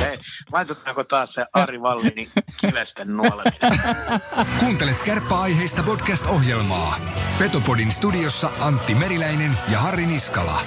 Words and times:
Hei, 0.00 0.18
laitetaanko 0.52 1.04
taas 1.04 1.34
se 1.34 1.46
Ari 1.52 1.82
Vallini 1.82 2.28
kivesten 2.60 3.16
nuoleminen? 3.16 3.80
Kuuntelet 4.58 5.02
kärppäaiheista 5.02 5.82
podcast-ohjelmaa. 5.82 7.00
Petopodin 7.38 7.92
studiossa 7.92 8.50
Antti 8.60 8.94
Meriläinen 8.94 9.58
ja 9.68 9.78
Harri 9.78 10.06
Niskala. 10.06 10.62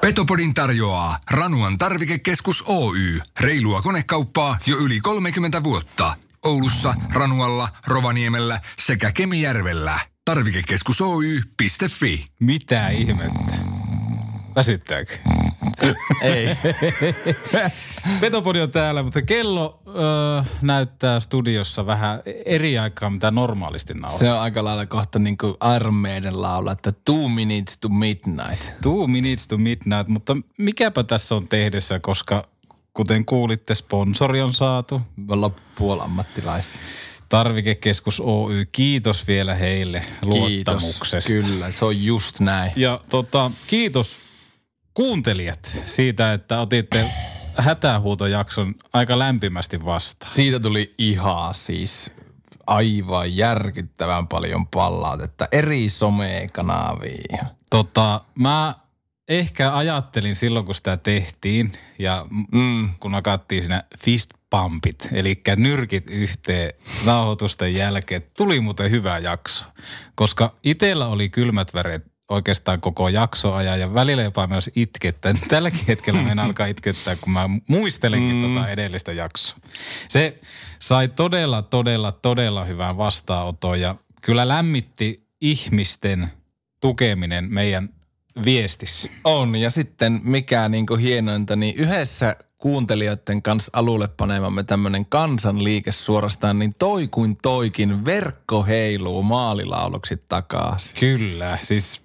Petopodin 0.00 0.54
tarjoaa 0.54 1.18
Ranuan 1.30 1.78
tarvikekeskus 1.78 2.64
Oy. 2.66 3.20
Reilua 3.40 3.82
konekauppaa 3.82 4.58
jo 4.66 4.76
yli 4.76 5.00
30 5.00 5.62
vuotta. 5.62 6.16
Oulussa, 6.44 6.94
Ranualla, 7.14 7.68
Rovaniemellä 7.86 8.60
sekä 8.78 9.12
Kemijärvellä. 9.12 10.00
Tarvikekeskus 10.24 11.00
Oy.fi. 11.00 12.24
Mitä 12.40 12.88
ihmettä? 12.88 13.54
Väsyttääkö? 14.56 15.18
Ei. 16.22 16.48
Petopodi 18.20 18.60
on 18.60 18.70
täällä, 18.70 19.02
mutta 19.02 19.22
kello 19.22 19.82
ö, 19.86 20.44
näyttää 20.62 21.20
studiossa 21.20 21.86
vähän 21.86 22.22
eri 22.44 22.78
aikaa, 22.78 23.10
mitä 23.10 23.30
normaalisti 23.30 23.94
nauhoittaa. 23.94 24.28
Se 24.28 24.32
on 24.32 24.40
aika 24.40 24.64
lailla 24.64 24.86
kohta 24.86 25.18
niin 25.18 25.38
kuin 25.38 25.54
Iron 25.76 25.94
Maiden 25.94 26.42
laula, 26.42 26.72
että 26.72 26.92
two 26.92 27.28
minutes 27.28 27.78
to 27.78 27.88
midnight. 27.88 28.80
Two 28.82 29.06
minutes 29.06 29.46
to 29.46 29.58
midnight, 29.58 30.08
mutta 30.08 30.36
mikäpä 30.58 31.04
tässä 31.04 31.34
on 31.34 31.48
tehdessä, 31.48 31.98
koska 32.00 32.48
kuten 32.94 33.24
kuulitte, 33.24 33.74
sponsori 33.74 34.40
on 34.40 34.54
saatu. 34.54 35.02
Me 35.16 35.32
ollaan 35.34 35.54
puolammattilaisia. 35.74 36.80
Tarvikekeskus 37.30 38.20
Oy, 38.20 38.66
kiitos 38.72 39.26
vielä 39.26 39.54
heille 39.54 40.02
luottamuksesta. 40.22 41.30
Kiitos. 41.30 41.50
Kyllä, 41.50 41.70
se 41.70 41.84
on 41.84 42.04
just 42.04 42.40
näin. 42.40 42.72
Ja 42.76 43.00
tota, 43.10 43.50
kiitos 43.66 44.16
kuuntelijat 44.94 45.78
siitä, 45.86 46.32
että 46.32 46.60
otitte 46.60 47.10
hätähuutojakson 47.56 48.74
aika 48.92 49.18
lämpimästi 49.18 49.84
vastaan. 49.84 50.34
Siitä 50.34 50.60
tuli 50.60 50.94
ihan 50.98 51.54
siis 51.54 52.10
aivan 52.66 53.36
järkyttävän 53.36 54.28
paljon 54.28 54.66
palautetta 54.66 55.48
eri 55.52 55.88
somekanaviin. 55.88 57.38
Tota, 57.70 58.20
mä 58.38 58.74
ehkä 59.28 59.76
ajattelin 59.76 60.36
silloin, 60.36 60.66
kun 60.66 60.74
sitä 60.74 60.96
tehtiin 60.96 61.72
ja 61.98 62.26
mm. 62.52 62.88
kun 63.00 63.12
nakattiin 63.12 63.62
siinä 63.62 63.82
fist 63.98 64.30
pumpit, 64.50 65.08
eli 65.12 65.42
nyrkit 65.56 66.10
yhteen 66.10 66.72
nauhoitusten 67.04 67.74
jälkeen, 67.74 68.22
tuli 68.36 68.60
muuten 68.60 68.90
hyvä 68.90 69.18
jakso. 69.18 69.64
Koska 70.14 70.56
itellä 70.62 71.06
oli 71.06 71.28
kylmät 71.28 71.74
väreet 71.74 72.10
oikeastaan 72.30 72.80
koko 72.80 73.08
jaksoajan 73.08 73.80
ja 73.80 73.94
välillä 73.94 74.22
jopa 74.22 74.46
myös 74.46 74.70
itkettää. 74.76 75.34
Tälläkin 75.48 75.86
hetkellä 75.88 76.30
en 76.30 76.38
alkaa 76.38 76.66
itkettää, 76.66 77.16
kun 77.16 77.32
mä 77.32 77.48
muistelenkin 77.68 78.36
mm. 78.36 78.42
tota 78.42 78.68
edellistä 78.68 79.12
jaksoa. 79.12 79.58
Se 80.08 80.38
sai 80.78 81.08
todella, 81.08 81.62
todella, 81.62 82.12
todella 82.12 82.64
hyvän 82.64 82.96
vastaanoton 82.96 83.80
ja 83.80 83.96
kyllä 84.20 84.48
lämmitti 84.48 85.26
ihmisten 85.40 86.30
tukeminen 86.80 87.44
meidän 87.48 87.88
viestissä. 88.44 89.10
On, 89.24 89.56
ja 89.56 89.70
sitten 89.70 90.20
mikä 90.22 90.68
niin 90.68 90.86
kuin 90.86 91.00
hienointa, 91.00 91.56
niin 91.56 91.76
yhdessä 91.76 92.36
kuuntelijoiden 92.60 93.42
kanssa 93.42 93.70
alulle 93.74 94.08
panemamme 94.08 94.62
tämmöinen 94.62 95.06
kansanliike 95.06 95.92
suorastaan, 95.92 96.58
niin 96.58 96.72
toi 96.78 97.08
kuin 97.08 97.36
toikin 97.42 98.04
verkko 98.04 98.62
heiluu 98.62 99.22
maalilauluksi 99.22 100.24
takaisin. 100.28 100.96
Kyllä, 101.00 101.58
siis 101.62 102.02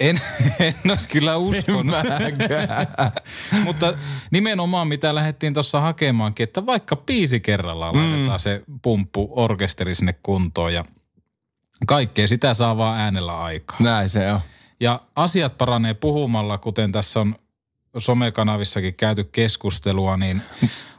en, 0.00 0.20
en 0.60 0.74
olisi 0.90 1.08
kyllä 1.08 1.36
uskonut. 1.36 1.94
Mutta 3.64 3.94
nimenomaan 4.30 4.88
mitä 4.88 5.14
lähdettiin 5.14 5.54
tuossa 5.54 5.80
hakemaankin, 5.80 6.44
että 6.44 6.66
vaikka 6.66 6.96
piisi 6.96 7.40
kerrallaan 7.40 7.96
mm. 7.96 8.00
laitetaan 8.00 8.40
se 8.40 8.62
pumppu 8.82 9.28
orkesteri 9.30 9.94
sinne 9.94 10.12
kuntoon 10.12 10.74
ja 10.74 10.84
kaikkea 11.86 12.28
sitä 12.28 12.54
saa 12.54 12.76
vaan 12.76 13.00
äänellä 13.00 13.42
aikaa. 13.42 13.76
Näin 13.80 14.08
se 14.08 14.32
on. 14.32 14.40
Ja 14.80 15.00
asiat 15.16 15.58
paranee 15.58 15.94
puhumalla, 15.94 16.58
kuten 16.58 16.92
tässä 16.92 17.20
on 17.20 17.34
somekanavissakin 17.98 18.94
käyty 18.94 19.24
keskustelua, 19.24 20.16
niin 20.16 20.42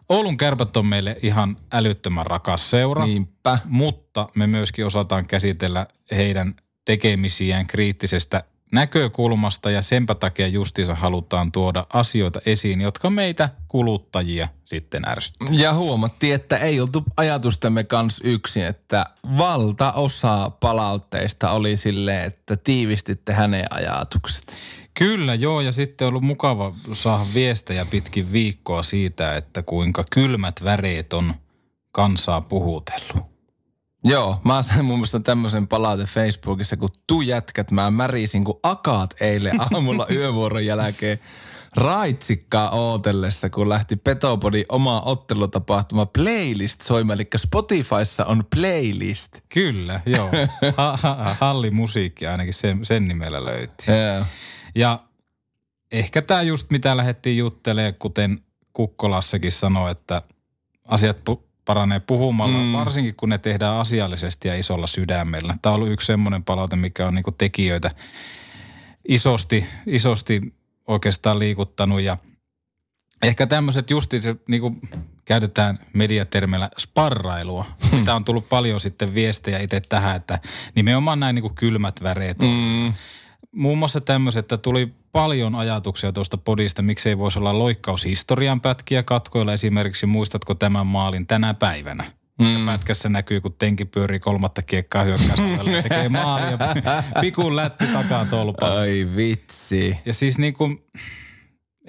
Oulun 0.10 0.38
kärpät 0.38 0.78
on 0.78 0.86
meille 0.86 1.18
ihan 1.22 1.58
älyttömän 1.72 2.26
rakas 2.26 2.70
seura. 2.70 3.06
Niinpä. 3.06 3.60
Mutta 3.66 4.30
me 4.36 4.48
myöskin 4.48 4.86
osataan 4.86 5.28
käsitellä 5.28 5.88
heidän 6.12 6.56
tekemisiään 6.86 7.68
kriittisestä 7.68 8.44
näkökulmasta 8.72 9.72
ja 9.72 9.82
senpä 9.82 10.16
takia 10.16 10.48
justiinsa 10.48 10.96
halutaan 10.96 11.52
tuoda 11.52 11.88
asioita 11.94 12.42
esiin, 12.46 12.82
jotka 12.82 13.10
meitä 13.10 13.50
kuluttajia 13.68 14.48
sitten 14.66 15.08
ärsyttää. 15.08 15.48
Ja 15.52 15.74
huomattiin, 15.74 16.36
että 16.36 16.58
ei 16.58 16.80
oltu 16.80 17.04
ajatustamme 17.18 17.84
kanssa 17.84 18.28
yksin, 18.28 18.66
että 18.66 19.06
valtaosa 19.38 20.52
palautteista 20.60 21.52
oli 21.52 21.78
silleen, 21.78 22.26
että 22.26 22.58
tiivistitte 22.58 23.34
hänen 23.34 23.66
ajatukset. 23.70 24.58
Kyllä 25.00 25.36
joo 25.36 25.62
ja 25.62 25.72
sitten 25.72 26.06
on 26.06 26.10
ollut 26.10 26.24
mukava 26.24 26.74
saada 26.94 27.26
viestejä 27.34 27.86
pitkin 27.86 28.32
viikkoa 28.32 28.84
siitä, 28.84 29.36
että 29.36 29.64
kuinka 29.64 30.04
kylmät 30.12 30.64
väreet 30.64 31.14
on 31.14 31.34
kansaa 31.92 32.42
puhutellut. 32.42 33.26
Joo, 34.04 34.42
mä 34.46 34.62
sain 34.62 34.86
muun 34.86 35.00
muassa 35.00 35.20
tämmöisen 35.20 35.68
palaute 35.68 36.04
Facebookissa, 36.04 36.78
kun 36.78 36.90
tu 37.08 37.22
jätkät, 37.22 37.72
mä 37.72 37.92
märisin 37.92 38.44
kuin 38.44 38.58
akaat 38.64 39.16
eilen 39.22 39.62
aamulla 39.62 40.08
yövuoron 40.12 40.66
jälkeen 40.66 41.20
raitsikkaa 41.76 42.70
ootellessa, 42.70 43.50
kun 43.50 43.70
lähti 43.70 43.96
Petopodin 43.96 44.66
oma 44.70 45.02
ottelutapahtuma 45.02 46.06
playlist 46.06 46.82
soimaan, 46.82 47.20
eli 47.20 47.28
Spotifyssa 47.38 48.26
on 48.26 48.44
playlist. 48.56 49.32
Kyllä, 49.50 50.02
joo. 50.06 50.30
Ha, 50.78 50.98
ha, 51.02 51.36
halli 51.40 51.72
musiikki 51.72 52.28
ainakin 52.28 52.54
sen, 52.54 52.86
sen 52.86 53.08
nimellä 53.08 53.46
löytyy. 53.46 53.96
Yeah. 53.96 54.28
Ja 54.76 55.00
ehkä 55.92 56.22
tämä 56.22 56.42
just 56.42 56.72
mitä 56.72 56.98
lähdettiin 56.98 57.38
juttelemaan, 57.38 57.94
kuten 58.00 58.40
Kukkolassakin 58.74 59.52
sanoi, 59.52 59.92
että 59.92 60.22
asiat 60.86 61.18
pu- 61.30 61.44
paranee 61.66 62.00
puhumalla, 62.00 62.58
mm. 62.58 62.74
varsinkin 62.74 63.16
kun 63.16 63.30
ne 63.30 63.38
tehdään 63.38 63.76
asiallisesti 63.76 64.48
ja 64.48 64.56
isolla 64.56 64.88
sydämellä. 64.88 65.56
Tämä 65.62 65.74
on 65.74 65.76
ollut 65.76 65.94
yksi 65.94 66.08
semmoinen 66.08 66.44
palaute, 66.44 66.76
mikä 66.76 67.08
on 67.08 67.16
niinku 67.16 67.32
tekijöitä 67.32 67.92
isosti, 69.08 69.66
isosti 69.86 70.42
oikeastaan 70.88 71.40
liikuttanut 71.40 72.02
ja 72.02 72.18
ehkä 73.22 73.48
tämmöiset 73.48 73.90
justi 73.90 74.22
se 74.22 74.36
niinku 74.48 74.76
käytetään 75.26 75.80
mediatermeillä 75.94 76.70
sparrailua, 76.80 77.66
hmm. 77.90 78.00
mitä 78.00 78.16
on 78.16 78.26
tullut 78.26 78.50
paljon 78.50 78.80
sitten 78.80 79.14
viestejä 79.16 79.60
itse 79.60 79.82
tähän, 79.90 80.16
että 80.16 80.40
nimenomaan 80.76 81.20
näin 81.20 81.36
niinku 81.36 81.52
kylmät 81.56 82.04
väreet 82.04 82.44
on. 82.44 82.50
Mm. 82.50 82.94
Muun 83.56 83.78
muassa 83.78 84.02
tämmöiset, 84.02 84.40
että 84.40 84.58
tuli 84.58 84.94
paljon 85.12 85.56
ajatuksia 85.56 86.12
tuosta 86.12 86.38
podista, 86.38 86.82
miksei 86.82 87.18
voisi 87.18 87.40
olla 87.40 87.60
loikkaushistorian 87.60 88.62
pätkiä 88.62 89.04
katkoilla 89.04 89.54
esimerkiksi, 89.54 90.06
muistatko 90.06 90.56
tämän 90.56 90.88
maalin 90.88 91.28
tänä 91.28 91.54
päivänä? 91.54 92.12
Mm. 92.40 92.66
Pätkässä 92.66 93.10
näkyy, 93.10 93.42
kun 93.42 93.56
tenki 93.60 93.86
pyörii 93.86 94.20
kolmatta 94.20 94.62
kiekkaa 94.62 95.04
hyökkäysalueella 95.04 95.82
tekee 95.82 96.10
maalia. 96.10 96.58
Pikun 97.22 97.56
lätti 97.56 97.88
takaa 97.88 98.26
tolpalla. 98.26 98.80
Ai 98.80 99.08
vitsi. 99.16 99.98
Ja 100.06 100.14
siis 100.14 100.38
niin 100.38 100.54
kuin, 100.54 100.84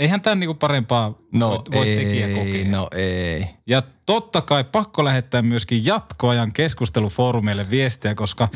eihän 0.00 0.20
tämän 0.20 0.40
niin 0.40 0.48
kuin 0.48 0.58
parempaa 0.58 1.14
No 1.32 1.50
voi, 1.50 1.58
voi 1.74 1.86
tekijä 1.86 2.26
ei, 2.26 2.34
kokea. 2.34 2.68
no 2.68 2.88
ei. 2.94 3.46
Ja 3.66 3.82
totta 4.06 4.40
kai 4.40 4.64
pakko 4.64 5.04
lähettää 5.04 5.42
myöskin 5.42 5.86
jatkoajan 5.86 6.52
keskustelufoorumeille 6.52 7.70
viestiä, 7.70 8.14
koska 8.14 8.48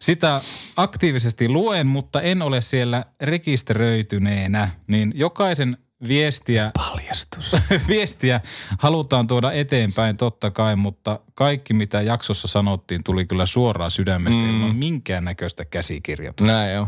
sitä 0.00 0.40
aktiivisesti 0.76 1.48
luen, 1.48 1.86
mutta 1.86 2.20
en 2.20 2.42
ole 2.42 2.60
siellä 2.60 3.04
rekisteröityneenä, 3.20 4.68
niin 4.86 5.12
jokaisen 5.16 5.76
viestiä, 6.08 6.70
Paljastus. 6.74 7.56
viestiä 7.88 8.40
halutaan 8.78 9.26
tuoda 9.26 9.52
eteenpäin 9.52 10.16
totta 10.16 10.50
kai, 10.50 10.76
mutta 10.76 11.20
kaikki 11.34 11.74
mitä 11.74 12.02
jaksossa 12.02 12.48
sanottiin 12.48 13.04
tuli 13.04 13.26
kyllä 13.26 13.46
suoraan 13.46 13.90
sydämestä 13.90 14.42
mm. 14.42 14.48
ilman 14.48 14.76
minkäännäköistä 14.76 15.64
käsikirjoitusta. 15.64 16.52
Näin 16.52 16.80
on. 16.80 16.86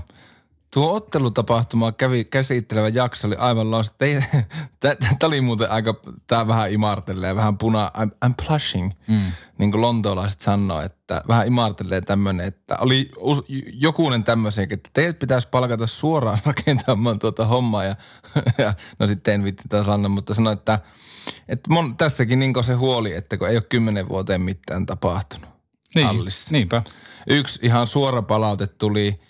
Tuo 0.70 0.94
ottelutapahtuma 0.94 1.92
kävi 1.92 2.24
käsittelevä 2.24 2.88
jakso 2.88 3.26
oli 3.26 3.36
aivan 3.36 3.70
loistava. 3.70 4.10
Tämä 4.80 4.94
oli 5.22 5.40
muuten 5.40 5.70
aika, 5.70 5.94
tämä 6.26 6.48
vähän 6.48 6.72
imartelee, 6.72 7.36
vähän 7.36 7.58
puna, 7.58 7.90
I'm, 7.98 8.28
I'm 8.28 8.46
blushing. 8.46 8.90
Mm. 9.06 9.20
Niin 9.58 9.70
kuin 9.70 9.80
lontoolaiset 9.80 10.40
sanoo, 10.40 10.80
että 10.80 11.22
vähän 11.28 11.46
imartelee 11.46 12.00
tämmöinen, 12.00 12.46
että 12.46 12.76
oli 12.80 13.10
us, 13.16 13.42
jokunen 13.72 14.24
tämmöisen, 14.24 14.68
että 14.70 14.90
teidät 14.92 15.18
pitäisi 15.18 15.48
palkata 15.50 15.86
suoraan 15.86 16.38
rakentamaan 16.46 17.18
tuota 17.18 17.46
hommaa. 17.46 17.84
Ja, 17.84 17.96
ja 18.64 18.74
no 18.98 19.06
sitten 19.06 19.34
en 19.34 19.44
vitti 19.44 19.62
taas 19.68 19.88
anna, 19.88 20.08
mutta 20.08 20.34
sanoi, 20.34 20.52
että, 20.52 20.78
että 21.48 21.70
mon, 21.70 21.96
tässäkin 21.96 22.38
niin 22.38 22.64
se 22.64 22.74
huoli, 22.74 23.14
että 23.14 23.36
kun 23.36 23.48
ei 23.48 23.56
ole 23.56 23.64
kymmenen 23.68 24.08
vuoteen 24.08 24.40
mitään 24.40 24.86
tapahtunut. 24.86 25.50
Niin, 25.94 26.06
Hallissa. 26.06 26.52
niinpä. 26.52 26.82
Yksi 27.26 27.58
ihan 27.62 27.86
suora 27.86 28.22
palaute 28.22 28.66
tuli 28.66 29.20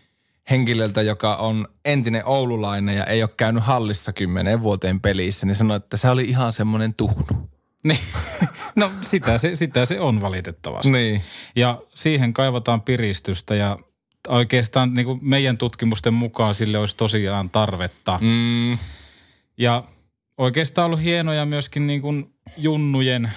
henkilöltä, 0.51 1.03
joka 1.03 1.37
on 1.37 1.69
entinen 1.85 2.27
oululainen 2.27 2.97
ja 2.97 3.05
ei 3.05 3.23
ole 3.23 3.31
käynyt 3.37 3.65
hallissa 3.65 4.13
kymmeneen 4.13 4.63
vuoteen 4.63 5.01
pelissä, 5.01 5.47
niin 5.47 5.55
sanoi, 5.55 5.77
että 5.77 5.97
se 5.97 6.11
oli 6.11 6.25
ihan 6.25 6.53
semmoinen 6.53 6.95
tuhnu. 6.95 7.49
Niin. 7.85 7.99
No 8.77 8.91
sitä 9.01 9.39
se, 9.39 9.55
sitä 9.55 9.85
se 9.85 10.01
on 10.01 10.21
valitettavasti. 10.21 10.93
Niin. 10.93 11.23
Ja 11.57 11.83
siihen 11.95 12.35
kaivataan 12.35 12.81
piristystä 12.81 13.55
ja 13.55 13.79
oikeastaan 14.29 14.95
niin 14.95 15.07
kuin 15.07 15.19
meidän 15.23 15.59
tutkimusten 15.59 16.15
mukaan 16.15 16.55
sille 16.55 16.79
olisi 16.79 16.97
tosiaan 16.97 17.51
tarvetta. 17.51 18.19
Mm. 18.23 18.79
Ja 19.59 19.85
oikeastaan 20.39 20.87
ollut 20.87 21.03
hienoja 21.03 21.47
myöskin 21.47 21.87
niin 21.87 22.01
kuin 22.01 22.35
junnujen 22.57 23.31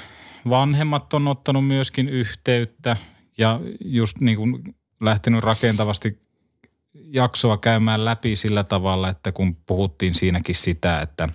vanhemmat 0.50 1.14
on 1.14 1.28
ottanut 1.28 1.68
myöskin 1.68 2.10
yhteyttä 2.10 2.98
ja 3.38 3.60
just 3.86 4.20
niin 4.20 4.38
kuin 4.38 4.64
lähtenyt 5.02 5.44
rakentavasti 5.44 6.22
jaksoa 6.94 7.58
käymään 7.58 8.06
läpi 8.06 8.36
sillä 8.36 8.64
tavalla, 8.64 9.10
että 9.10 9.32
kun 9.32 9.56
puhuttiin 9.56 10.14
siinäkin 10.14 10.56
sitä, 10.56 11.00
että 11.02 11.30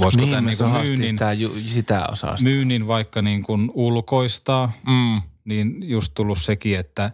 voisiko 0.00 0.24
Niin, 0.24 0.34
tämän 0.34 0.44
niin 0.46 0.86
myynnin, 0.88 1.08
sitä, 1.08 1.32
ju, 1.32 1.52
sitä 1.66 2.06
myynnin 2.42 2.86
vaikka 2.86 3.22
niin 3.22 3.42
kuin 3.42 3.70
ulkoistaa, 3.74 4.72
Mm. 4.86 5.22
niin 5.44 5.76
just 5.90 6.14
tullut 6.14 6.38
sekin, 6.38 6.78
että 6.78 7.10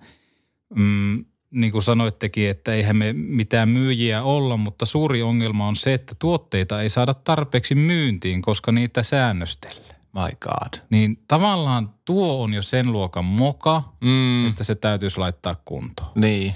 mm, 0.75 1.25
niin 1.51 1.73
kuin 1.73 1.83
sanoittekin, 1.83 2.51
että 2.51 2.75
eihän 2.75 2.97
me 2.97 3.13
mitään 3.13 3.69
myyjiä 3.69 4.23
olla, 4.23 4.57
mutta 4.57 4.87
suuri 4.87 5.23
ongelma 5.23 5.69
on 5.69 5.77
se, 5.77 5.95
että 5.95 6.15
tuotteita 6.19 6.83
ei 6.83 6.89
saada 6.89 7.15
tarpeeksi 7.15 7.75
myyntiin, 7.75 8.43
koska 8.43 8.73
niitä 8.73 9.03
säännöstellään. 9.03 9.97
My 10.15 10.37
God. 10.41 10.81
Niin 10.91 11.19
tavallaan 11.29 11.91
tuo 12.05 12.43
on 12.43 12.55
jo 12.55 12.63
sen 12.63 12.93
luokan 12.93 13.25
moka, 13.25 13.83
Mm. 14.01 14.49
että 14.49 14.65
se 14.65 14.75
täytyisi 14.75 15.19
laittaa 15.19 15.57
kuntoon. 15.65 16.11
Niin. 16.15 16.55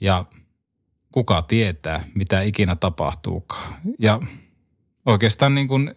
Ja 0.00 0.24
kuka 1.12 1.42
tietää, 1.42 2.04
mitä 2.14 2.42
ikinä 2.42 2.76
tapahtuukaan. 2.76 3.74
Ja 3.98 4.20
oikeastaan 5.06 5.54
niin 5.54 5.68
kuin 5.68 5.94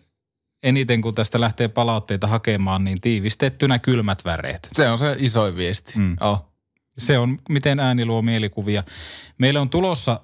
eniten 0.64 1.02
kun 1.02 1.16
tästä 1.16 1.42
lähtee 1.42 1.68
palautteita 1.68 2.28
hakemaan, 2.28 2.84
niin 2.84 3.02
tiivistettynä 3.02 3.80
kylmät 3.80 4.26
väreet. 4.26 4.70
Se 4.72 4.90
on 4.90 5.00
se 5.00 5.16
isoin 5.20 5.56
viesti. 5.56 5.94
Mm. 6.00 6.18
Oh. 6.22 6.46
Se 6.98 7.20
on, 7.20 7.38
miten 7.50 7.80
ääni 7.80 8.06
luo 8.06 8.22
mielikuvia. 8.22 8.84
Meillä 9.38 9.62
on 9.62 9.70
tulossa 9.70 10.22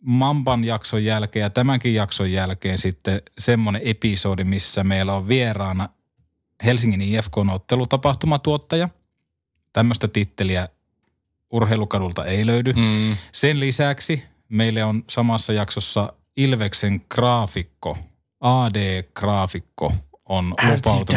Mamban 0.00 0.64
jakson 0.64 1.04
jälkeen 1.04 1.42
ja 1.42 1.50
tämänkin 1.50 1.94
jakson 1.94 2.32
jälkeen 2.32 2.78
sitten 2.78 3.22
semmoinen 3.38 3.82
episodi, 3.84 4.44
missä 4.44 4.84
meillä 4.84 5.14
on 5.14 5.28
vieraana 5.28 5.88
Helsingin 6.64 7.02
IFK-ottelutapahtumatuottaja. 7.02 8.88
Tämmöistä 9.72 10.08
titteliä 10.08 10.68
urheilukadulta 11.54 12.24
ei 12.24 12.46
löydy. 12.46 12.72
Mm. 12.72 13.16
Sen 13.32 13.60
lisäksi 13.60 14.24
meille 14.48 14.84
on 14.84 15.04
samassa 15.10 15.52
jaksossa 15.52 16.12
Ilveksen 16.36 17.00
graafikko, 17.14 17.98
AD-graafikko 18.40 19.92
on 20.28 20.54
lupautunut, 20.62 21.10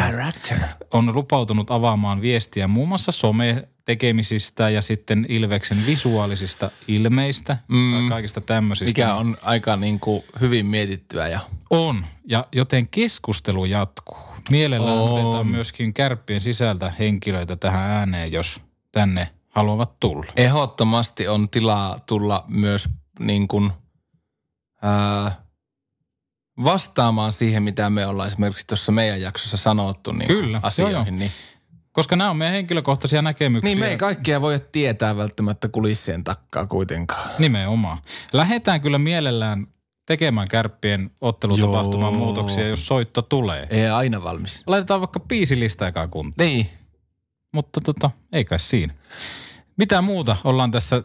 on 0.90 1.14
lupautunut 1.14 1.70
avaamaan 1.70 2.20
viestiä 2.20 2.68
muun 2.68 2.88
muassa 2.88 3.12
some-tekemisistä 3.12 4.70
ja 4.70 4.82
sitten 4.82 5.26
Ilveksen 5.28 5.78
visuaalisista 5.86 6.70
ilmeistä 6.88 7.56
Mm. 7.68 8.02
ja 8.02 8.08
kaikista 8.08 8.40
tämmöisistä. 8.40 9.00
Mikä 9.00 9.14
on 9.14 9.36
aika 9.42 9.76
niin 9.76 10.00
kuin 10.00 10.24
hyvin 10.40 10.66
mietittyä 10.66 11.28
ja 11.28 11.40
On, 11.70 12.06
ja 12.28 12.44
joten 12.54 12.88
keskustelu 12.88 13.64
jatkuu. 13.64 14.18
Mielellään 14.50 14.98
On. 14.98 15.10
otetaan 15.12 15.46
myöskin 15.46 15.94
kärppien 15.94 16.40
sisältä 16.40 16.92
henkilöitä 16.98 17.56
tähän 17.56 17.90
ääneen, 17.90 18.32
jos 18.32 18.60
tänne 18.92 19.28
haluavat 19.58 20.00
tulla. 20.00 20.26
ehdottomasti 20.36 21.28
on 21.28 21.48
tilaa 21.48 21.98
tulla 22.06 22.44
myös 22.48 22.88
niin 23.18 23.48
kuin, 23.48 23.72
ää, 24.82 25.42
vastaamaan 26.64 27.32
siihen, 27.32 27.62
mitä 27.62 27.90
me 27.90 28.06
ollaan 28.06 28.26
esimerkiksi 28.26 28.66
tuossa 28.66 28.92
meidän 28.92 29.20
jaksossa 29.20 29.56
sanottu 29.56 30.12
niin 30.12 30.28
Kyllä, 30.28 30.60
asioihin. 30.62 30.96
joo, 30.96 31.04
joo. 31.06 31.18
Niin, 31.18 31.30
Koska 31.92 32.16
nämä 32.16 32.30
on 32.30 32.36
meidän 32.36 32.54
henkilökohtaisia 32.54 33.22
näkemyksiä. 33.22 33.68
niin 33.68 33.78
me 33.80 33.88
ei 33.88 33.96
kaikkea 33.96 34.40
voi 34.40 34.60
tietää 34.72 35.16
välttämättä 35.16 35.68
kulissien 35.68 36.24
takkaa 36.24 36.66
kuitenkaan. 36.66 37.30
Nimenomaan. 37.38 37.98
Lähdetään 38.32 38.80
kyllä 38.80 38.98
mielellään 38.98 39.66
tekemään 40.06 40.48
kärppien 40.48 41.10
ottelutapahtuman 41.20 42.12
Joo. 42.12 42.18
muutoksia, 42.24 42.68
jos 42.68 42.86
soitto 42.86 43.22
tulee. 43.22 43.66
Ei 43.70 43.88
aina 43.88 44.22
valmis. 44.22 44.62
Laitetaan 44.66 45.00
vaikka 45.00 45.20
biisilista 45.20 45.88
ekaa 45.88 46.08
kuntoon. 46.08 46.48
Niin. 46.48 46.70
Mutta 47.54 47.80
tota, 47.80 48.10
ei 48.32 48.44
kai 48.44 48.58
siinä. 48.60 48.94
Mitä 49.78 50.02
muuta 50.02 50.36
ollaan 50.44 50.70
tässä 50.70 51.02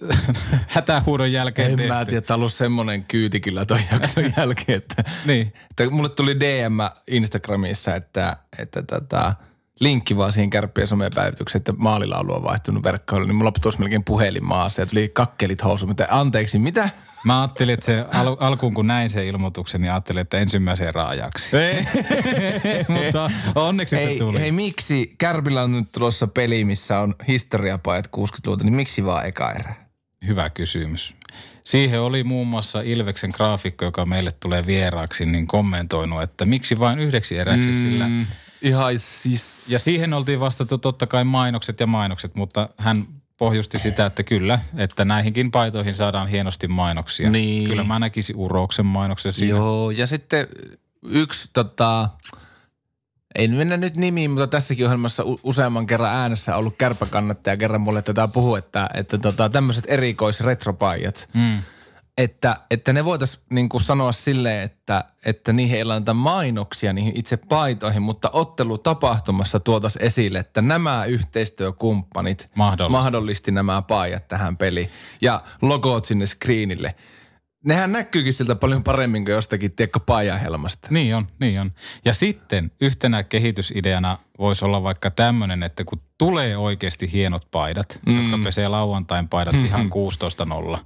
hätähuudon 0.68 1.32
jälkeen 1.32 1.70
En 1.70 1.76
tehty? 1.76 1.92
mä 1.92 2.04
tiedä, 2.04 2.18
että 2.18 2.34
ollut 2.34 2.52
semmoinen 2.52 3.04
kyyti 3.04 3.40
kyllä 3.40 3.64
ton 3.64 3.80
jakson 3.92 4.32
jälkeen, 4.36 4.78
että, 4.78 5.04
Niin. 5.24 5.52
että 5.70 5.90
mulle 5.90 6.08
tuli 6.08 6.40
DM 6.40 6.78
Instagramissa, 7.08 7.94
että, 7.94 8.36
että 8.58 8.82
tätä, 8.82 9.34
linkki 9.80 10.16
vaan 10.16 10.32
siihen 10.32 10.50
kärppien 10.50 10.86
somepäivitykseen, 10.86 11.60
että 11.60 11.72
maalilaulu 11.76 12.34
on 12.34 12.44
vaihtunut 12.44 12.82
verkkoon, 12.82 13.26
niin 13.26 13.34
mulla 13.34 13.52
putosi 13.52 13.80
melkein 13.80 14.04
puhelin 14.04 14.44
maassa 14.44 14.82
ja 14.82 14.86
tuli 14.86 15.08
kakkelit 15.08 15.64
housu. 15.64 15.86
Mitä, 15.86 16.08
anteeksi, 16.10 16.58
mitä? 16.58 16.90
Mä 17.24 17.40
ajattelin, 17.40 17.74
että 17.74 17.86
se 17.86 18.04
al- 18.12 18.36
alkuun 18.40 18.74
kun 18.74 18.86
näin 18.86 19.10
sen 19.10 19.24
ilmoituksen, 19.24 19.80
niin 19.80 19.90
ajattelin, 19.90 20.20
että 20.20 20.38
ensimmäiseen 20.38 20.94
raajaksi. 20.94 21.56
Mutta 22.88 23.30
onneksi 23.54 23.96
se 23.96 24.14
tuli. 24.18 24.40
hei, 24.40 24.52
miksi 24.52 25.14
Kärpillä 25.18 25.62
on 25.62 25.72
nyt 25.72 25.88
tulossa 25.92 26.26
peli, 26.26 26.64
missä 26.64 27.00
on 27.00 27.14
historiapajat 27.28 28.06
60-luvulta, 28.16 28.64
niin 28.64 28.74
miksi 28.74 29.04
vaan 29.04 29.26
eka 29.26 29.52
erä? 29.52 29.74
Hyvä 30.26 30.50
kysymys. 30.50 31.14
Siihen 31.64 32.00
oli 32.00 32.24
muun 32.24 32.46
muassa 32.46 32.80
Ilveksen 32.80 33.30
graafikko, 33.34 33.84
joka 33.84 34.06
meille 34.06 34.32
tulee 34.40 34.66
vieraaksi, 34.66 35.26
niin 35.26 35.46
kommentoinut, 35.46 36.22
että 36.22 36.44
miksi 36.44 36.78
vain 36.78 36.98
yhdeksi 36.98 37.38
eräksi, 37.38 37.68
mm. 37.68 37.74
sillä... 37.74 38.06
Ihan 38.62 38.98
siis... 38.98 39.70
Ja 39.70 39.78
siihen 39.78 40.14
oltiin 40.14 40.40
vastattu 40.40 40.78
totta 40.78 41.06
kai 41.06 41.24
mainokset 41.24 41.80
ja 41.80 41.86
mainokset, 41.86 42.34
mutta 42.34 42.68
hän 42.76 43.06
pohjusti 43.36 43.78
sitä, 43.78 44.06
että 44.06 44.22
kyllä, 44.22 44.58
että 44.76 45.04
näihinkin 45.04 45.50
paitoihin 45.50 45.94
saadaan 45.94 46.28
hienosti 46.28 46.68
mainoksia. 46.68 47.30
Niin. 47.30 47.68
Kyllä 47.68 47.84
mä 47.84 47.98
näkisin 47.98 48.36
Urouksen 48.36 48.86
mainoksen 48.86 49.32
siinä. 49.32 49.50
Joo, 49.50 49.90
ja 49.90 50.06
sitten 50.06 50.46
yksi 51.02 51.50
tota, 51.52 52.08
ei 53.34 53.48
mennä 53.48 53.76
nyt 53.76 53.96
nimiin, 53.96 54.30
mutta 54.30 54.46
tässäkin 54.46 54.86
ohjelmassa 54.86 55.22
useamman 55.42 55.86
kerran 55.86 56.14
äänessä 56.14 56.56
ollut 56.56 56.76
kärpäkannattaja 56.76 57.56
kerran 57.56 57.80
mulle 57.80 58.02
tätä 58.02 58.28
puhuu, 58.28 58.56
että, 58.56 58.90
että 58.94 59.18
tota, 59.18 59.48
tämmöiset 59.48 59.84
erikoisretropajat, 59.88 61.28
Mm. 61.34 61.62
Että, 62.16 62.56
että 62.70 62.92
ne 62.92 63.04
voitaisiin 63.04 63.42
niin 63.50 63.68
sanoa 63.78 64.12
silleen, 64.12 64.62
että, 64.62 65.04
että 65.24 65.52
niihin 65.52 65.78
ei 65.78 65.84
laita 65.84 66.14
mainoksia 66.14 66.92
niihin 66.92 67.12
itse 67.16 67.36
paitoihin, 67.36 68.02
mutta 68.02 68.30
ottelutapahtumassa 68.32 69.60
tuotaisiin 69.60 70.04
esille, 70.04 70.38
että 70.38 70.62
nämä 70.62 71.04
yhteistyökumppanit 71.04 72.50
Mahdollisti. 72.54 72.92
mahdollisti 72.92 73.50
nämä 73.50 73.82
paijat 73.82 74.28
tähän 74.28 74.56
peliin 74.56 74.90
ja 75.20 75.42
logot 75.62 76.04
sinne 76.04 76.26
screenille. 76.26 76.94
Nehän 77.64 77.92
näkyykin 77.92 78.32
siltä 78.32 78.54
paljon 78.54 78.82
paremmin 78.82 79.24
kuin 79.24 79.32
jostakin, 79.32 79.72
tiedätkö, 79.72 80.00
paijahelmasta. 80.00 80.88
Niin 80.90 81.16
on, 81.16 81.26
niin 81.40 81.60
on. 81.60 81.72
Ja 82.04 82.14
sitten 82.14 82.72
yhtenä 82.80 83.22
kehitysideana 83.22 84.18
voisi 84.38 84.64
olla 84.64 84.82
vaikka 84.82 85.10
tämmöinen, 85.10 85.62
että 85.62 85.84
kun 85.84 86.00
tulee 86.18 86.56
oikeasti 86.56 87.12
hienot 87.12 87.50
paidat, 87.50 88.00
mm. 88.06 88.20
jotka 88.20 88.38
pesee 88.44 88.68
lauantain 88.68 89.28
paidat 89.28 89.54
ihan 89.54 89.90
16-0, 90.76 90.78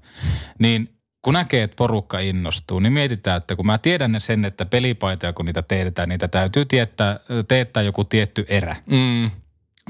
niin 0.58 0.99
kun 1.22 1.34
näkee, 1.34 1.62
että 1.62 1.76
porukka 1.76 2.18
innostuu, 2.18 2.78
niin 2.78 2.92
mietitään, 2.92 3.36
että 3.36 3.56
kun 3.56 3.66
mä 3.66 3.78
tiedän 3.78 4.20
sen, 4.20 4.44
että 4.44 4.64
pelipaitoja 4.66 5.32
kun 5.32 5.46
niitä 5.46 5.62
teetetään, 5.62 6.08
niitä 6.08 6.28
täytyy 6.28 6.64
tietää, 6.64 7.20
teettää 7.48 7.82
joku 7.82 8.04
tietty 8.04 8.44
erä. 8.48 8.76
Mm. 8.86 9.30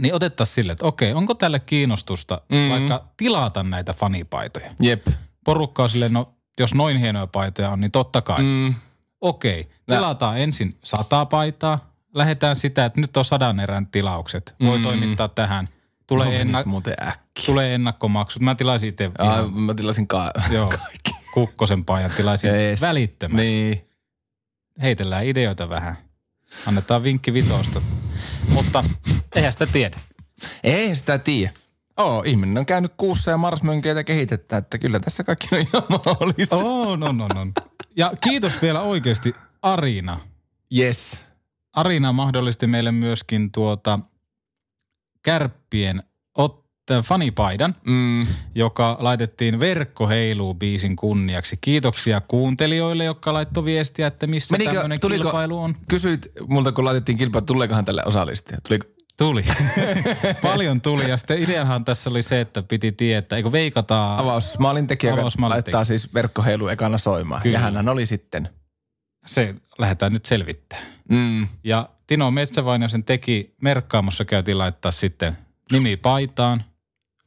Niin 0.00 0.14
otettaisiin 0.14 0.54
sille, 0.54 0.72
että 0.72 0.86
okei, 0.86 1.12
onko 1.12 1.34
tälle 1.34 1.60
kiinnostusta 1.60 2.40
mm. 2.52 2.68
vaikka 2.70 3.04
tilata 3.16 3.62
näitä 3.62 3.92
fanipaitoja? 3.92 4.70
Jep. 4.80 5.06
Porukka 5.44 5.82
on 5.82 5.88
silleen, 5.88 6.12
no 6.12 6.34
jos 6.60 6.74
noin 6.74 6.96
hienoja 6.96 7.26
paitoja 7.26 7.70
on, 7.70 7.80
niin 7.80 7.90
totta 7.92 8.22
kai. 8.22 8.42
Mm. 8.42 8.74
Okei, 9.20 9.68
tilataan 9.86 10.38
ensin 10.38 10.78
sata 10.84 11.26
paitaa. 11.26 11.90
Lähdetään 12.14 12.56
sitä, 12.56 12.84
että 12.84 13.00
nyt 13.00 13.16
on 13.16 13.24
sadan 13.24 13.60
erän 13.60 13.86
tilaukset. 13.86 14.54
Voi 14.60 14.78
Mm. 14.78 14.82
toimittaa 14.82 15.28
tähän. 15.28 15.68
Tulee, 16.06 16.26
Tulee 16.26 16.40
enna- 16.40 16.62
muuten 16.66 16.94
äkki. 17.08 17.46
tulee 17.46 17.74
ennakkomaksut. 17.74 18.42
Mä 18.42 18.54
tilaisin 18.54 18.88
itse 18.88 19.10
Ai, 19.18 19.26
ihan 19.26 19.52
mä 19.60 19.74
tilasin 19.74 20.06
ka- 20.08 20.32
Joo. 20.50 20.68
kaikki. 20.78 21.09
Kukkosen 21.34 21.84
paijan. 21.84 22.10
Tilaisin 22.16 22.50
Jees. 22.50 22.80
välittömästi. 22.80 23.46
Niin. 23.46 23.88
Heitellään 24.82 25.26
ideoita 25.26 25.68
vähän. 25.68 25.96
Annetaan 26.66 27.02
vinkki 27.02 27.32
vitosta. 27.32 27.82
Mutta 28.48 28.84
eihän 29.36 29.52
sitä 29.52 29.66
tiedä. 29.66 30.00
Ei 30.64 30.96
sitä 30.96 31.18
tiedä. 31.18 31.52
Oo, 31.96 32.22
ihminen 32.26 32.58
on 32.58 32.66
käynyt 32.66 32.92
kuussa 32.96 33.30
ja 33.30 33.36
marsmönkeitä 33.36 34.04
kehitettä, 34.04 34.56
että 34.56 34.78
kyllä 34.78 35.00
tässä 35.00 35.24
kaikki 35.24 35.48
on 35.52 35.60
ihan 35.60 35.82
mahdollista. 35.88 36.56
On, 36.56 37.02
on, 37.02 37.20
on, 37.20 37.36
on. 37.36 37.52
Ja 37.96 38.12
kiitos 38.20 38.62
vielä 38.62 38.80
oikeasti 38.80 39.34
Arina. 39.62 40.20
Yes. 40.78 41.20
Arina 41.72 42.12
mahdollisti 42.12 42.66
meille 42.66 42.92
myöskin 42.92 43.52
tuota 43.52 43.98
kärppien 45.22 46.02
fanipaidan, 47.02 47.74
Mm. 47.86 48.26
joka 48.54 48.96
laitettiin 49.00 49.60
verkkoheiluun 49.60 50.58
biisin 50.58 50.96
kunniaksi. 50.96 51.58
Kiitoksia 51.60 52.20
kuuntelijoille, 52.20 53.04
jotka 53.04 53.32
laittoi 53.32 53.64
viestiä, 53.64 54.06
että 54.06 54.26
missä 54.26 54.56
tämmöinen 54.58 55.00
kilpailu 55.00 55.62
on. 55.62 55.76
Kysyit 55.88 56.32
multa, 56.48 56.72
kun 56.72 56.84
laitettiin 56.84 57.18
kilpailu, 57.18 57.46
tuleekohan 57.46 57.84
tälle 57.84 58.02
osallistujia? 58.06 58.58
Tuliko? 58.68 58.86
Tuli. 59.18 59.44
Paljon 60.42 60.80
tuli 60.80 61.08
ja 61.10 61.16
sitten 61.16 61.42
ideahan 61.42 61.84
tässä 61.84 62.10
oli 62.10 62.22
se, 62.22 62.40
että 62.40 62.62
piti 62.62 62.92
tietää, 62.92 63.36
eikö 63.36 63.52
veikataan. 63.52 64.18
Avausmaalin 64.20 64.86
tekijä 64.86 65.10
joka 65.10 65.20
Avausmaalin 65.20 65.54
laittaa 65.54 65.84
siis 65.84 66.14
verkkoheilu 66.14 66.68
ekana 66.68 66.98
soimaan. 66.98 67.42
Kyllä. 67.42 67.56
Ja 67.56 67.60
hänhän 67.60 67.88
oli 67.88 68.06
sitten. 68.06 68.48
Se 69.26 69.54
lähdetään 69.78 70.12
nyt 70.12 70.26
selvittämään. 70.26 70.86
Mm. 71.08 71.46
Ja 71.64 71.88
Tino 72.06 72.30
Metsävainio 72.30 72.88
sen 72.88 73.04
teki, 73.04 73.54
merkkaamossa 73.62 74.24
käytiin 74.24 74.58
laittaa 74.58 74.90
sitten 74.90 75.36
nimi 75.72 75.96
paitaan. 75.96 76.64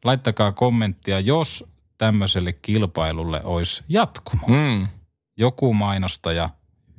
Laittakaa 0.04 0.52
kommenttia, 0.52 1.20
jos 1.20 1.64
tämmöiselle 1.98 2.54
kilpailulle 2.54 3.42
olisi 3.44 3.84
jatkumo. 3.90 4.48
Mm. 4.48 4.88
Joku 5.38 5.74
mainostaja, 5.74 6.50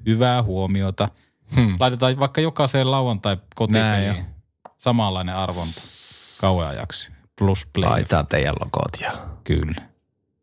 hyvää 0.06 0.42
huomiota. 0.42 1.08
Hmm. 1.54 1.76
Laitetaan 1.80 2.20
vaikka 2.20 2.40
jokaiseen 2.40 2.90
lauantai 2.90 3.36
kotipeliin 3.54 4.26
samanlainen 4.78 5.36
arvonta 5.36 5.80
kauan 6.40 6.68
ajaksi. 6.68 7.12
Plus 7.38 7.66
play. 7.72 7.90
Laitaa 7.90 8.24
teidän 8.24 8.54
logot 8.60 9.00
ja... 9.00 9.12
Kyllä. 9.44 9.88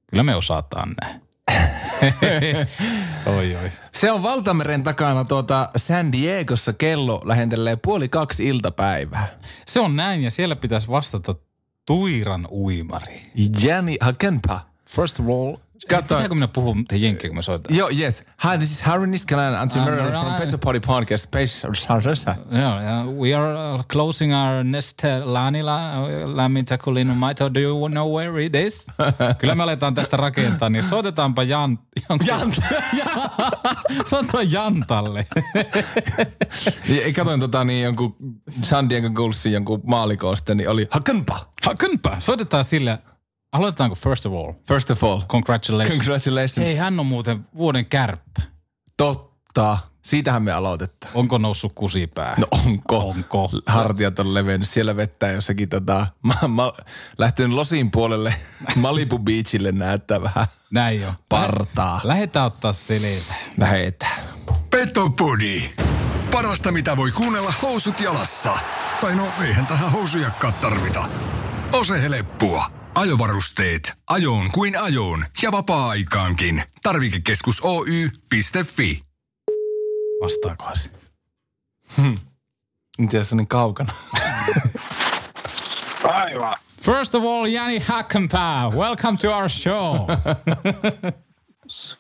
Kyllä 0.10 0.24
me 0.24 0.36
osataan 0.36 0.96
näin. 1.02 1.22
oi 3.38 3.56
oi. 3.56 3.72
Se 3.94 4.12
on 4.12 4.24
Valtameren 4.24 4.84
takana 4.84 5.26
tuota 5.26 5.70
San 5.78 6.12
Diegossa 6.12 6.74
kello 6.74 7.22
lähentelee 7.26 7.76
puoli 7.76 8.10
kaksi 8.10 8.48
iltapäivää. 8.48 9.28
Se 9.68 9.80
on 9.80 9.96
näin 9.96 10.24
ja 10.24 10.32
siellä 10.32 10.56
pitäisi 10.56 10.88
vastata 10.88 11.36
Tuiran 11.86 12.46
uimari. 12.52 13.22
Jani 13.36 13.98
Hakenpa. 14.02 14.66
First 14.86 15.20
of 15.20 15.28
all, 15.30 15.58
Katso- 15.90 16.16
pitääkö 16.16 16.36
minä 16.36 16.48
puhua 16.48 16.76
te 16.88 16.96
jenkkiä, 16.98 17.30
kun 17.30 17.38
me 17.38 17.42
soitan? 17.42 17.78
Joo, 17.78 17.90
yes. 18.00 18.24
Hi, 18.44 18.58
this 18.58 18.72
is 18.72 18.82
Harry 18.82 19.08
Niskanen 19.08 19.56
and 19.56 19.72
Ah, 19.76 19.86
Merrill 19.86 20.12
from. 20.12 20.34
Petro 20.34 20.58
Party 20.58 20.80
Podcast. 20.80 21.24
Space 21.24 21.68
Sarasa. 21.74 22.36
Yeah, 22.54 23.08
we 23.08 23.34
are 23.36 23.54
uh, 23.76 23.84
closing 23.88 24.34
our 24.36 24.64
Neste 24.64 25.20
Lanila 25.26 26.00
uh, 26.00 26.36
Lämmintä 26.36 26.78
Kulinu 26.78 27.16
Maito. 27.16 27.54
Do 27.54 27.60
you 27.60 27.88
know 27.90 28.16
where 28.16 28.44
it 28.46 28.56
is? 28.56 28.86
Kyllä 29.40 29.56
me 29.56 29.64
aletaan 29.64 29.94
tästä 29.94 30.18
rakentaa, 30.18 30.70
niin 30.70 30.84
soitetaanpa 30.84 31.44
Jan... 31.44 31.80
Jan... 32.28 32.54
Soitetaan 34.10 34.52
Jantalle. 34.52 35.28
Ja 37.06 37.14
Katoin 37.16 37.40
tota 37.40 37.64
niin 37.64 37.84
jonkun 37.84 38.16
San 38.64 38.90
Diego 38.90 39.08
jonkun 39.52 39.82
maalikoosta, 39.86 40.56
niin 40.56 40.70
oli 40.70 40.88
Hakenpa. 40.92 41.50
Hakenpä, 41.64 42.16
soitetaan 42.20 42.64
sille. 42.66 43.00
Aloitetaanko 43.52 43.96
first 43.96 44.26
of 44.26 44.34
all? 44.34 44.54
First 44.68 44.92
of 44.92 45.04
all, 45.04 45.22
Congratulations. 45.22 45.98
congratulations. 45.98 46.58
Hei, 46.58 46.76
hän 46.76 47.00
on 47.00 47.06
muuten 47.06 47.46
vuoden 47.58 47.86
kärppä. 47.86 48.42
Totta. 48.98 49.78
Siitähän 50.02 50.44
me 50.44 50.52
aloitetaan. 50.52 51.12
Onko 51.16 51.38
noussut 51.38 51.72
kusipää? 51.76 52.36
No 52.38 52.48
onko? 52.66 52.98
Onko? 52.98 53.50
Hartiat 53.68 54.20
on 54.20 54.34
levennyt. 54.34 54.70
Siellä 54.70 54.96
vettää 54.96 55.32
jossakin 55.32 55.70
tota, 55.70 56.08
mä, 56.24 56.34
mä, 56.48 56.72
lähtenyt 57.18 57.52
Losin 57.56 57.92
puolelle 57.92 58.34
Malibu 58.76 59.20
Beachille 59.20 59.72
näyttää 59.72 60.22
vähän 60.22 60.48
Näin 60.72 61.02
jo. 61.02 61.14
partaa. 61.30 62.02
Lähetään 62.04 62.46
ottaa 62.46 62.74
selvää. 62.74 63.36
Lähetään. 63.58 64.22
Petopodi. 64.70 65.70
Parasta 66.32 66.72
mitä 66.72 66.98
voi 66.98 67.12
kuunnella 67.12 67.54
housut 67.62 68.00
jalassa. 68.00 68.58
Tai 69.02 69.16
no 69.16 69.28
eihän 69.42 69.68
tähän 69.68 69.92
housujakkaan 69.92 70.54
tarvita. 70.54 71.10
Ose 71.72 72.02
heleppua. 72.02 72.81
Ajovarusteet. 72.96 73.94
Ajoon 74.08 74.52
kuin 74.52 74.80
ajoon. 74.80 75.26
Ja 75.44 75.52
vapaa-aikaankin. 75.52 76.64
Tarvikekeskus 76.84 77.62
Oy.fi. 77.62 79.00
Vastaakohan 80.24 80.76
se? 80.76 80.90
En 83.00 83.08
tiedä, 83.10 83.24
se 83.24 83.36
on 83.36 83.38
niin 83.38 83.48
kaukana. 83.48 83.94
Aivan. 86.04 86.58
First 86.82 87.16
of 87.16 87.24
all, 87.24 87.46
Jani 87.46 87.80
Hackenpää, 87.80 88.70
welcome 88.70 89.18
to 89.22 89.36
our 89.38 89.50
show. 89.50 89.96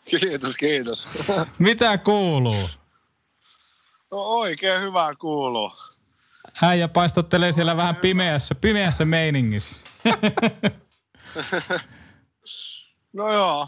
Kiitos, 0.10 0.56
kiitos. 0.56 1.08
Mitä 1.60 1.98
kuuluu? 1.98 2.70
No, 4.12 4.18
oikein 4.18 4.82
hyvää 4.82 5.16
kuuluu. 5.16 5.72
Äijä 6.62 6.88
paistattelee 6.88 7.52
siellä 7.52 7.78
vähän 7.78 7.96
pimeässä, 7.96 8.56
pimeässä 8.56 9.06
meiningissä. 9.06 9.82
No 13.14 13.32
joo. 13.34 13.68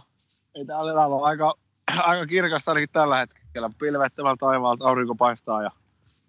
Ei 0.56 0.66
täällä, 0.66 0.94
täällä 0.94 1.16
on 1.16 1.26
aika, 1.26 1.54
aika 1.88 2.26
kirkasta 2.26 2.72
ainakin 2.72 2.90
tällä 2.94 3.18
hetkellä. 3.18 3.70
Pilvettävällä 3.80 4.36
taivaalta 4.40 4.88
aurinko 4.88 5.16
paistaa 5.16 5.64
ja 5.64 5.72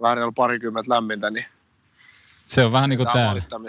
vähän 0.03 0.17
reilu 0.17 0.33
parikymmentä 0.33 0.95
lämmintä, 0.95 1.31
niin 1.31 1.47
Se 2.45 2.65
on 2.65 2.73
vähän 2.73 2.91
niin 2.91 2.99
kuin 2.99 3.09
tää 3.13 3.31
on 3.31 3.43
täällä. 3.49 3.69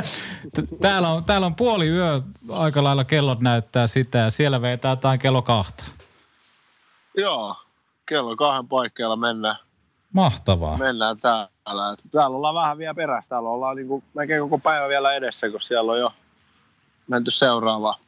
Täällä 0.80 1.08
on, 1.08 1.24
täällä 1.24 1.46
on 1.46 1.54
puoli 1.54 1.88
yö, 1.88 2.20
aika 2.52 2.84
lailla 2.84 3.04
kellot 3.04 3.40
näyttää 3.40 3.86
sitä 3.86 4.18
ja 4.18 4.30
siellä 4.30 4.62
vetää 4.62 4.92
jotain 4.92 5.18
kello 5.18 5.42
kahta. 5.42 5.84
Joo, 7.16 7.56
kello 8.06 8.36
kahden 8.36 8.68
paikkeilla 8.68 9.16
mennään, 9.16 9.56
Mahtavaa. 10.12 10.78
mennään 10.78 11.16
täällä. 11.16 11.96
Täällä 12.12 12.36
ollaan 12.36 12.54
vähän 12.54 12.78
vielä 12.78 12.94
perässä. 12.94 13.28
Täällä 13.28 13.48
ollaan 13.48 13.76
niinku 13.76 14.04
melkein 14.14 14.40
koko 14.40 14.58
päivä 14.58 14.88
vielä 14.88 15.14
edessä, 15.14 15.50
kun 15.50 15.60
siellä 15.60 15.92
on 15.92 15.98
jo 16.00 16.12
menty 17.08 17.30
seuraavaan. 17.30 18.00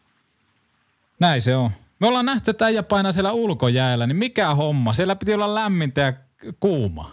Näin 1.20 1.42
se 1.42 1.56
on. 1.56 1.70
Me 2.00 2.06
ollaan 2.08 2.26
nähty, 2.26 2.50
että 2.50 2.64
äijä 2.64 2.82
painaa 2.82 3.12
siellä 3.12 3.32
ulkojäällä, 3.32 4.06
niin 4.06 4.16
mikä 4.16 4.54
homma? 4.54 4.92
Siellä 4.92 5.16
piti 5.16 5.34
olla 5.34 5.54
lämmintä 5.54 6.00
ja 6.00 6.12
kuuma. 6.60 7.10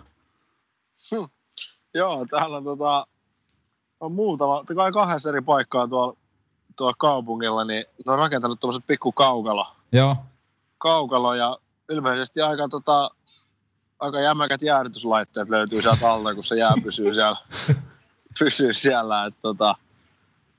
Joo, 1.93 2.25
täällä 2.29 2.57
on, 2.57 2.63
tota, 2.63 3.07
on 3.99 4.11
muutama, 4.11 4.63
kai 4.75 4.91
kahdessa 4.91 5.29
eri 5.29 5.41
paikkaa 5.41 5.87
tuolla, 5.87 6.17
tuolla 6.75 6.93
kaupungilla, 6.97 7.65
niin 7.65 7.85
ne 8.05 8.11
on 8.11 8.19
rakentanut 8.19 8.59
tuommoiset 8.59 8.87
pikku 8.87 9.11
kaukalo. 9.11 9.67
Joo. 9.91 10.15
kaukalo 10.77 11.33
ja 11.33 11.57
ilmeisesti 11.91 12.41
aika, 12.41 12.69
tota, 12.69 13.11
aika 13.99 14.19
jämäkät 14.19 14.61
jäähdytyslaitteet 14.61 15.49
löytyy 15.49 15.81
sieltä 15.81 16.11
alta, 16.11 16.35
kun 16.35 16.43
se 16.43 16.55
jää 16.55 16.73
pysyy 16.83 17.13
siellä. 17.13 17.37
pysyy 18.39 18.73
siellä 18.73 19.25
että, 19.25 19.39
tota, 19.41 19.75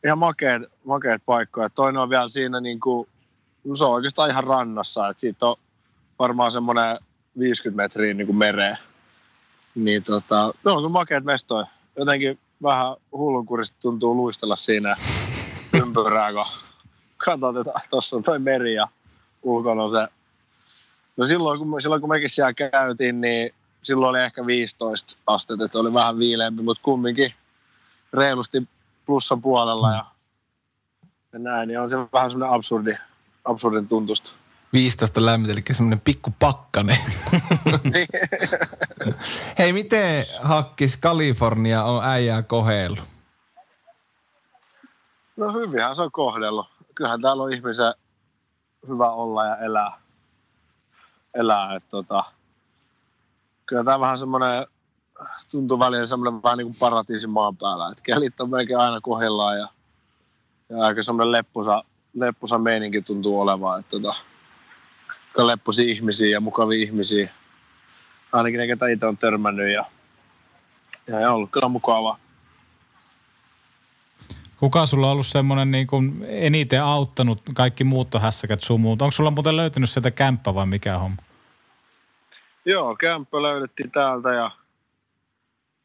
ihan 0.05 0.19
makeat, 0.19 0.63
makeat 0.85 1.23
paikkoja. 1.27 1.71
Toinen 1.71 2.03
on 2.03 2.11
vielä 2.11 2.29
siinä, 2.29 2.61
niin 2.61 2.81
kuin, 2.81 3.09
no 3.65 3.77
se 3.77 3.85
on 3.85 3.93
oikeastaan 3.93 4.31
ihan 4.31 4.45
rannassa, 4.45 5.09
että 5.09 5.21
siitä 5.21 5.47
on 5.47 5.57
varmaan 6.19 6.53
semmoinen 6.53 6.99
50 7.39 7.83
metriä 7.83 8.15
niin 8.15 8.27
kuin 8.27 8.37
mereen. 8.37 8.79
Niin 9.75 10.03
tota, 10.05 10.55
ne 10.65 10.71
on 10.71 10.79
kyllä 10.79 10.93
makeat 10.93 11.25
mestoja. 11.25 11.67
Jotenkin 11.97 12.39
vähän 12.63 12.97
hullunkurista 13.13 13.77
tuntuu 13.81 14.17
luistella 14.17 14.57
siinä 14.57 14.97
ympyrää, 15.83 16.33
kun 16.33 16.45
katsot, 17.17 17.57
että 17.57 17.81
tuossa 17.91 18.17
on 18.17 18.23
toi 18.23 18.39
meri 18.39 18.75
ja 18.75 18.89
ulkona 19.43 19.85
on 19.85 19.91
se. 19.91 20.09
No 21.17 21.27
silloin 21.27 21.59
kun, 21.59 21.83
silloin 21.83 22.01
kun 22.01 22.11
mekin 22.11 22.31
siellä 22.31 22.53
käytiin, 22.53 23.21
niin 23.21 23.55
silloin 23.83 24.11
oli 24.11 24.21
ehkä 24.21 24.47
15 24.47 25.17
astetta, 25.27 25.65
että 25.65 25.79
oli 25.79 25.95
vähän 25.95 26.19
viileämpi, 26.19 26.63
mutta 26.63 26.83
kumminkin 26.83 27.33
reilusti 28.13 28.69
plussan 29.07 29.43
puolella 29.43 29.91
ja, 29.91 30.05
ja 31.33 31.39
näin, 31.39 31.69
niin 31.69 31.81
on 31.81 31.91
se 31.91 31.97
vähän 32.13 32.31
semmoinen 32.31 32.55
absurdi, 32.55 32.95
absurdin 33.45 33.89
tuntusta. 33.89 34.35
15 34.73 35.27
lämmintä, 35.27 35.53
eli 35.53 35.63
semmoinen 35.73 36.01
pikku 36.01 36.35
pakkane. 36.39 36.99
Hei, 39.59 39.73
miten 39.73 40.25
hakkis 40.43 40.97
Kalifornia 40.97 41.85
on 41.85 42.05
äijää 42.05 42.43
kohellut? 42.43 43.05
No 45.37 45.53
hyvinhän 45.53 45.97
se 45.97 46.03
on 46.03 46.13
kohdellut. 46.13 46.67
Kyllähän 46.95 47.21
täällä 47.21 47.43
on 47.43 47.53
ihmisen 47.53 47.95
hyvä 48.89 49.11
olla 49.11 49.47
ja 49.47 49.57
elää. 49.57 50.00
Elää 51.35 51.77
että 51.77 51.91
tota, 51.91 52.25
kyllä 53.67 53.85
tämä 53.85 54.01
vähän 54.01 54.19
semmoinen, 54.19 54.67
tuntuu 55.51 55.79
välillä 55.79 56.07
semmoinen 56.07 56.43
vähän 56.43 56.59
niin 56.59 56.67
kuin 56.67 56.77
paratiisi 56.79 57.27
maan 57.27 57.57
päällä. 57.57 57.89
Että 57.93 58.03
kelit 58.03 58.41
on 58.41 58.51
melkein 58.51 58.79
aina 58.79 59.01
kohdillaan 59.01 59.59
ja, 59.59 59.69
ja 60.69 60.85
aika 60.85 61.03
semmoinen 61.03 61.33
leppusa, 61.33 61.83
leppusa 62.15 62.59
meininki 62.59 63.03
tuntuu 63.03 63.41
olevan. 63.41 63.81
Että 63.81 63.91
tota, 63.91 64.15
aika 65.29 65.47
leppusia 65.47 65.89
ihmisiä 65.89 66.29
ja 66.29 66.41
mukavia 66.41 66.83
ihmisiä. 66.83 67.31
Ainakin 68.33 68.59
ne, 68.59 68.67
ketä 68.67 68.87
itse 68.87 69.07
on 69.07 69.17
törmännyt 69.17 69.73
ja, 69.73 69.85
ja, 71.07 71.21
ja 71.21 71.33
ollut 71.33 71.51
kyllä 71.51 71.69
mukavaa. 71.69 72.19
Kuka 74.61 74.87
sulla 74.87 75.07
on 75.07 75.13
ollut 75.13 75.27
semmoinen 75.27 75.71
niin 75.71 75.87
kuin 75.87 76.25
eniten 76.29 76.83
auttanut 76.83 77.43
kaikki 77.55 77.85
muuttohässäkät 77.85 78.61
sun 78.61 78.81
muut? 78.81 79.03
Onko 79.03 79.11
sulla 79.11 79.31
muuten 79.31 79.57
löytynyt 79.57 79.91
sieltä 79.91 80.11
kämppä 80.11 80.55
vai 80.55 80.67
mikä 80.67 80.99
homma? 80.99 81.23
Joo, 82.65 82.97
kämppä 82.97 83.43
löydettiin 83.43 83.91
täältä 83.91 84.33
ja, 84.33 84.51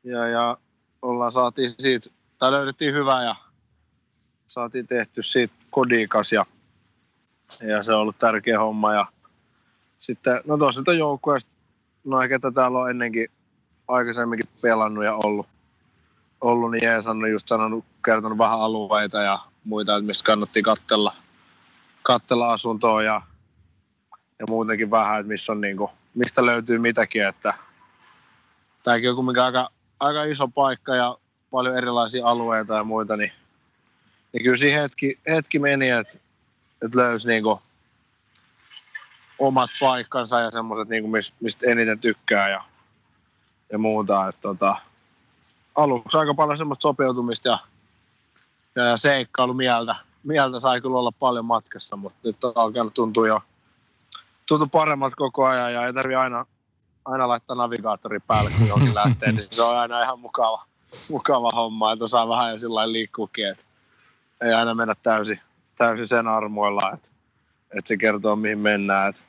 ja, 0.03 0.27
ja 0.27 0.57
ollaan 1.01 1.31
saatiin 1.31 1.75
siitä, 1.79 2.09
tai 2.37 2.51
löydettiin 2.51 2.93
hyvä 2.93 3.23
ja 3.23 3.35
saatiin 4.47 4.87
tehty 4.87 5.23
siitä 5.23 5.53
kodikas 5.71 6.31
ja, 6.31 6.45
ja 7.61 7.83
se 7.83 7.93
on 7.93 7.99
ollut 7.99 8.19
tärkeä 8.19 8.59
homma. 8.59 8.93
Ja 8.93 9.05
sitten, 9.99 10.41
no 10.45 10.57
tuossa 10.57 10.81
nyt 10.81 10.87
on 10.87 10.97
joukkueesta, 10.97 11.51
no 12.03 12.17
ketä 12.29 12.51
täällä 12.51 12.79
on 12.79 12.89
ennenkin 12.89 13.27
aikaisemminkin 13.87 14.49
pelannut 14.61 15.03
ja 15.03 15.15
ollut, 15.23 15.47
ollut 16.45 16.71
niin 16.71 16.83
Jees 16.83 17.07
on 17.07 17.31
just 17.31 17.47
sanonut, 17.47 17.85
kertonut 18.05 18.37
vähän 18.37 18.59
alueita 18.59 19.21
ja 19.21 19.39
muita, 19.63 19.95
että 19.95 20.07
mistä 20.07 20.25
kannatti 20.25 20.61
kattella, 20.61 21.15
kattella 22.03 22.53
asuntoa 22.53 23.03
ja, 23.03 23.21
ja 24.39 24.45
muutenkin 24.49 24.91
vähän, 24.91 25.19
että 25.19 25.27
missä 25.27 25.51
on 25.51 25.61
niinku, 25.61 25.89
mistä 26.15 26.45
löytyy 26.45 26.79
mitäkin, 26.79 27.25
että 27.25 27.53
tämäkin 28.83 29.09
on 29.09 29.15
kuitenkin 29.15 29.43
aika, 29.43 29.69
aika 29.99 30.23
iso 30.23 30.47
paikka 30.47 30.95
ja 30.95 31.17
paljon 31.51 31.77
erilaisia 31.77 32.27
alueita 32.27 32.75
ja 32.75 32.83
muita, 32.83 33.17
niin, 33.17 33.31
niin 34.33 34.43
kyllä 34.43 34.57
siinä 34.57 34.81
hetki, 34.81 35.19
hetki 35.29 35.59
meni, 35.59 35.89
että, 35.89 36.17
että 36.85 36.97
löysi 36.97 37.27
niinku 37.27 37.61
omat 39.39 39.69
paikkansa 39.79 40.39
ja 40.39 40.51
semmoiset, 40.51 40.87
niinku, 40.87 41.09
mistä 41.39 41.65
eniten 41.71 41.99
tykkää 41.99 42.49
ja, 42.49 42.63
ja 43.71 43.77
muuta. 43.77 44.27
että 44.27 44.41
tota, 44.41 44.75
aluksi 45.75 46.17
aika 46.17 46.33
paljon 46.33 46.57
semmoista 46.57 46.81
sopeutumista 46.81 47.49
ja, 47.49 47.59
ja 48.75 48.97
seikkailumieltä. 48.97 49.95
Mieltä 50.23 50.59
sai 50.59 50.81
kyllä 50.81 50.99
olla 50.99 51.11
paljon 51.19 51.45
matkassa, 51.45 51.95
mutta 51.95 52.19
nyt 52.23 52.37
alkanut 52.55 52.93
tuntua 52.93 53.27
jo 53.27 53.41
tuntuu 54.47 54.67
paremmat 54.67 55.13
koko 55.15 55.45
ajan 55.45 55.73
ja 55.73 55.85
ei 55.85 55.93
tarvi 55.93 56.15
aina, 56.15 56.45
aina 57.05 57.27
laittaa 57.27 57.55
navigaattori 57.55 58.19
päälle, 58.19 58.51
kun 58.57 58.67
johonkin 58.67 58.95
lähtee, 58.95 59.31
niin 59.31 59.47
se 59.51 59.61
on 59.61 59.79
aina 59.79 60.03
ihan 60.03 60.19
mukava, 60.19 60.65
mukava 61.09 61.49
homma, 61.55 61.93
että 61.93 62.05
osaa 62.05 62.29
vähän 62.29 62.51
jo 62.51 62.59
sillä 62.59 62.91
liikkuukin, 62.91 63.47
että 63.47 63.63
ei 64.41 64.53
aina 64.53 64.75
mennä 64.75 64.93
täysin, 65.03 65.39
täysin 65.77 66.07
sen 66.07 66.27
armoilla, 66.27 66.91
että, 66.93 67.09
että 67.77 67.87
se 67.87 67.97
kertoo 67.97 68.35
mihin 68.35 68.59
mennään. 68.59 69.09
Että, 69.09 69.21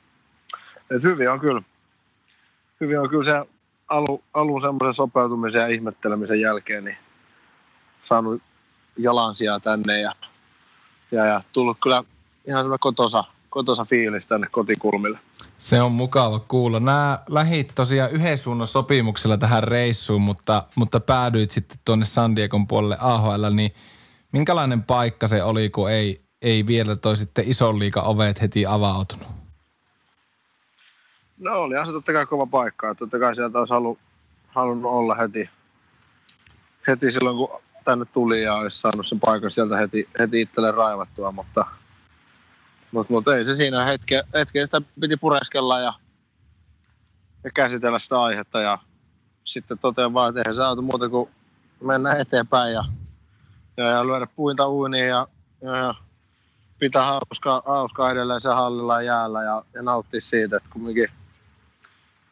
että 0.91 1.07
hyvin 1.07 1.29
on 1.29 1.39
kyllä, 1.39 1.61
hyvin 2.81 2.99
on 2.99 3.09
kyllä 3.09 3.23
se 3.23 3.45
alu, 3.87 4.23
alun 4.33 4.61
semmoisen 4.61 4.93
sopeutumisen 4.93 5.61
ja 5.61 5.67
ihmettelemisen 5.67 6.41
jälkeen 6.41 6.85
niin 6.85 6.97
saanut 8.01 8.41
jalansia 8.97 9.59
tänne 9.59 10.01
ja, 10.01 10.15
ja, 11.11 11.25
ja 11.25 11.41
tullut 11.53 11.77
kyllä 11.83 12.03
ihan 12.47 12.59
semmoinen 12.59 12.79
kotosa, 12.79 13.23
kotosa 13.49 13.85
fiilis 13.85 14.27
tänne 14.27 14.47
kotikulmille. 14.51 15.19
Se 15.57 15.81
on 15.81 15.91
mukava 15.91 16.39
kuulla. 16.39 16.79
Nämä 16.79 17.19
lähit 17.29 17.71
tosiaan 17.75 18.11
yhden 18.11 18.37
suunnan 18.37 18.67
sopimuksella 18.67 19.37
tähän 19.37 19.63
reissuun, 19.63 20.21
mutta, 20.21 20.63
mutta 20.75 20.99
päädyit 20.99 21.51
sitten 21.51 21.79
tuonne 21.85 22.05
San 22.05 22.35
Diegon 22.35 22.67
puolelle 22.67 22.97
AHL, 22.99 23.45
niin 23.53 23.71
minkälainen 24.31 24.83
paikka 24.83 25.27
se 25.27 25.43
oli, 25.43 25.69
kun 25.69 25.91
ei, 25.91 26.21
ei 26.41 26.67
vielä 26.67 26.95
toi 26.95 27.17
sitten 27.17 27.47
ison 27.47 27.79
liiga 27.79 28.01
ovet 28.01 28.41
heti 28.41 28.65
avautunut? 28.65 29.46
No 31.37 31.59
oli 31.59 31.85
se 31.85 31.91
totta 31.91 32.13
kai 32.13 32.25
kova 32.25 32.45
paikka. 32.45 32.95
Totta 32.95 33.19
kai 33.19 33.35
sieltä 33.35 33.59
olisi 33.59 33.73
halu, 33.73 33.97
halunnut 34.47 34.91
olla 34.91 35.15
heti, 35.15 35.49
heti 36.87 37.11
silloin, 37.11 37.37
kun 37.37 37.61
tänne 37.83 38.05
tuli 38.05 38.43
ja 38.43 38.55
olisi 38.55 38.79
saanut 38.79 39.07
sen 39.07 39.19
paikan 39.19 39.51
sieltä 39.51 39.77
heti, 39.77 40.09
heti 40.19 40.41
itselle 40.41 40.71
raivattua, 40.71 41.31
mutta– 41.31 41.65
mutta 42.91 43.13
mut 43.13 43.27
ei 43.27 43.45
se 43.45 43.55
siinä 43.55 43.85
hetke, 43.85 44.23
hetke 44.33 44.65
sitä 44.65 44.81
piti 44.99 45.17
pureskella 45.17 45.79
ja, 45.79 45.93
ja 47.43 47.51
käsitellä 47.51 47.99
sitä 47.99 48.21
aihetta 48.21 48.61
ja 48.61 48.77
sitten 49.43 49.79
totean 49.79 50.13
vaan, 50.13 50.29
että 50.29 50.41
eihän 50.41 50.55
se 50.55 50.63
auta 50.63 50.81
muuta 50.81 51.09
kuin 51.09 51.29
mennä 51.81 52.13
eteenpäin 52.13 52.73
ja, 52.73 52.83
ja, 53.77 53.83
ja 53.83 54.07
lyödä 54.07 54.27
puinta 54.35 54.67
uuniin 54.67 55.07
ja, 55.07 55.27
ja, 55.61 55.77
ja 55.77 55.95
pitää 56.79 57.05
hauskaa, 57.05 57.61
hauskaa 57.65 58.11
edelleen 58.11 58.41
se 58.41 58.49
hallilla 58.49 59.01
jäällä 59.01 59.43
ja, 59.43 59.63
ja 59.73 59.81
nauttia 59.81 60.21
siitä, 60.21 60.57
että 60.57 60.69
kumminkin 60.73 61.09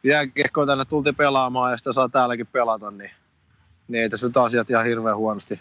jääkiekkoa 0.06 0.66
tänne 0.66 0.84
tultiin 0.84 1.16
pelaamaan 1.16 1.72
ja 1.72 1.78
sitä 1.78 1.92
saa 1.92 2.08
täälläkin 2.08 2.46
pelata, 2.46 2.90
niin, 2.90 3.10
niin 3.88 4.02
ei 4.02 4.10
tässä 4.10 4.26
nyt 4.26 4.36
asiat 4.36 4.70
ihan 4.70 4.86
hirveän 4.86 5.16
huonosti. 5.16 5.60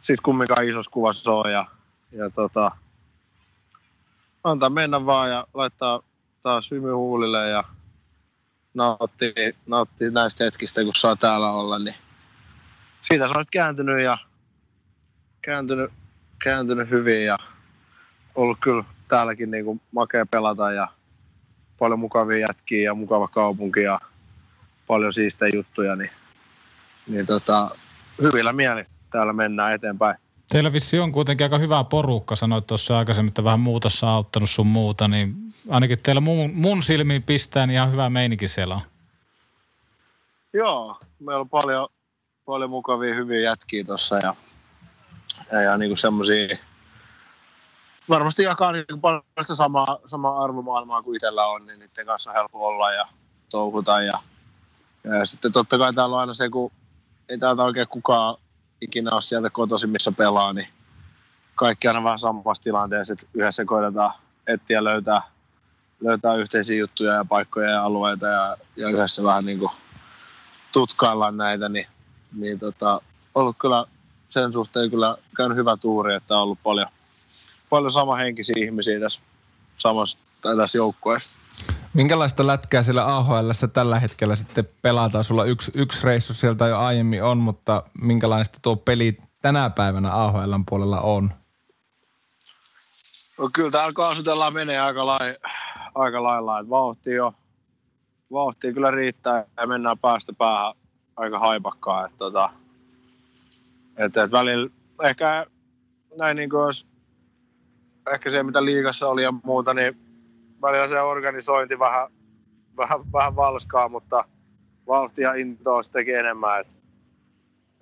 Sitten 0.00 0.22
kumminkaan 0.22 0.68
isossa 0.68 0.90
kuvassa 0.90 1.32
on 1.32 1.52
ja, 1.52 1.66
ja 2.12 2.30
tota, 2.30 2.70
antaa 4.44 4.70
mennä 4.70 5.06
vaan 5.06 5.30
ja 5.30 5.46
laittaa 5.54 6.02
taas 6.42 6.70
hymy 6.70 6.92
huulille 6.92 7.48
ja 7.48 7.64
nauttii, 8.74 9.54
nauttii 9.66 10.10
näistä 10.10 10.44
hetkistä, 10.44 10.84
kun 10.84 10.94
saa 10.94 11.16
täällä 11.16 11.50
olla, 11.50 11.78
niin 11.78 11.94
siitä 13.02 13.28
se 13.28 13.34
on 13.36 13.44
kääntynyt 13.50 14.04
ja 14.04 14.18
kääntynyt, 15.42 15.92
kääntynyt 16.44 16.90
hyvin 16.90 17.24
ja 17.24 17.38
ollut 18.34 18.58
kyllä 18.60 18.84
täälläkin 19.08 19.50
niin 19.50 19.64
kuin 19.64 19.80
makea 19.92 20.26
pelata 20.26 20.72
ja 20.72 20.88
paljon 21.80 22.00
mukavia 22.00 22.38
jätkiä 22.38 22.84
ja 22.84 22.94
mukava 22.94 23.28
kaupunki 23.28 23.80
ja 23.80 24.00
paljon 24.86 25.12
siistejä 25.12 25.50
juttuja, 25.54 25.96
niin, 25.96 26.10
niin 27.06 27.26
tota, 27.26 27.70
hyvillä 28.22 28.52
mieli 28.52 28.84
täällä 29.10 29.32
mennään 29.32 29.74
eteenpäin. 29.74 30.16
Teillä 30.48 30.72
vissi 30.72 30.98
on 30.98 31.12
kuitenkin 31.12 31.44
aika 31.44 31.58
hyvä 31.58 31.84
porukka, 31.84 32.36
sanoit 32.36 32.66
tuossa 32.66 32.98
aikaisemmin, 32.98 33.28
että 33.28 33.44
vähän 33.44 33.60
muutossa 33.60 34.06
on 34.06 34.12
auttanut 34.12 34.50
sun 34.50 34.66
muuta, 34.66 35.08
niin 35.08 35.34
ainakin 35.68 35.98
teillä 36.02 36.20
mun, 36.20 36.50
mun 36.54 36.82
silmiin 36.82 37.22
pistää, 37.22 37.66
niin 37.66 37.74
ihan 37.74 37.92
hyvä 37.92 38.10
meininki 38.10 38.48
siellä 38.48 38.74
on. 38.74 38.80
Joo, 40.52 40.96
meillä 41.20 41.40
on 41.40 41.48
paljon, 41.48 41.88
paljon 42.44 42.70
mukavia, 42.70 43.14
hyviä 43.14 43.40
jätkiä 43.40 43.84
tuossa 43.84 44.16
ja, 44.18 44.34
ja, 45.52 45.62
ja 45.62 45.78
niin 45.78 45.96
semmoisia, 45.96 46.56
varmasti 48.08 48.42
jakaa 48.42 48.72
niin 48.72 49.00
paljon 49.00 49.22
sitä 49.42 49.54
samaa, 49.54 49.98
samaa 50.06 50.44
arvomaailmaa 50.44 51.02
kuin 51.02 51.16
itsellä 51.16 51.46
on, 51.46 51.66
niin 51.66 51.78
niiden 51.78 52.06
kanssa 52.06 52.30
on 52.30 52.36
helppo 52.36 52.66
olla 52.66 52.92
ja 52.92 53.08
touhuta 53.50 54.02
ja, 54.02 54.18
ja 55.04 55.26
sitten 55.26 55.52
totta 55.52 55.78
kai 55.78 55.94
täällä 55.94 56.14
on 56.14 56.20
aina 56.20 56.34
se, 56.34 56.48
kun 56.48 56.72
ei 57.28 57.38
täältä 57.38 57.62
oikein 57.62 57.88
kukaan 57.88 58.36
ikinä 58.80 59.10
ole 59.12 59.22
sieltä 59.22 59.50
kotoisin, 59.50 59.90
missä 59.90 60.12
pelaa, 60.12 60.52
niin 60.52 60.68
kaikki 61.54 61.88
aina 61.88 62.04
vähän 62.04 62.18
samassa 62.18 62.62
tilanteessa, 62.62 63.12
että 63.12 63.26
yhdessä 63.34 63.64
koitetaan 63.64 64.12
etsiä 64.46 64.84
löytää, 64.84 65.22
löytää 66.00 66.34
yhteisiä 66.34 66.76
juttuja 66.76 67.14
ja 67.14 67.24
paikkoja 67.24 67.70
ja 67.70 67.84
alueita 67.84 68.26
ja, 68.26 68.56
ja 68.76 68.88
yhdessä 68.88 69.22
vähän 69.22 69.44
niin 69.44 69.58
kuin 69.58 69.70
tutkaillaan 70.72 71.36
näitä, 71.36 71.68
niin, 71.68 71.86
niin 72.32 72.58
tota, 72.58 73.00
ollut 73.34 73.56
kyllä 73.58 73.84
sen 74.30 74.52
suhteen 74.52 74.90
kyllä 74.90 75.16
käynyt 75.36 75.56
hyvä 75.56 75.74
tuuri, 75.82 76.14
että 76.14 76.36
on 76.36 76.42
ollut 76.42 76.58
paljon, 76.62 76.88
paljon 77.70 77.92
samahenkisiä 77.92 78.54
ihmisiä 78.58 79.00
tässä 79.00 79.20
samassa 79.78 80.18
tässä 80.56 80.78
joukkueessa. 80.78 81.40
Minkälaista 81.94 82.46
lätkää 82.46 82.82
siellä 82.82 83.16
AHL 83.16 83.50
tällä 83.72 84.00
hetkellä 84.00 84.36
sitten 84.36 84.68
pelataan? 84.82 85.24
Sulla 85.24 85.44
yksi, 85.44 85.72
yksi 85.74 86.06
reissu 86.06 86.34
sieltä 86.34 86.66
jo 86.66 86.78
aiemmin 86.78 87.22
on, 87.22 87.38
mutta 87.38 87.82
minkälaista 88.00 88.58
tuo 88.62 88.76
peli 88.76 89.18
tänä 89.42 89.70
päivänä 89.70 90.12
AHL 90.12 90.54
puolella 90.68 91.00
on? 91.00 91.30
No 93.38 93.50
kyllä 93.52 93.70
täällä 93.70 93.92
kaasutellaan 93.92 94.54
menee 94.54 94.80
aika, 94.80 95.06
lai, 95.06 95.36
aika 95.94 96.22
lailla, 96.22 96.58
että 96.58 96.70
vauhti 96.70 97.10
jo, 97.10 97.34
vauhti 98.32 98.72
kyllä 98.72 98.90
riittää 98.90 99.44
ja 99.56 99.66
mennään 99.66 99.98
päästä 99.98 100.32
päähän 100.32 100.74
aika 101.16 101.38
haipakkaan. 101.38 102.06
Että 102.06 102.18
tota, 102.18 102.50
että, 103.96 104.22
että 104.24 104.36
välillä 104.36 104.70
ehkä 105.02 105.46
näin 106.18 106.36
niin 106.36 106.50
kuin 106.50 106.62
olisi, 106.62 106.86
ehkä 108.12 108.30
se 108.30 108.42
mitä 108.42 108.64
liigassa 108.64 109.08
oli 109.08 109.22
ja 109.22 109.32
muuta, 109.44 109.74
niin 109.74 110.00
välillä 110.62 110.88
se 110.88 111.00
organisointi 111.00 111.78
vähän, 111.78 112.08
vähän, 112.76 113.12
vähän 113.12 113.36
valskaa, 113.36 113.88
mutta 113.88 114.24
vauhtia 114.86 115.34
intoa 115.34 115.82
se 115.82 116.04
enemmän. 116.18 116.60
Et, 116.60 116.66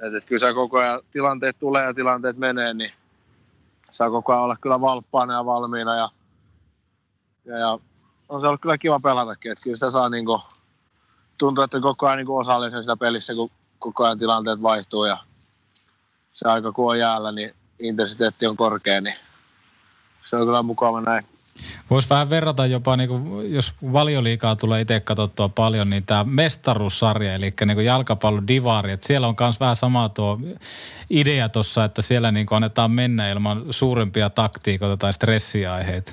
et, 0.02 0.14
et 0.14 0.24
kyllä 0.24 0.48
se 0.48 0.54
koko 0.54 0.78
ajan 0.78 1.00
tilanteet 1.10 1.58
tulee 1.58 1.84
ja 1.84 1.94
tilanteet 1.94 2.36
menee, 2.36 2.74
niin 2.74 2.92
saa 3.90 4.10
koko 4.10 4.32
ajan 4.32 4.44
olla 4.44 4.56
kyllä 4.56 4.80
valppaana 4.80 5.34
ja 5.34 5.46
valmiina. 5.46 5.96
Ja, 5.96 6.08
ja, 7.44 7.58
ja 7.58 7.78
on 8.28 8.40
se 8.40 8.46
ollut 8.46 8.60
kyllä 8.60 8.78
kiva 8.78 8.98
pelatakin, 9.02 9.52
että 9.52 9.64
kyllä 9.64 9.76
sitä 9.76 9.90
saa 9.90 10.08
niinku, 10.08 10.40
tuntuu, 11.38 11.64
että 11.64 11.80
koko 11.80 12.06
ajan 12.06 12.16
niinku 12.16 12.36
osallisen 12.36 12.82
sitä 12.82 12.96
pelissä, 13.00 13.34
kun 13.34 13.48
koko 13.78 14.04
ajan 14.04 14.18
tilanteet 14.18 14.62
vaihtuu 14.62 15.04
ja 15.04 15.18
se 16.34 16.48
aika 16.48 16.72
kun 16.72 16.90
on 16.90 16.98
jäällä, 16.98 17.32
niin 17.32 17.54
intensiteetti 17.78 18.46
on 18.46 18.56
korkea, 18.56 19.00
niin 19.00 19.14
se 20.30 20.36
on 20.36 20.46
kyllä 20.46 20.62
mukava 20.62 21.00
näin. 21.00 21.26
Voisi 21.90 22.08
vähän 22.08 22.30
verrata 22.30 22.66
jopa, 22.66 22.96
niin 22.96 23.08
kuin, 23.08 23.54
jos 23.54 23.74
valioliikaa 23.92 24.56
tulee 24.56 24.80
itse 24.80 25.00
katsottua 25.00 25.48
paljon, 25.48 25.90
niin 25.90 26.06
tämä 26.06 26.24
mestaruussarja, 26.24 27.34
eli 27.34 27.54
niin 27.66 27.84
jalkapallon 27.84 28.48
divari, 28.48 28.92
että 28.92 29.06
siellä 29.06 29.28
on 29.28 29.34
myös 29.40 29.60
vähän 29.60 29.76
sama 29.76 30.08
tuo 30.08 30.38
idea 31.10 31.48
tuossa, 31.48 31.84
että 31.84 32.02
siellä 32.02 32.32
niin 32.32 32.46
kuin 32.46 32.56
annetaan 32.56 32.90
mennä 32.90 33.30
ilman 33.30 33.64
suurempia 33.70 34.30
taktiikoita 34.30 34.96
tai 34.96 35.12
stressiaiheita. 35.12 36.12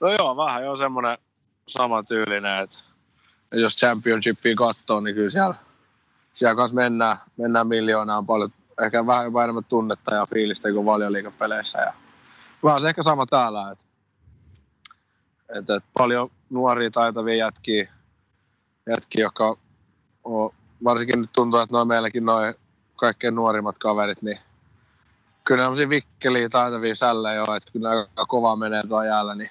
No 0.00 0.08
joo, 0.08 0.36
vähän 0.36 0.64
jo 0.64 0.76
semmoinen 0.76 1.18
sama 1.66 2.02
tyylinen, 2.02 2.62
että 2.62 2.76
jos 3.52 3.76
championshipiin 3.76 4.56
katsoo, 4.56 5.00
niin 5.00 5.14
kyllä 5.14 5.30
siellä, 5.30 5.54
siellä 6.32 6.56
kanssa 6.56 6.74
mennään, 6.74 7.16
mennään 7.36 7.66
miljoonaan 7.66 8.26
paljon 8.26 8.52
ehkä 8.84 9.06
vähän 9.06 9.24
jopa 9.24 9.44
enemmän 9.44 9.64
tunnetta 9.68 10.14
ja 10.14 10.26
fiilistä 10.26 10.72
kuin 10.72 10.86
valioliikapeleissä. 10.86 11.78
Ja 11.78 11.92
vähän 12.64 12.80
se 12.80 12.88
ehkä 12.88 13.02
sama 13.02 13.26
täällä, 13.26 13.70
että 13.70 13.84
et, 15.58 15.70
et 15.70 15.84
paljon 15.98 16.30
nuoria 16.50 16.90
taitavia 16.90 17.34
jätkiä, 17.34 17.92
jätkiä 18.86 19.24
jotka 19.24 19.56
on, 20.24 20.50
varsinkin 20.84 21.20
nyt 21.20 21.30
tuntuu, 21.32 21.60
että 21.60 21.76
noin 21.76 21.88
meilläkin 21.88 22.24
noin 22.24 22.54
kaikkein 22.96 23.34
nuorimmat 23.34 23.78
kaverit, 23.78 24.22
niin 24.22 24.38
kyllä 25.44 25.68
on 25.68 25.76
vikkeliä 25.88 26.48
taitavia 26.48 26.94
sällä 26.94 27.32
jo, 27.32 27.42
että 27.42 27.72
kyllä 27.72 27.90
aika 27.90 28.26
kova 28.26 28.56
menee 28.56 28.82
tuo 28.88 29.02
jäällä, 29.02 29.34
niin, 29.34 29.50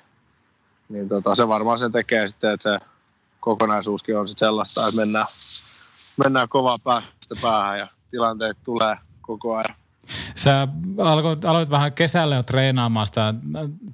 niin 0.89 1.09
tota, 1.09 1.35
se 1.35 1.47
varmaan 1.47 1.79
sen 1.79 1.91
tekee 1.91 2.27
sitten, 2.27 2.51
että 2.51 2.79
se 2.79 2.85
kokonaisuuskin 3.39 4.17
on 4.17 4.29
sitten 4.29 4.47
sellaista, 4.47 4.87
että 4.87 5.01
mennään, 5.01 5.25
mennään 6.23 6.49
kovaa 6.49 6.77
päästä 6.83 7.35
päähän 7.41 7.79
ja 7.79 7.87
tilanteet 8.11 8.57
tulee 8.63 8.95
koko 9.21 9.55
ajan. 9.55 9.75
Sä 10.43 10.67
aloit, 10.97 11.45
aloit 11.45 11.69
vähän 11.69 11.93
kesällä 11.93 12.35
jo 12.35 12.43
treenaamaan 12.43 13.07
sitä 13.07 13.33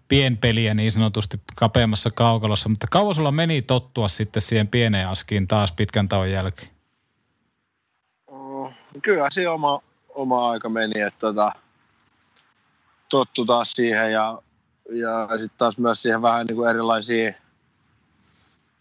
pienpeliä 0.07 0.73
niin 0.73 0.91
sanotusti 0.91 1.41
kapeammassa 1.55 2.11
kaukalossa, 2.11 2.69
mutta 2.69 2.87
kauan 2.91 3.15
sulla 3.15 3.31
meni 3.31 3.61
tottua 3.61 4.07
sitten 4.07 4.41
siihen 4.41 4.67
pieneen 4.67 5.07
askiin 5.07 5.47
taas 5.47 5.71
pitkän 5.71 6.09
tauon 6.09 6.31
jälkeen? 6.31 6.71
Mm, 8.31 9.01
kyllä 9.01 9.27
se 9.31 9.49
oma, 9.49 9.79
oma 10.09 10.49
aika 10.49 10.69
meni, 10.69 11.01
että 11.01 11.19
tota, 11.19 11.51
tottu 13.09 13.45
taas 13.45 13.71
siihen 13.71 14.11
ja, 14.11 14.41
ja 14.91 15.27
sitten 15.39 15.57
taas 15.57 15.77
myös 15.77 16.01
siihen 16.01 16.21
vähän 16.21 16.45
niin 16.45 16.55
kuin 16.55 16.69
erilaisia 16.69 17.33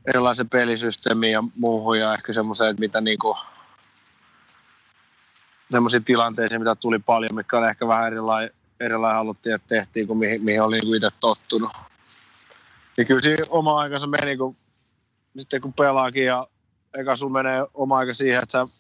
erilaisen 0.07 0.49
pelisysteemiin 0.49 1.33
ja 1.33 1.43
muuhun 1.59 1.99
ja 1.99 2.15
ehkä 2.15 2.33
semmoiseen, 2.33 2.71
että 2.71 2.81
mitä 2.81 3.01
niin 3.01 3.19
kuin, 3.19 3.37
semmoisia 5.71 6.01
tilanteisiin, 6.01 6.61
mitä 6.61 6.75
tuli 6.75 6.99
paljon, 6.99 7.35
mikä 7.35 7.59
on 7.59 7.69
ehkä 7.69 7.89
vähän 7.89 8.07
erilainen, 8.07 8.51
erilainen 8.81 9.19
haluttiin, 9.19 9.55
että 9.55 9.69
tehtiin 9.69 10.07
kuin 10.07 10.19
mihin, 10.19 10.43
mihin 10.43 10.63
oli 10.63 10.79
niin 10.79 10.95
itse 10.95 11.11
tottunut. 11.21 11.71
Ja 12.99 13.05
kyllä 13.05 13.21
siinä 13.21 13.45
oma 13.49 13.81
aikansa 13.81 14.07
meni, 14.07 14.37
kun, 14.37 14.55
sitten 15.39 15.61
kun 15.61 15.73
pelaakin 15.73 16.25
ja 16.25 16.47
eka 16.95 17.17
sun 17.17 17.33
menee 17.33 17.67
oma 17.75 17.99
aika 17.99 18.15
siihen, 18.15 18.43
että 18.43 18.67
sä 18.67 18.75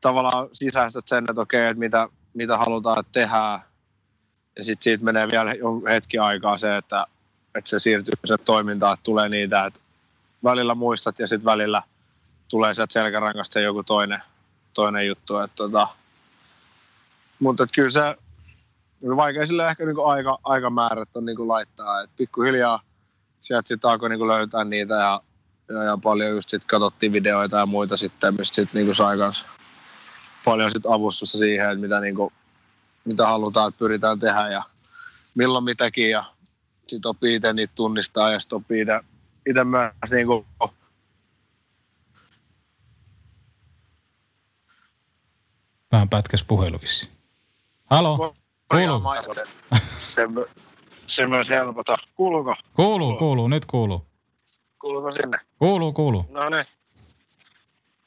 tavallaan 0.00 0.48
sisäistät 0.52 1.08
sen, 1.08 1.24
että 1.30 1.40
okei, 1.40 1.66
että 1.66 1.78
mitä, 1.78 2.08
mitä 2.34 2.58
halutaan 2.58 3.00
että 3.00 3.12
tehdään. 3.12 3.60
Ja 4.56 4.64
sitten 4.64 4.84
siitä 4.84 5.04
menee 5.04 5.28
vielä 5.30 5.54
hetki 5.88 6.18
aikaa 6.18 6.58
se, 6.58 6.76
että, 6.76 7.06
että 7.54 7.70
se 7.70 7.78
siirtyy 7.78 8.12
se 8.24 8.38
toimintaan, 8.38 8.94
että 8.94 9.04
tulee 9.04 9.28
niitä, 9.28 9.66
että 9.66 9.80
välillä 10.44 10.74
muistat 10.74 11.18
ja 11.18 11.26
sitten 11.26 11.44
välillä 11.44 11.82
tulee 12.50 12.74
sieltä 12.74 12.92
selkärangasta 12.92 13.52
se 13.52 13.62
joku 13.62 13.82
toinen, 13.82 14.22
toinen 14.74 15.06
juttu. 15.06 15.38
Että 15.38 15.56
tota, 15.56 15.88
mutta 17.38 17.62
että 17.62 17.74
kyllä 17.74 17.90
se 17.90 18.16
vaikea 19.16 19.46
sille 19.46 19.68
ehkä 19.68 19.84
niinku 19.84 20.04
aika, 20.04 20.38
aikamäärät 20.44 21.08
on 21.14 21.24
niinku 21.24 21.48
laittaa. 21.48 22.02
Et 22.02 22.10
pikkuhiljaa 22.16 22.82
sieltä 23.40 23.68
sitten 23.68 23.90
alkoi 23.90 24.08
niinku 24.08 24.28
löytää 24.28 24.64
niitä 24.64 24.94
ja, 24.94 25.22
ja, 25.68 25.82
ja 25.82 25.98
paljon 26.02 26.30
just 26.30 26.48
sitten 26.48 26.68
katsottiin 26.68 27.12
videoita 27.12 27.56
ja 27.56 27.66
muita 27.66 27.96
sitten, 27.96 28.34
mistä 28.38 28.54
sitten 28.54 28.78
niinku 28.78 28.94
sai 28.94 29.18
kans 29.18 29.44
paljon 30.44 30.72
sit 30.72 30.86
avustusta 30.86 31.38
siihen, 31.38 31.70
että 31.70 31.80
mitä, 31.80 32.00
niinku, 32.00 32.32
mitä 33.04 33.26
halutaan, 33.26 33.68
että 33.68 33.78
pyritään 33.78 34.20
tehdä 34.20 34.48
ja 34.48 34.62
milloin 35.38 35.64
mitäkin 35.64 36.10
ja 36.10 36.24
sitten 36.86 37.08
opii 37.08 37.34
itse 37.34 37.52
niitä 37.52 37.72
tunnistaa 37.74 38.32
ja 38.32 38.40
sitten 38.40 38.56
opii 38.56 38.86
itse 39.46 39.64
myös 39.64 39.92
niin 40.10 40.26
kuin, 40.26 40.46
Vähän 46.02 46.08
pätkäs 46.08 46.44
puhelu 46.44 46.80
Halo? 47.90 48.34
Kuuluu? 48.70 49.02
Se, 49.98 50.22
se 51.06 51.26
myös 51.26 51.48
helpota. 51.48 51.96
Kuuluuko? 52.14 52.54
Kuuluu, 52.74 53.16
kuuluu, 53.16 53.48
nyt 53.48 53.66
kuuluu. 53.66 54.06
Kuuluuko 54.80 55.12
sinne? 55.12 55.38
Kuuluu, 55.58 55.92
kuuluu. 55.92 56.24
No 56.30 56.48
niin. 56.48 56.64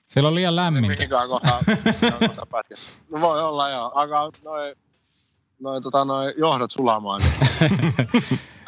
Siellä 0.07 0.27
on 0.27 0.35
liian 0.35 0.55
lämmintä. 0.55 0.87
Mihinkään 0.87 1.29
kohtaan, 1.29 1.63
kohtaan 2.37 2.63
No 3.09 3.21
voi 3.21 3.43
olla 3.43 3.69
joo. 3.69 3.91
Alkaa 3.95 4.31
noin 4.43 4.75
noi, 5.59 5.81
tota, 5.81 6.05
noi 6.05 6.33
johdot 6.37 6.71
sulamaan. 6.71 7.21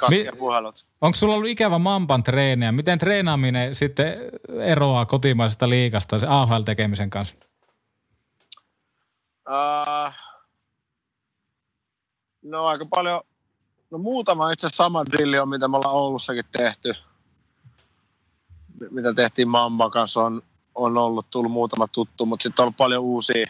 Niin 0.09 0.37
puhelut. 0.37 0.85
Onko 1.01 1.15
sulla 1.15 1.35
ollut 1.35 1.49
ikävä 1.49 1.79
Mampan 1.79 2.23
treeniä? 2.23 2.71
Miten 2.71 2.99
treenaaminen 2.99 3.75
sitten 3.75 4.13
eroaa 4.61 5.05
kotimaisesta 5.05 5.69
liikasta 5.69 6.19
se 6.19 6.27
AHL-tekemisen 6.27 7.09
kanssa? 7.09 7.35
Uh, 9.47 10.13
no 12.41 12.65
aika 12.65 12.85
paljon, 12.89 13.21
no 13.91 13.97
muutama 13.97 14.51
itse 14.51 14.69
sama 14.73 15.05
drilli 15.05 15.39
on, 15.39 15.49
mitä 15.49 15.67
me 15.67 15.77
ollaan 15.77 15.95
Oulussakin 15.95 16.45
tehty. 16.51 16.93
Mitä 18.91 19.13
tehtiin 19.13 19.47
Mamban 19.47 19.91
kanssa 19.91 20.23
on, 20.23 20.41
on 20.75 20.97
ollut, 20.97 21.29
tullut 21.29 21.51
muutama 21.51 21.87
tuttu, 21.87 22.25
mutta 22.25 22.43
sitten 22.43 22.63
on 22.63 22.65
ollut 22.65 22.77
paljon 22.77 23.03
uusia, 23.03 23.47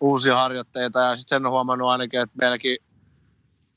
uusia 0.00 0.36
harjoitteita 0.36 1.00
ja 1.00 1.16
sitten 1.16 1.36
sen 1.36 1.46
on 1.46 1.52
huomannut 1.52 1.88
ainakin, 1.88 2.20
että 2.20 2.36
meilläkin 2.40 2.78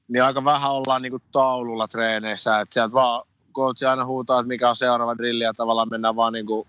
niin 0.07 0.23
aika 0.23 0.45
vähän 0.45 0.71
ollaan 0.71 1.01
niinku 1.01 1.21
taululla 1.31 1.87
treeneissä, 1.87 2.59
että 2.59 2.73
sieltä 2.73 2.93
vaan 2.93 3.23
coachi 3.53 3.85
aina 3.85 4.05
huutaa, 4.05 4.39
että 4.39 4.47
mikä 4.47 4.69
on 4.69 4.75
seuraava 4.75 5.17
drilli 5.17 5.43
ja 5.43 5.53
tavallaan 5.53 5.89
mennään 5.89 6.15
vaan 6.15 6.33
niinku 6.33 6.67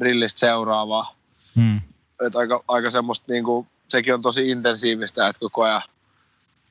drillistä 0.00 0.40
seuraavaa. 0.40 1.14
Hmm. 1.56 1.80
Et 2.26 2.36
aika, 2.36 2.64
aika 2.68 2.90
semmoista 2.90 3.32
niinku, 3.32 3.66
sekin 3.88 4.14
on 4.14 4.22
tosi 4.22 4.50
intensiivistä, 4.50 5.28
että 5.28 5.40
koko 5.40 5.64
ajan 5.64 5.82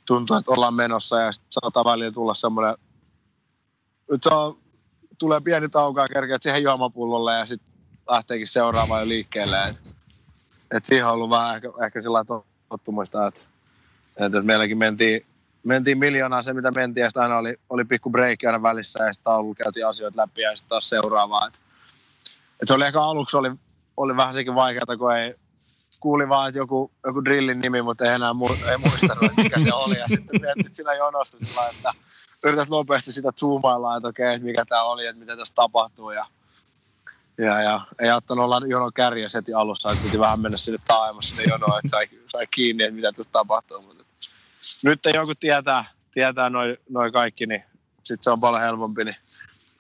tuntuu, 0.06 0.38
että 0.38 0.52
ollaan 0.52 0.76
menossa 0.76 1.22
ja 1.22 1.32
sitten 1.32 1.52
saattaa 1.52 1.86
välillä 1.86 2.12
tulla 2.12 2.34
semmoinen, 2.34 2.76
että 4.14 4.30
se 4.30 4.36
on, 4.36 4.56
tulee 5.18 5.40
pieni 5.40 5.70
tauko 5.70 6.02
ja 6.02 6.08
kerkeät 6.08 6.44
siihen 6.44 6.64
juomapullolle 6.64 7.34
ja 7.34 7.46
sitten 7.46 7.72
lähteekin 8.10 8.48
seuraavaan 8.48 9.02
jo 9.02 9.08
liikkeelle. 9.08 9.58
Et, 9.64 9.96
et 10.72 10.86
siihen 10.86 11.06
on 11.06 11.12
ollut 11.12 11.30
vähän 11.30 11.56
ehkä, 11.56 11.70
ehkä 11.86 12.02
sillä 12.02 12.26
tottumusta, 12.70 13.28
että, 13.28 13.42
että 14.18 14.42
meilläkin 14.42 14.78
mentiin 14.78 15.26
mentiin 15.64 15.98
miljoonaa 15.98 16.42
se, 16.42 16.54
mitä 16.54 16.72
mentiin, 16.72 17.02
ja 17.02 17.10
sitten 17.10 17.24
aina 17.24 17.38
oli, 17.38 17.56
oli 17.70 17.86
pikku 17.86 18.10
break 18.10 18.40
aina 18.46 18.64
välissä, 18.64 19.04
ja 19.04 19.14
sitten 19.14 19.24
taululla 19.24 19.56
käytiin 19.56 19.88
asioita 19.88 20.22
läpi, 20.22 20.42
ja 20.42 20.56
sitten 20.56 20.70
taas 20.70 20.90
seuraavaa. 20.90 21.48
Et, 21.48 21.54
et 22.62 22.68
se 22.68 22.74
oli 22.74 22.86
ehkä 22.86 23.02
aluksi 23.02 23.38
oli, 23.38 23.52
oli 23.98 24.18
vähän 24.18 24.34
sekin 24.34 24.56
vaikeaa, 24.56 24.98
kun 24.98 25.16
ei, 25.16 25.34
kuuli 26.02 26.30
vaan, 26.30 26.54
joku, 26.54 26.92
joku 27.06 27.26
drillin 27.26 27.60
nimi, 27.60 27.82
mutta 27.82 28.06
ei 28.06 28.12
enää 28.12 28.34
mu, 28.34 28.48
ei 28.72 28.78
muistanut, 28.78 29.38
mikä 29.38 29.60
se 29.60 29.74
oli, 29.74 30.00
ja 30.00 30.08
sitten 30.08 30.42
mietit 30.42 30.74
siinä 30.74 30.94
jonossa 30.94 31.38
sillä 31.44 31.62
että 31.76 31.92
yrität 32.46 32.70
nopeasti 32.70 33.12
sitä 33.12 33.32
zoomailla, 33.40 33.98
että 33.98 34.08
okei, 34.08 34.34
että 34.34 34.48
mikä 34.48 34.66
tämä 34.66 34.84
oli, 34.84 35.08
että 35.08 35.20
mitä 35.20 35.38
tässä 35.38 35.54
tapahtuu, 35.56 36.12
ja 36.12 36.26
ja, 37.38 37.62
ja 37.62 37.82
ei 38.00 38.12
ottanut 38.12 38.46
olla 38.46 38.62
jonon 38.68 38.94
kärjessä 38.94 39.38
heti 39.38 39.54
alussa, 39.54 39.92
että 39.92 40.04
piti 40.04 40.20
vähän 40.20 40.40
mennä 40.40 40.58
sinne 40.58 40.80
taaemassa 40.88 41.36
sinne 41.36 41.54
jonoon, 41.54 41.80
että 41.80 41.90
sai, 41.90 42.08
sai 42.28 42.48
kiinni, 42.48 42.84
että 42.84 42.96
mitä 42.96 43.12
tässä 43.12 43.32
tapahtuu. 43.32 43.82
Mutta 43.82 44.04
nyt 44.84 45.00
joku 45.14 45.36
tietää, 45.36 45.86
tietää 46.12 46.50
noin 46.50 46.78
noi 46.90 47.12
kaikki, 47.12 47.46
niin 47.46 47.64
sitten 48.04 48.24
se 48.24 48.30
on 48.30 48.42
paljon 48.42 48.62
helpompi. 48.62 49.04
Niin 49.04 49.16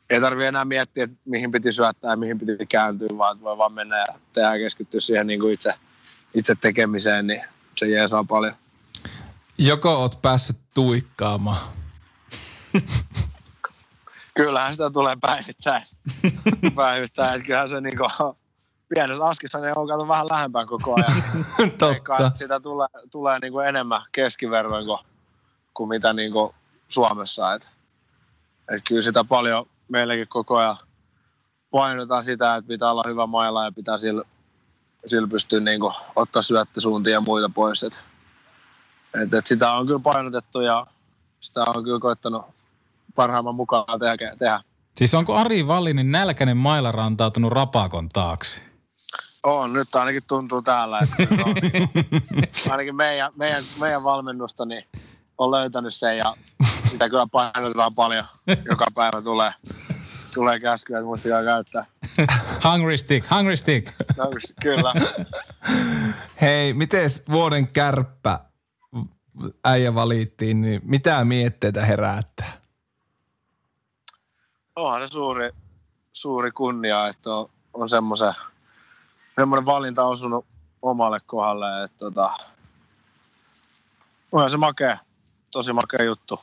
ei 0.10 0.22
tarvitse 0.22 0.48
enää 0.48 0.66
miettiä, 0.66 1.04
että 1.04 1.18
mihin 1.26 1.52
piti 1.52 1.74
syöttää 1.74 2.12
ja 2.12 2.18
mihin 2.18 2.40
piti 2.40 2.66
kääntyä, 2.66 3.08
vaan 3.18 3.42
voi 3.42 3.58
vaan 3.58 3.74
mennä 3.74 3.98
ja 3.98 4.06
tehdä 4.34 4.58
keskittyä 4.58 5.00
siihen 5.00 5.28
niin 5.28 5.40
kuin 5.40 5.54
itse, 5.54 5.74
itse 6.34 6.56
tekemiseen, 6.62 7.28
niin 7.28 7.44
se 7.78 7.88
jeesaa 7.88 8.24
paljon. 8.24 8.54
Joko 9.58 9.98
oot 9.98 10.22
päässyt 10.22 10.58
tuikkaamaan? 10.74 11.70
Kyllähän 14.36 14.72
sitä 14.72 14.90
tulee 14.90 15.16
päivittäin. 15.22 15.84
päivittäin. 16.76 17.34
Että 17.36 17.46
kyllähän 17.46 17.70
se 17.70 17.82
niin 17.82 17.98
kuin, 17.98 18.36
pienessä 18.96 19.26
askissa 19.26 19.60
ne 19.60 19.74
on 19.76 19.88
kato 19.88 20.08
vähän 20.08 20.28
lähempään 20.30 20.68
koko 20.68 20.96
ajan. 20.96 21.24
Totta. 21.78 21.94
Eikä, 21.94 22.32
sitä 22.36 22.60
tulee, 22.60 22.88
tulee 23.12 23.40
niin 23.40 23.54
kuin 23.54 23.68
enemmän 23.68 24.02
keskiverroin 24.12 24.86
kuin, 24.86 25.00
kuin 25.74 25.90
mitä 25.90 26.14
niin 26.14 26.32
kuin 26.32 26.56
Suomessa. 26.90 27.54
Et, 27.54 27.68
et 28.72 28.82
kyllä 28.88 29.02
sitä 29.02 29.24
paljon 29.24 29.66
meillekin 29.88 30.28
koko 30.28 30.58
ajan 30.58 30.76
painotetaan 31.72 32.24
sitä, 32.24 32.56
että 32.56 32.68
pitää 32.68 32.92
olla 32.92 33.04
hyvä 33.08 33.28
mailla 33.28 33.66
ja 33.66 33.72
pitää 33.72 33.98
sillä, 33.98 34.24
sillä 35.06 35.28
pystyä 35.28 35.60
niin 35.60 35.80
kuin, 35.80 35.94
ottaa 36.16 36.42
syöttösuuntia 36.42 37.14
ja 37.14 37.22
muita 37.22 37.50
pois. 37.56 37.84
Et, 37.84 37.94
et, 39.22 39.34
et 39.34 39.48
sitä 39.48 39.72
on 39.72 39.86
kyllä 39.86 40.00
painotettu 40.00 40.62
ja 40.62 40.86
sitä 41.42 41.64
on 41.76 41.84
kyllä 41.84 42.00
koittanut 42.00 42.46
parhaimman 43.16 43.56
mukaan 43.56 44.00
tehdä. 44.00 44.36
tehdä. 44.36 44.64
Siis 44.98 45.14
onko 45.14 45.36
Ari 45.36 45.68
Vallinin 45.68 46.12
nälkäinen 46.12 46.58
maila 46.58 46.92
rantautunut 46.92 47.52
rapakon 47.52 48.10
taakse? 48.10 48.62
On, 49.44 49.74
nyt 49.74 49.96
ainakin 49.96 50.22
tuntuu 50.28 50.62
täällä, 50.62 51.00
että 51.00 51.36
on, 51.46 51.54
niin, 51.62 51.90
ainakin 52.72 52.96
meidän, 52.96 53.32
meidän, 53.36 53.64
meidän 53.80 54.04
valmennusta 54.04 54.66
niin 54.66 54.84
on 55.38 55.52
löytänyt 55.52 55.96
sen 55.96 56.18
ja 56.18 56.34
sitä 56.92 57.10
kyllä 57.10 57.28
painotetaan 57.32 57.96
paljon. 57.96 58.26
Joka 58.70 58.86
päivä 58.96 59.22
tulee, 59.22 59.52
tulee 60.34 60.60
käskyä, 60.60 60.98
että 60.98 61.06
muistakaa 61.06 61.44
käyttää. 61.44 61.86
hungry 62.72 62.98
stick, 62.98 63.32
hungry 63.32 63.56
stick. 63.56 63.94
Kyllä. 64.62 64.94
Hei, 66.42 66.74
miten 66.74 67.10
vuoden 67.32 67.68
kärppä 67.68 68.40
äijä 69.64 69.96
valittiin, 69.96 70.62
niin 70.62 70.82
mitä 70.84 71.26
mietteitä 71.26 71.86
herättää? 71.86 72.52
Onhan 74.76 75.08
se 75.08 75.12
suuri, 75.12 75.50
suuri 76.14 76.52
kunnia, 76.52 77.08
että 77.08 77.36
on, 77.36 77.50
on 77.74 77.90
semmoisen, 77.90 78.34
semmoinen 79.40 79.66
valinta 79.66 80.04
osunut 80.04 80.46
omalle 80.82 81.20
kohdalle. 81.26 81.84
Että 81.84 81.98
tota, 81.98 82.32
onhan 84.32 84.52
se 84.52 84.58
makea, 84.58 84.98
tosi 85.52 85.74
makea 85.74 86.04
juttu. 86.04 86.40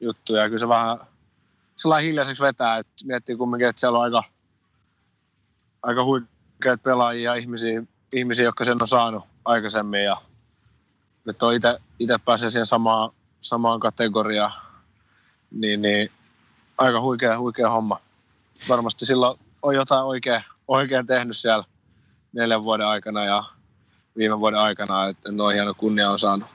juttu 0.00 0.34
ja 0.34 0.46
kyllä 0.48 0.58
se 0.58 0.68
vähän 0.68 0.98
sellainen 1.82 2.06
hiljaiseksi 2.06 2.42
vetää, 2.42 2.78
että 2.78 2.92
miettii 3.04 3.36
kumminkin, 3.36 3.68
että 3.68 3.80
siellä 3.80 3.98
on 3.98 4.04
aika, 4.04 4.22
aika 5.82 6.04
huikeat 6.04 6.82
pelaajia 6.82 7.30
ja 7.30 7.34
ihmisiä, 7.34 7.82
ihmisiä, 8.12 8.44
jotka 8.44 8.64
sen 8.64 8.82
on 8.82 8.88
saanut 8.88 9.24
aikaisemmin 9.44 10.04
ja 10.04 10.16
nyt 11.24 11.42
on 11.42 11.54
itse 11.98 12.18
pääsee 12.24 12.50
siihen 12.50 12.66
samaan, 12.66 13.10
samaan 13.40 13.80
kategoriaan, 13.80 14.52
niin, 15.50 15.82
niin 15.82 16.10
aika 16.78 17.00
huikea, 17.00 17.38
huikea 17.38 17.70
homma. 17.70 18.00
Varmasti 18.68 19.06
silloin 19.06 19.38
on 19.62 19.74
jotain 19.74 20.04
oikein, 20.04 20.44
oikein 20.68 21.06
tehnyt 21.06 21.36
siellä 21.36 21.64
neljän 22.32 22.64
vuoden 22.64 22.86
aikana 22.86 23.24
ja 23.24 23.44
viime 24.16 24.40
vuoden 24.40 24.60
aikana, 24.60 25.08
että 25.08 25.32
noin 25.32 25.54
hieno 25.54 25.74
kunnia 25.74 26.10
on 26.10 26.18
saanut. 26.18 26.48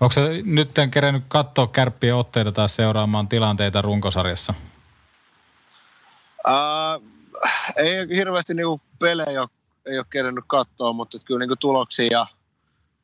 Onko 0.00 0.12
se 0.12 0.20
nyt 0.44 0.70
kerännyt 0.90 1.24
katsoa 1.28 1.66
kärppien 1.66 2.14
otteita 2.14 2.52
tai 2.52 2.68
seuraamaan 2.68 3.28
tilanteita 3.28 3.82
runkosarjassa? 3.82 4.54
Uh, 6.48 7.02
ei 7.76 8.16
hirveästi 8.16 8.54
niinku 8.54 8.80
pelejä 8.98 9.40
ole, 9.40 9.48
ei 9.86 9.98
ole 9.98 10.06
kerännyt 10.10 10.44
katsoa, 10.46 10.92
mutta 10.92 11.18
kyllä 11.24 11.38
niinku 11.38 11.56
tuloksia 11.56 12.08
ja, 12.10 12.26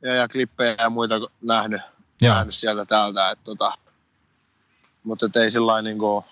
ja, 0.03 0.15
ja 0.15 0.29
klippejä 0.29 0.75
ja 0.79 0.91
muita 0.91 1.15
nähnyt, 1.43 1.81
nähnyt 2.23 2.55
sieltä 2.55 2.85
täältä. 2.85 3.31
Et 3.31 3.39
tota, 3.45 3.73
mutta 5.03 5.27
et 5.27 5.37
ei 5.37 5.51
sillä 5.51 5.83
niinku, 5.83 6.25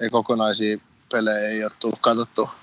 ei 0.00 0.10
kokonaisia 0.10 0.78
pelejä 1.12 1.48
ei 1.48 1.64
ole 1.64 1.72
tullut 1.78 2.00
katsottua. 2.00 2.54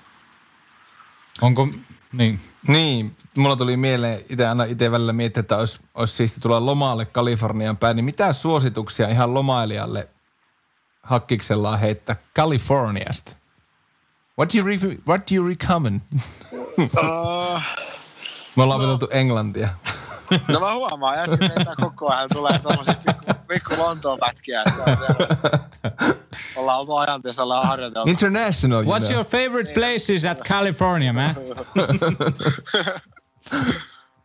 Onko, 1.42 1.68
niin. 2.12 2.40
Niin, 2.68 3.16
mulla 3.36 3.56
tuli 3.56 3.76
mieleen, 3.76 4.20
itse 4.28 4.46
aina 4.48 4.64
itse 4.64 4.90
välillä 4.90 5.12
miettiä, 5.12 5.40
että 5.40 5.56
olisi, 5.56 5.80
olisi 5.94 6.16
siisti 6.16 6.40
tulla 6.40 6.66
lomalle 6.66 7.06
Kalifornian 7.06 7.76
päin, 7.76 7.96
niin 7.96 8.04
mitä 8.04 8.32
suosituksia 8.32 9.08
ihan 9.08 9.34
lomailijalle 9.34 10.08
hakkiksellaan 11.02 11.78
heittää 11.78 12.16
Kaliforniasta? 12.34 13.36
What 14.38 14.54
do 14.54 14.58
you, 14.58 14.68
re- 14.68 15.02
what 15.08 15.20
do 15.30 15.34
you 15.34 15.46
recommend? 15.48 16.00
Uh, 16.78 17.60
Me 18.56 18.62
ollaan 18.62 18.80
no. 18.80 18.98
englantia. 19.10 19.68
No 20.48 20.60
mä 20.60 20.74
huomaan, 20.74 21.18
että 21.18 21.76
koko 21.80 22.12
ajan 22.12 22.28
tulee 22.32 22.58
tuommoisia 22.58 22.94
pikku, 22.94 23.34
pikku 23.48 23.74
Lontoon 23.78 24.18
pätkiä. 24.18 24.64
Ollaan 26.58 26.78
oltu 26.78 26.96
ajan 26.96 27.22
tasalla 27.22 27.62
harjoiteltu. 27.62 28.10
International, 28.10 28.82
you 28.82 28.90
What's 28.90 29.08
know. 29.08 29.16
your 29.16 29.24
favorite 29.24 29.72
places 29.74 30.24
at 30.24 30.38
California, 30.48 31.12
man? 31.12 31.34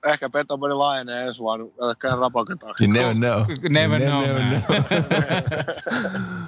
Ehkä 0.06 0.30
Petobody 0.30 0.74
laajenee 0.74 1.28
ensi 1.28 1.40
vuonna. 1.40 1.66
Rapakan 2.20 2.60
taakse. 2.60 2.84
You 2.84 2.94
never 2.94 3.14
know. 3.14 3.46
Never 3.70 4.02
you 4.02 4.12
know, 4.12 4.22
never 4.22 4.44
know. 4.44 4.62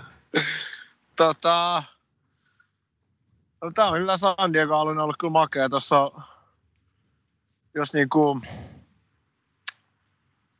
tota, 1.18 1.84
no, 3.62 3.72
tää 3.76 3.86
on 3.86 4.00
kyllä 4.00 4.18
San 4.18 4.54
Diego 4.54 4.76
alun 4.76 5.00
ollut 5.00 5.16
kyllä 5.20 5.32
makea. 5.32 5.70
Tuossa 5.70 6.12
jos 7.76 7.94
niinku, 7.94 8.42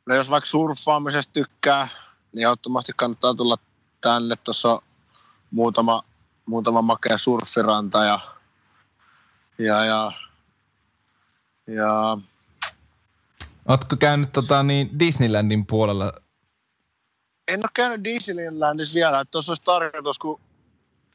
no 0.06 0.14
jos 0.14 0.30
vaikka 0.30 0.48
surffaamisesta 0.48 1.32
tykkää, 1.32 1.88
niin 2.32 2.44
ehdottomasti 2.46 2.92
kannattaa 2.96 3.34
tulla 3.34 3.58
tänne. 4.00 4.34
Tuossa 4.44 4.82
muutama, 5.50 6.02
muutama 6.46 6.82
makea 6.82 7.18
surffiranta 7.18 8.04
ja, 8.04 8.20
ja, 9.58 9.84
ja, 9.84 10.12
ja 11.66 12.18
Oletko 13.68 13.96
käynyt 13.96 14.32
tota, 14.32 14.62
niin 14.62 14.98
Disneylandin 14.98 15.66
puolella? 15.66 16.12
En 17.48 17.60
ole 17.60 17.70
käynyt 17.74 18.04
Disneylandissa 18.04 18.94
vielä. 18.94 19.24
Tuossa 19.24 19.50
olisi 19.50 19.62
tarkoitus, 19.62 20.18
kun 20.18 20.40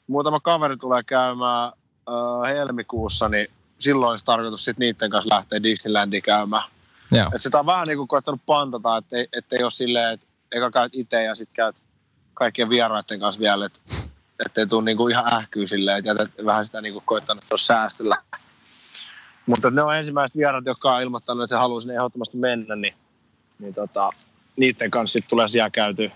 muutama 0.07 0.39
kaveri 0.39 0.77
tulee 0.77 1.03
käymään 1.03 1.71
uh, 2.09 2.43
helmikuussa, 2.47 3.29
niin 3.29 3.47
silloin 3.79 4.09
olisi 4.11 4.25
tarkoitus 4.25 4.65
sit 4.65 4.77
niiden 4.77 5.09
kanssa 5.09 5.35
lähteä 5.35 5.63
Disneylandiin 5.63 6.23
käymään. 6.23 6.63
Joo. 7.11 7.27
Et 7.35 7.41
sitä 7.41 7.59
on 7.59 7.65
vähän 7.65 7.87
niin 7.87 7.97
kuin 7.97 8.07
koettanut 8.07 8.41
pantata, 8.45 8.97
että 8.97 9.55
ei, 9.55 9.63
ole 9.63 9.71
silleen, 9.71 10.13
että 10.13 10.25
eka 10.51 10.71
käyt 10.71 10.91
itse 10.95 11.23
ja 11.23 11.35
sitten 11.35 11.55
käyt 11.55 11.75
kaikkien 12.33 12.69
vieraiden 12.69 13.19
kanssa 13.19 13.41
vielä, 13.41 13.65
että 13.65 13.79
ettei 14.45 14.67
tule 14.67 14.83
niinku 14.83 15.07
ihan 15.07 15.33
ähkyy 15.33 15.67
silleen, 15.67 15.97
että 15.97 16.09
jätät 16.09 16.31
vähän 16.45 16.65
sitä 16.65 16.81
niinku 16.81 17.03
koittanut 17.05 17.43
tuossa 17.49 17.73
säästellä. 17.73 18.17
Mutta 19.45 19.71
ne 19.71 19.81
on 19.81 19.95
ensimmäiset 19.95 20.37
vierat, 20.37 20.65
jotka 20.65 20.95
on 20.95 21.01
ilmoittanut, 21.01 21.43
että 21.43 21.55
he 21.55 21.59
haluaisivat 21.59 21.83
sinne 21.89 21.95
ehdottomasti 21.95 22.37
mennä, 22.37 22.75
niin, 22.75 22.93
niin 23.59 23.73
tota, 23.73 24.09
niiden 24.55 24.91
kanssa 24.91 25.13
sitten 25.13 25.29
tulee 25.29 25.47
siellä 25.47 25.69
käyty, 25.69 26.11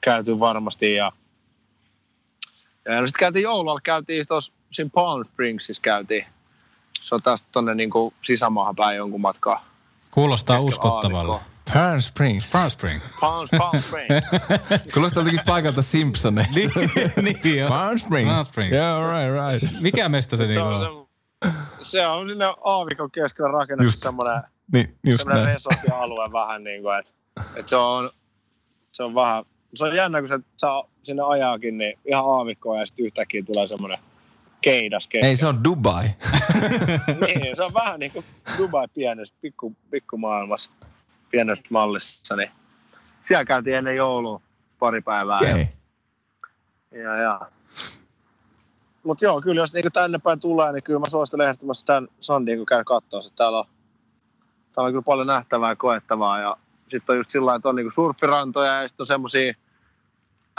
käyty 0.00 0.40
varmasti. 0.40 0.94
Ja, 0.94 1.12
ja 2.84 3.06
sitten 3.06 3.18
käytiin 3.18 3.42
joululla, 3.42 3.80
käytiin 3.80 4.26
tuossa 4.28 4.52
siinä 4.70 4.90
Palm 4.94 5.24
Springsissa 5.24 5.80
käytiin. 5.80 6.26
Se 7.00 7.14
on 7.14 7.22
tästä 7.22 7.48
tuonne 7.52 7.74
niinku 7.74 8.14
sisämaahan 8.22 8.76
päin 8.76 8.96
jonkun 8.96 9.20
matkaa. 9.20 9.64
Kuulostaa 10.10 10.60
uskottavalle. 10.60 11.51
Palm 11.74 12.00
Springs. 12.00 12.50
Palm 12.52 12.70
Springs. 12.70 13.02
Palm, 13.20 13.48
Palm 13.58 13.82
Springs. 13.82 14.26
Kuulostaa 14.94 15.20
jotenkin 15.20 15.44
paikalta 15.46 15.82
Simpsoneista. 15.82 16.54
niin, 16.54 16.70
niin 17.44 17.58
jo. 17.58 17.68
Palm 17.68 17.98
Springs. 17.98 18.32
Palm 18.32 18.44
Springs. 18.44 18.72
Yeah, 18.72 19.12
right, 19.12 19.60
right. 19.60 19.80
Mikä 19.80 20.08
mestä 20.08 20.36
se, 20.36 20.52
se 20.52 20.60
niinku 20.60 20.68
on? 20.68 21.08
Se 21.80 22.06
on 22.06 22.28
sinne 22.28 22.44
aavikon 22.64 23.10
keskellä 23.10 23.50
rakennettu 23.50 23.92
semmoinen, 23.92 24.42
niin, 24.72 24.96
semmoinen 25.16 25.46
resortti-alue 25.46 26.32
vähän 26.32 26.64
niin 26.64 26.82
kuin, 26.82 26.98
että, 26.98 27.12
että 27.56 27.70
se 27.70 27.76
on, 27.76 28.10
se 28.64 29.02
on 29.02 29.14
vähän, 29.14 29.44
se 29.74 29.84
on 29.84 29.96
jännä, 29.96 30.20
kun 30.20 30.28
se 30.28 30.38
saa 30.56 30.84
sinne 31.02 31.22
ajaakin, 31.22 31.78
niin 31.78 31.98
ihan 32.04 32.24
aavikkoa 32.24 32.80
ja 32.80 32.86
sitten 32.86 33.06
yhtäkkiä 33.06 33.42
tulee 33.52 33.66
semmoinen 33.66 33.98
keidas 34.60 35.08
keskellä. 35.08 35.28
Ei, 35.28 35.36
se 35.36 35.46
on 35.46 35.64
Dubai. 35.64 36.04
niin, 37.26 37.56
se 37.56 37.62
on 37.62 37.74
vähän 37.74 38.00
niin 38.00 38.12
kuin 38.12 38.24
Dubai 38.58 38.88
pienessä, 38.94 39.34
pikku, 39.40 39.76
pikku 39.90 40.18
maailmassa, 40.18 40.70
pienessä 41.32 41.64
mallissa, 41.70 42.36
niin 42.36 42.50
siellä 43.22 43.44
käytiin 43.44 43.76
ennen 43.76 43.96
joulua 43.96 44.40
pari 44.78 45.00
päivää. 45.00 45.36
Okay. 45.36 45.66
Ja, 46.90 47.16
ja. 47.16 47.40
Mutta 49.02 49.24
joo, 49.24 49.40
kyllä 49.40 49.60
jos 49.60 49.74
niinku 49.74 49.90
tänne 49.90 50.18
päin 50.18 50.40
tulee, 50.40 50.72
niin 50.72 50.82
kyllä 50.82 51.00
mä 51.00 51.08
suosittelen 51.08 51.46
ehdottomasti 51.46 51.86
tämän 51.86 52.08
Sandin, 52.20 52.58
kun 52.58 52.66
käy 52.66 52.84
katsoa. 52.84 53.20
Täällä 53.36 53.58
on, 53.58 53.64
täällä 54.74 54.86
on 54.86 54.92
kyllä 54.92 55.02
paljon 55.02 55.26
nähtävää 55.26 55.70
ja 55.70 55.76
koettavaa. 55.76 56.40
Ja 56.40 56.56
sitten 56.86 57.12
on 57.12 57.16
just 57.18 57.30
sillä 57.30 57.54
että 57.54 57.68
on 57.68 57.76
niinku 57.76 57.90
surfirantoja 57.90 58.82
ja 58.82 58.88
sitten 58.88 59.04
on 59.04 59.06
semmosia, 59.06 59.54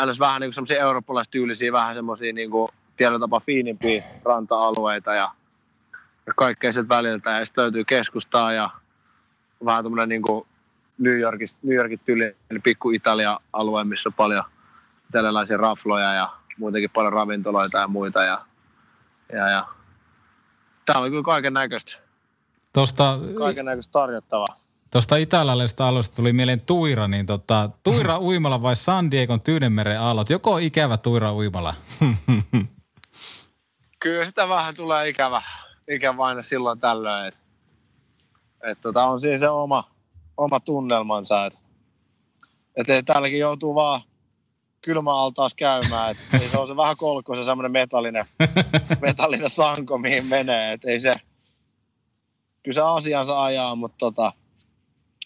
ns. 0.06 0.20
vähän 0.20 0.42
niinku 0.42 0.54
semmosia 0.54 0.80
eurooppalaistyylisiä, 0.80 1.72
vähän 1.72 1.96
semmosia 1.96 2.34
niinku 2.34 2.70
tietyllä 2.98 3.20
tapaa 3.20 3.40
fiinimpiä 3.40 4.04
ranta-alueita 4.26 5.14
ja, 5.14 5.32
ja 6.26 6.34
kaikkea 6.36 6.74
sieltä 6.74 6.90
väliltä. 6.90 7.40
Ja 7.40 7.46
sitten 7.46 7.62
löytyy 7.62 7.86
keskustaa 7.86 8.54
ja 8.54 8.70
vähän 9.66 9.84
tämmöinen 9.84 10.10
niin 10.10 10.46
New, 10.98 11.20
Yorkin, 11.20 11.48
New 11.64 11.76
Yorkin 11.76 12.00
tyyli, 12.06 12.36
eli 12.52 12.60
pikku 12.60 12.92
Italia-alue, 12.92 13.84
missä 13.84 14.10
on 14.10 14.14
paljon 14.14 14.44
italialaisia 15.10 15.58
rafloja 15.58 16.14
ja 16.14 16.30
muutenkin 16.58 16.90
paljon 16.90 17.14
ravintoloita 17.14 17.78
ja 17.78 17.88
muita. 17.88 18.24
Ja, 18.24 18.46
ja, 19.34 19.50
ja. 19.50 19.68
Täällä 20.86 21.06
on 21.06 21.12
kyllä 21.12 21.24
kaiken 21.24 21.54
näköistä. 21.54 21.94
Tosta, 22.74 23.20
kaiken 23.38 23.66
näköistä 23.66 23.92
tarjottavaa. 23.92 24.64
Tuosta 24.92 25.16
italialaisesta 25.16 25.88
alusta 25.88 26.16
tuli 26.16 26.34
mieleen 26.34 26.66
Tuira, 26.66 27.08
niin 27.08 27.26
tota, 27.26 27.70
Tuira 27.84 28.18
uimala 28.28 28.62
vai 28.62 28.76
San 28.76 29.12
Diegon 29.12 29.42
Tyynenmeren 29.42 30.00
aallot? 30.00 30.30
Joko 30.30 30.58
ikävä 30.58 30.98
Tuira 30.98 31.34
uimala? 31.34 31.74
Kyllä 34.00 34.26
sitä 34.26 34.50
vähän 34.50 34.76
tulee 34.76 35.10
ikävä, 35.10 35.42
ikävä 35.88 36.26
aina 36.26 36.44
silloin 36.44 36.80
tällöin. 36.80 37.28
Et, 37.28 37.36
et 38.64 38.82
tota, 38.82 39.04
on 39.04 39.20
siinä 39.20 39.38
se 39.38 39.50
oma, 39.50 39.93
oma 40.38 40.60
tunnelmansa. 40.60 41.46
Et, 41.46 41.60
et 42.90 43.06
täälläkin 43.06 43.40
joutuu 43.40 43.76
vaan 43.76 44.02
kylmäaltaas 44.82 45.56
käymään. 45.56 46.12
Et 46.12 46.18
ei 46.34 46.40
se 46.40 46.58
on 46.58 46.68
se 46.68 46.76
vähän 46.76 46.98
kolkko, 46.98 47.36
se 47.36 47.44
semmoinen 47.44 47.72
metallinen, 47.72 48.26
metallinen 49.02 49.50
sanko, 49.50 49.98
mihin 49.98 50.26
menee. 50.26 50.74
Et 50.74 50.86
ei 50.86 51.00
se, 51.00 51.16
kyllä 52.64 52.76
se 52.76 52.82
asiansa 52.82 53.44
ajaa, 53.44 53.76
mutta 53.76 53.98
tota, 54.00 54.34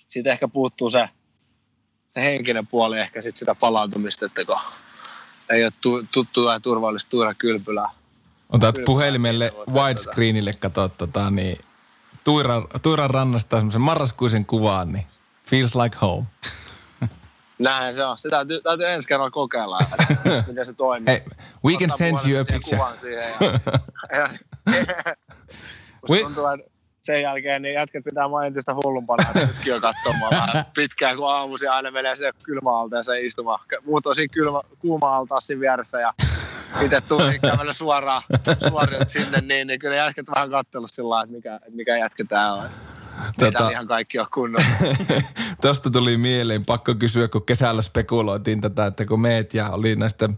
siitä 0.07 0.31
ehkä 0.31 0.47
puuttuu 0.47 0.89
se, 0.89 1.09
se 2.13 2.21
henkinen 2.21 2.67
puoli 2.67 2.99
ehkä 2.99 3.21
sit 3.21 3.37
sitä 3.37 3.55
palautumista, 3.55 4.25
että 4.25 4.45
kun 4.45 4.59
ei 5.49 5.63
ole 5.63 5.73
tu, 5.81 6.03
tuttua 6.13 6.53
ja 6.53 6.59
turvallista 6.59 7.09
tuoda 7.09 7.33
kylpylää 7.33 7.89
Otat 8.49 8.75
puhelimelle 8.85 9.51
widescreenille, 9.71 10.53
katsot 10.53 10.97
tota, 10.97 11.31
niin 11.31 11.57
Tuiran, 12.27 12.63
Tuiran 12.81 13.09
rannasta 13.09 13.57
semmoisen 13.57 13.81
marraskuisen 13.81 14.45
kuvaan, 14.45 14.93
niin 14.93 15.05
feels 15.45 15.75
like 15.75 15.97
home. 16.01 16.25
Näin 17.59 17.95
se 17.95 18.05
on. 18.05 18.17
Se 18.17 18.29
täytyy, 18.29 18.61
täytyy 18.61 18.87
ensi 18.87 19.07
kerralla 19.07 19.31
kokeilla, 19.31 19.79
miten 20.47 20.65
se 20.65 20.73
toimii. 20.73 21.07
Hey, 21.07 21.19
we 21.65 21.73
can 21.73 21.89
send 21.97 22.17
you 22.29 22.41
a 22.41 22.45
picture. 22.45 22.81
Ja, 23.15 23.29
ja, 24.19 24.29
we... 26.09 26.19
tuntuu, 26.19 26.45
että 26.47 26.71
sen 27.01 27.21
jälkeen 27.21 27.61
niin 27.61 27.73
jätket 27.73 28.03
pitää 28.03 28.27
mua 28.27 28.45
entistä 28.45 28.73
hullumpana 28.73 29.23
nytkin 29.35 29.73
jo 29.73 29.81
katsomaan 29.81 30.65
pitkään, 30.75 31.17
kun 31.17 31.29
aamuisin 31.29 31.71
aina 31.71 31.91
menee 31.91 32.15
se 32.15 32.31
kylmä 32.43 32.69
se 33.03 33.19
istuma. 33.19 33.59
Muut 33.85 34.05
on 34.05 34.15
siinä 34.15 34.33
kylmä, 34.33 34.61
kuuma 34.79 35.15
altaa 35.15 35.41
siinä 35.41 35.59
vieressä 35.59 35.99
ja 35.99 36.13
itse 36.81 37.01
tuli 37.01 37.39
kävellä 37.39 37.73
suoraan, 37.73 38.23
suoraan 38.69 39.09
sinne, 39.09 39.41
niin, 39.41 39.67
niin 39.67 39.79
kyllä 39.79 39.95
jätket 39.95 40.25
vähän 40.35 40.49
katsellut 40.49 40.91
sillä 40.91 41.09
lailla, 41.09 41.23
että 41.23 41.35
mikä, 41.35 41.55
että 41.55 41.71
mikä 41.71 41.97
jätkä 41.97 42.23
tää 42.23 42.53
on. 42.53 42.69
Tota, 43.39 43.69
ihan 43.69 43.87
kaikki 43.87 44.19
on 44.19 44.27
kunnossa. 44.33 44.71
Tuosta 45.61 45.89
tuli 45.89 46.17
mieleen, 46.17 46.65
pakko 46.65 46.95
kysyä, 46.95 47.27
kun 47.27 47.45
kesällä 47.45 47.81
spekuloitiin 47.81 48.61
tätä, 48.61 48.85
että 48.85 49.05
kun 49.05 49.21
meet 49.21 49.53
ja 49.53 49.69
oli 49.69 49.95
näistä 49.95 50.29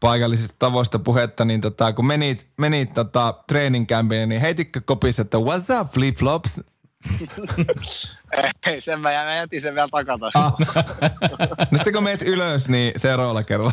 paikallisista 0.00 0.54
tavoista 0.58 0.98
puhetta, 0.98 1.44
niin 1.44 1.60
tota, 1.60 1.92
kun 1.92 2.06
menit, 2.06 2.46
menit 2.56 2.94
tota, 2.94 3.34
treeninkämpiin, 3.48 4.28
niin 4.28 4.40
heititkö 4.40 4.80
kopissa, 4.84 5.22
että 5.22 5.38
what's 5.38 5.80
up 5.80 5.92
flip-flops? 5.92 6.60
Ei, 8.66 8.80
sen 8.80 9.00
mä, 9.00 9.08
mä 9.08 9.36
jätin 9.36 9.62
sen 9.62 9.74
vielä 9.74 9.88
takata. 9.88 10.30
Ah. 10.34 10.54
no 11.70 11.76
sitten 11.78 11.92
kun 11.92 12.02
meet 12.02 12.22
ylös, 12.22 12.68
niin 12.68 12.92
seuraavalla 12.96 13.42
kerralla. 13.42 13.72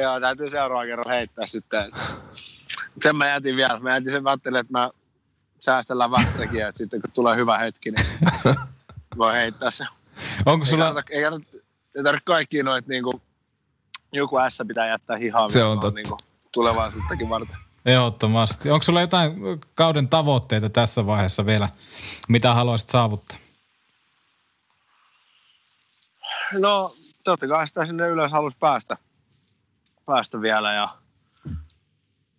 Joo, 0.00 0.20
täytyy 0.20 0.50
seuraavalla 0.50 0.86
kerralla 0.86 1.12
heittää 1.12 1.46
sitten. 1.46 1.90
Sen 3.02 3.16
mä 3.16 3.28
jätin 3.28 3.56
vielä. 3.56 3.80
Mä 3.80 3.94
jätin 3.94 4.12
sen 4.12 4.24
välttelyyn, 4.24 4.60
että 4.60 4.72
mä 4.72 4.90
säästellään 5.60 6.10
vähtäkin, 6.10 6.66
että 6.66 6.78
sitten 6.78 7.00
kun 7.00 7.10
tulee 7.10 7.36
hyvä 7.36 7.58
hetki, 7.58 7.90
niin 7.90 8.06
voi 9.18 9.32
heittää 9.32 9.70
se. 9.70 9.84
Onko 10.46 10.64
sulla... 10.64 10.88
Ei 10.88 10.94
tarvitse, 10.94 11.14
ei 11.14 11.24
tarvitse, 11.24 11.56
ei 11.96 12.02
tarvitse 12.02 12.24
kaikki 12.26 12.62
noita 12.62 12.88
niinku, 12.88 13.22
joku 14.12 14.36
S 14.48 14.58
pitää 14.68 14.88
jättää 14.88 15.16
hihaa. 15.16 15.48
Se 15.48 15.64
on 15.64 15.80
totta. 15.80 15.94
Niinku, 15.94 16.18
tulevaisuuttakin 16.52 17.28
varten. 17.28 17.56
Ehdottomasti. 17.86 18.70
Onko 18.70 18.82
sulla 18.82 19.00
jotain 19.00 19.32
kauden 19.74 20.08
tavoitteita 20.08 20.70
tässä 20.70 21.06
vaiheessa 21.06 21.46
vielä, 21.46 21.68
mitä 22.28 22.54
haluaisit 22.54 22.88
saavuttaa? 22.88 23.36
No, 26.58 26.90
totta 27.24 27.48
kai 27.48 27.68
sitä 27.68 27.86
sinne 27.86 28.08
ylös 28.08 28.32
halusi 28.32 28.56
päästä, 28.60 28.96
päästä 30.06 30.40
vielä 30.40 30.72
ja, 30.72 30.88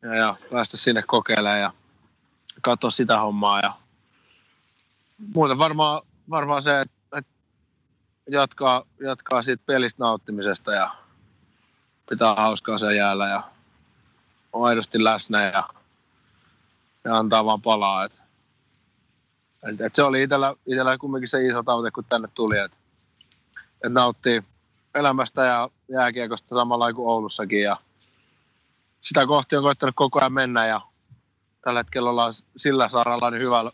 ja, 0.02 0.16
ja 0.16 0.36
päästä 0.52 0.78
sinne 0.78 1.02
kokeilemaan 1.08 1.60
ja 1.60 1.72
katsoa 2.62 2.92
sitä 2.92 3.20
hommaa. 3.20 3.60
Ja 3.60 3.74
muuten 5.34 5.58
varmaan, 5.58 6.02
varmaan 6.30 6.64
se, 6.64 6.80
että, 6.80 7.18
että 7.18 7.32
jatkaa, 8.32 8.84
jatkaa 9.00 9.44
siitä 9.44 9.64
pelistä 9.66 10.04
nauttimisesta 10.04 10.74
ja 10.74 10.96
pitää 12.10 12.36
hauskaa 12.36 12.78
sen 12.78 12.96
jäällä 12.96 13.28
ja 13.28 13.44
on 14.54 14.68
aidosti 14.68 15.04
läsnä 15.04 15.44
ja, 15.44 15.64
ja 17.04 17.18
antaa 17.18 17.46
vaan 17.46 17.62
palaa. 17.62 18.06
Et, 18.06 18.22
et, 19.70 19.82
et 19.82 19.96
se 19.96 20.04
oli 20.04 20.24
itsellä, 20.24 20.56
itsellä 20.66 20.98
kumminkin 20.98 21.30
se 21.30 21.48
iso 21.48 21.64
tavoite, 21.64 21.92
kun 21.92 22.06
tänne 22.10 22.28
tuli, 22.34 22.58
että 22.58 22.78
et 23.84 23.94
nauttii 23.94 24.44
elämästä 24.96 25.46
ja 25.46 25.70
jääkiekosta 25.92 26.56
samalla 26.56 26.94
kuin 26.94 27.10
Oulussakin 27.10 27.62
ja 27.62 27.78
sitä 29.02 29.28
kohti 29.28 29.56
on 29.56 29.64
koittanut 29.64 29.96
koko 29.96 30.20
ajan 30.20 30.34
mennä 30.34 30.68
ja 30.68 30.82
tällä 31.62 31.80
hetkellä 31.80 32.10
ollaan 32.10 32.34
sillä 32.58 32.90
saralla 32.90 33.32
niin 33.32 33.42
hyvällä, 33.42 33.72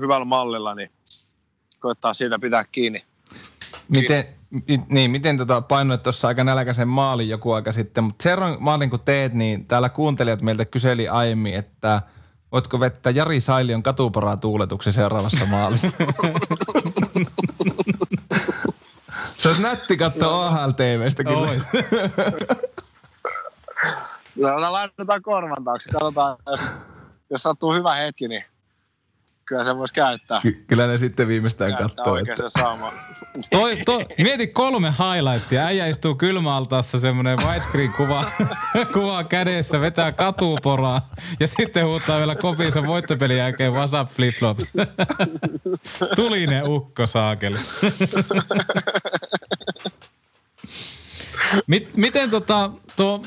hyvällä 0.00 0.24
mallilla, 0.24 0.74
niin 0.74 0.90
koittaa 1.80 2.14
siitä 2.14 2.38
pitää 2.38 2.64
kiinni. 2.72 3.04
Miten, 3.88 4.24
niin, 4.88 5.10
miten 5.10 5.36
tota 5.36 5.60
painoit 5.60 6.02
tuossa 6.02 6.28
aika 6.28 6.44
nälkäisen 6.44 6.88
maalin 6.88 7.28
joku 7.28 7.52
aika 7.52 7.72
sitten, 7.72 8.04
mutta 8.04 8.22
seuraavan 8.22 8.56
maalin 8.60 8.90
kun 8.90 9.00
teet, 9.00 9.32
niin 9.32 9.66
täällä 9.66 9.88
kuuntelijat 9.88 10.42
meiltä 10.42 10.64
kyseli 10.64 11.08
aiemmin, 11.08 11.54
että 11.54 12.02
voitko 12.52 12.80
vettää 12.80 13.12
Jari 13.12 13.40
Sailion 13.40 13.82
katuporaa 13.82 14.36
tuuletuksen 14.36 14.92
seuraavassa 14.92 15.46
maalissa? 15.46 15.90
Se 19.42 19.48
olisi 19.48 19.62
nätti 19.62 19.96
katsoa 19.96 20.48
AHL-TVstä 20.48 21.24
kyllä. 21.24 21.48
No, 24.36 24.72
laitetaan 24.72 25.22
korvan 25.22 25.64
taakse. 25.64 25.90
Katsotaan, 25.90 26.36
jos 26.46 26.60
jos 27.30 27.42
sattuu 27.42 27.74
hyvä 27.74 27.94
hetki, 27.94 28.28
niin 28.28 28.44
kyllä 29.44 29.64
se 29.64 29.76
voisi 29.76 29.94
käyttää. 29.94 30.40
Ky- 30.40 30.64
kyllä 30.66 30.86
ne 30.86 30.98
sitten 30.98 31.28
viimeistään 31.28 31.76
katsoo. 31.76 32.16
Että... 32.16 32.34
toi, 33.50 33.76
toi, 33.84 34.06
mieti 34.18 34.46
kolme 34.46 34.88
highlightia. 34.98 35.64
Äijä 35.64 35.86
istuu 35.86 36.14
kylmäaltaassa 36.14 37.00
semmoinen 37.00 37.38
widescreen 37.38 37.92
kuva, 37.96 38.24
kuva 38.94 39.24
kädessä, 39.24 39.80
vetää 39.80 40.12
katuporaa 40.12 41.00
ja 41.40 41.46
sitten 41.46 41.86
huuttaa 41.86 42.18
vielä 42.18 42.34
kopissa 42.34 42.86
voittopelin 42.86 43.36
jälkeen 43.36 43.72
WhatsApp 43.72 44.10
flip-flops. 44.10 44.72
Tuli 46.16 46.46
ne 46.46 46.62
ukko 46.66 47.06
saakeli. 47.06 47.58
Mit, 51.66 51.96
miten 51.96 52.30
tota, 52.30 52.70
tuo, 52.96 53.22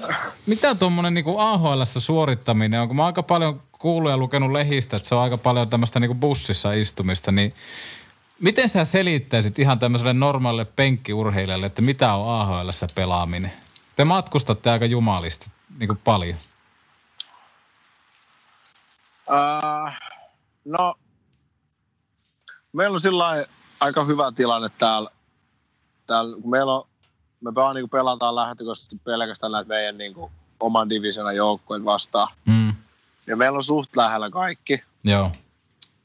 mitä 0.45 0.75
tuommoinen 0.75 1.13
niinku 1.13 1.39
AHL 1.39 1.82
suorittaminen 1.86 2.82
on? 2.82 2.88
Kun 2.88 2.97
mä 2.97 3.06
aika 3.06 3.23
paljon 3.23 3.62
kuullut 3.86 4.12
ja 4.12 4.17
lukenut 4.17 4.52
lehistä, 4.52 4.98
että 4.98 5.10
se 5.10 5.15
on 5.15 5.21
aika 5.21 5.38
paljon 5.38 5.69
tämmöistä 5.69 6.00
niinku 6.00 6.15
bussissa 6.15 6.74
istumista, 6.74 7.32
niin 7.32 7.54
miten 8.39 8.69
sä 8.69 8.86
selittäisit 8.86 9.60
ihan 9.60 9.80
tämmöiselle 9.80 10.13
normaalille 10.13 10.65
penkkiurheilijalle, 10.65 11.65
että 11.65 11.82
mitä 11.82 12.13
on 12.13 12.41
AHL 12.41 12.69
pelaaminen? 12.95 13.52
Te 13.95 14.06
matkustatte 14.06 14.69
aika 14.69 14.86
jumalisti 14.86 15.52
niin 15.80 15.88
kuin 15.88 16.00
paljon. 16.04 16.38
Uh, 19.30 19.91
no, 20.65 20.95
meillä 22.74 22.93
on 22.93 23.02
sillä 23.02 23.45
aika 23.82 24.04
hyvä 24.04 24.32
tilanne 24.36 24.69
täällä. 24.78 25.10
täällä 26.08 26.41
kun 26.41 26.52
meillä 26.52 26.74
on 26.74 26.88
me 27.41 27.56
vaan 27.56 27.76
niin 27.76 27.89
pelataan 27.89 28.36
lähtökohtaisesti 28.36 28.95
pelkästään 29.04 29.52
näitä 29.52 29.67
meidän 29.67 29.98
niin 29.98 30.13
kuin, 30.13 30.32
oman 30.60 30.89
divisiona 30.89 31.32
joukkojen 31.32 31.86
vastaan. 31.86 32.28
Mm. 32.45 32.64
Ja 33.28 33.38
meillä 33.38 33.58
on 33.58 33.64
suht 33.64 33.96
lähellä 33.96 34.30
kaikki. 34.30 34.84
Joo. 35.04 35.32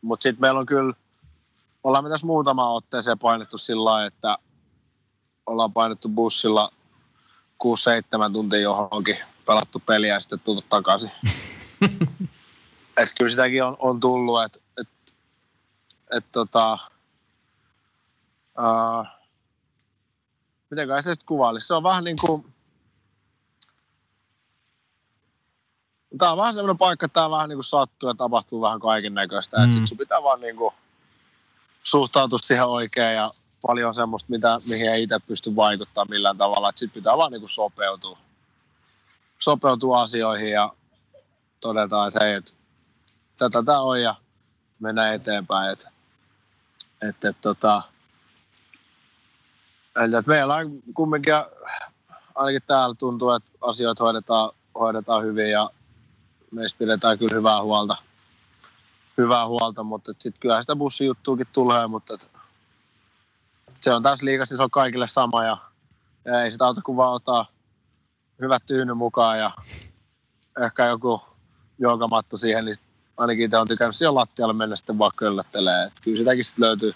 Mutta 0.02 0.22
sitten 0.22 0.40
meillä 0.40 0.60
on 0.60 0.66
kyllä, 0.66 0.94
ollaan 1.84 2.04
me 2.04 2.10
tässä 2.10 2.26
muutama 2.26 2.72
otteeseen 2.72 3.18
painettu 3.18 3.58
sillä 3.58 3.84
lailla, 3.84 4.06
että 4.06 4.38
ollaan 5.46 5.72
painettu 5.72 6.08
bussilla 6.08 6.72
6-7 7.64 8.32
tuntia 8.32 8.60
johonkin, 8.60 9.18
pelattu 9.46 9.82
peliä 9.86 10.14
ja 10.14 10.20
sitten 10.20 10.40
tullut 10.40 10.68
takaisin. 10.68 11.10
että 12.96 13.14
kyllä 13.18 13.30
sitäkin 13.30 13.64
on, 13.64 13.76
on 13.78 14.00
tullut, 14.00 14.44
että 14.44 14.58
et, 14.80 14.88
et, 16.16 16.24
tota, 16.32 16.78
uh, 18.58 19.06
miten 20.70 20.88
kai 20.88 21.02
se 21.02 21.14
sitten 21.14 21.26
kuvailisi. 21.26 21.66
Se 21.66 21.74
on 21.74 21.82
vähän 21.82 22.04
niin 22.04 22.16
kuin, 22.20 22.44
Tämä 26.18 26.32
on 26.32 26.38
vähän 26.38 26.54
semmoinen 26.54 26.78
paikka, 26.78 27.06
että 27.06 27.14
tämä 27.14 27.30
vähän 27.30 27.48
niin 27.48 27.56
kuin 27.56 27.64
sattuu 27.64 28.08
ja 28.08 28.14
tapahtuu 28.14 28.60
vähän 28.60 28.80
kaiken 28.80 29.14
näköistä. 29.14 29.58
Mm. 29.58 29.70
Sitten 29.70 29.86
sun 29.86 29.98
pitää 29.98 30.22
vaan 30.22 30.40
niin 30.40 30.56
kuin 30.56 30.74
suhtautua 31.82 32.38
siihen 32.38 32.66
oikein 32.66 33.16
ja 33.16 33.30
paljon 33.66 33.94
semmoista, 33.94 34.30
mitä, 34.30 34.60
mihin 34.68 34.92
ei 34.92 35.02
itse 35.02 35.18
pysty 35.26 35.56
vaikuttamaan 35.56 36.10
millään 36.10 36.36
tavalla. 36.36 36.72
Sitten 36.74 37.02
pitää 37.02 37.16
vaan 37.16 37.32
niin 37.32 37.40
kuin 37.40 37.50
sopeutua. 37.50 38.18
sopeutua 39.38 40.02
asioihin 40.02 40.50
ja 40.50 40.72
todetaan, 41.60 42.12
hei, 42.20 42.32
että 42.32 42.52
tätä 43.38 43.62
tämä 43.62 43.80
on 43.80 44.02
ja 44.02 44.14
mennään 44.80 45.14
eteenpäin. 45.14 45.70
Että, 45.70 45.90
että, 47.02 47.28
että 47.28 47.42
tota, 47.42 47.82
että 50.04 50.22
meillä 50.26 50.54
on 50.54 50.70
kumminkin, 50.94 51.34
ainakin 52.34 52.62
täällä 52.66 52.94
tuntuu, 52.94 53.30
että 53.30 53.48
asioita 53.60 54.04
hoidetaan, 54.04 54.50
hoidetaan 54.74 55.24
hyvin 55.24 55.50
ja 55.50 55.70
meistä 56.50 56.78
pidetään 56.78 57.18
kyllä 57.18 57.36
hyvää 57.36 57.62
huolta. 57.62 57.96
Hyvää 59.18 59.46
huolta, 59.46 59.82
mutta 59.82 60.12
sitten 60.12 60.40
kyllä 60.40 60.62
sitä 60.62 60.76
bussijuttuukin 60.76 61.46
tulee, 61.52 61.86
mutta 61.86 62.14
et, 62.14 62.28
se 63.80 63.94
on 63.94 64.02
taas 64.02 64.22
liikassa, 64.22 64.56
se 64.56 64.62
on 64.62 64.70
kaikille 64.70 65.08
sama 65.08 65.44
ja, 65.44 65.56
ja 66.24 66.42
ei 66.42 66.50
sitä 66.50 66.66
auta 66.66 66.82
kuin 66.82 66.96
vaan 66.96 67.14
ottaa 67.14 67.46
hyvät 68.40 68.62
tyyny 68.66 68.94
mukaan 68.94 69.38
ja 69.38 69.50
ehkä 70.64 70.86
joku 70.86 71.22
joogamatto 71.78 72.36
siihen, 72.36 72.64
niin 72.64 72.76
ainakin 73.18 73.44
itse 73.44 73.58
on 73.58 73.68
tykännyt 73.68 73.96
siellä 73.96 74.14
lattialle 74.14 74.52
mennä 74.52 74.76
sitten 74.76 74.98
vaan 74.98 75.12
köllöttelee. 75.16 75.92
kyllä 76.02 76.18
sitäkin 76.18 76.44
sitten 76.44 76.64
löytyy, 76.64 76.94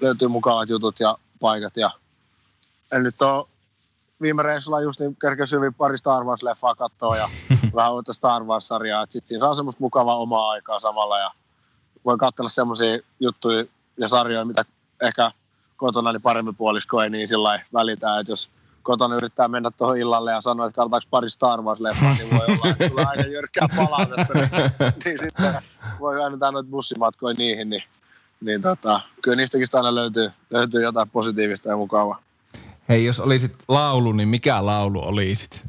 löytyy 0.00 0.28
mukavat 0.28 0.68
jutut 0.68 1.00
ja 1.00 1.18
paikat 1.40 1.76
ja 1.76 1.90
en 2.92 3.02
nyt 3.02 3.22
ole 3.22 3.44
viime 4.22 4.42
reissulla 4.42 4.80
just 4.80 5.00
niin 5.00 5.16
kerkesin 5.16 5.56
hyvin 5.56 5.74
pari 5.74 5.98
Star 5.98 6.22
Wars-leffaa 6.24 6.74
katsoa 6.78 7.16
ja 7.16 7.28
vähän 7.74 7.92
uutta 7.92 8.12
Star 8.12 8.44
Wars-sarjaa. 8.44 9.06
Sitten 9.08 9.28
siinä 9.28 9.46
saa 9.46 9.54
semmoista 9.54 9.82
mukavaa 9.82 10.16
omaa 10.16 10.50
aikaa 10.50 10.80
samalla 10.80 11.18
ja 11.18 11.30
voi 12.04 12.16
katsella 12.18 12.50
semmoisia 12.50 12.98
juttuja 13.20 13.64
ja 13.96 14.08
sarjoja, 14.08 14.44
mitä 14.44 14.64
ehkä 15.02 15.30
kotona 15.76 16.12
niin 16.12 16.22
paremmin 16.22 16.56
puolisko 16.56 17.02
ei 17.02 17.10
niin 17.10 17.28
sillä 17.28 17.60
välitä, 17.74 18.18
että 18.18 18.32
jos 18.32 18.48
kotona 18.82 19.14
yrittää 19.14 19.48
mennä 19.48 19.70
tuohon 19.70 19.98
illalle 19.98 20.32
ja 20.32 20.40
sanoa, 20.40 20.66
että 20.66 20.76
katsotaanko 20.76 21.06
pari 21.10 21.30
Star 21.30 21.58
Wars-leffaa, 21.58 22.18
niin 22.18 22.30
voi 22.30 22.46
olla, 22.46 22.70
että 22.70 22.88
tulee 22.88 23.04
aika 23.04 23.22
jyrkkää 23.22 23.68
palautetta. 23.76 24.34
Niin, 24.34 24.70
niin 25.04 25.18
sitten 25.18 25.54
voi 26.00 26.24
aina 26.24 26.50
noita 26.50 26.70
bussimatkoja 26.70 27.34
niihin, 27.38 27.70
niin, 27.70 27.82
niin 28.40 28.62
tota, 28.62 29.00
kyllä 29.22 29.36
niistäkin 29.36 29.66
aina 29.72 29.94
löytyy, 29.94 30.30
löytyy 30.50 30.82
jotain 30.82 31.10
positiivista 31.10 31.68
ja 31.68 31.76
mukavaa. 31.76 32.22
Hei, 32.88 33.04
jos 33.04 33.20
olisit 33.20 33.54
laulu, 33.68 34.12
niin 34.12 34.28
mikä 34.28 34.66
laulu 34.66 35.00
olisit? 35.04 35.66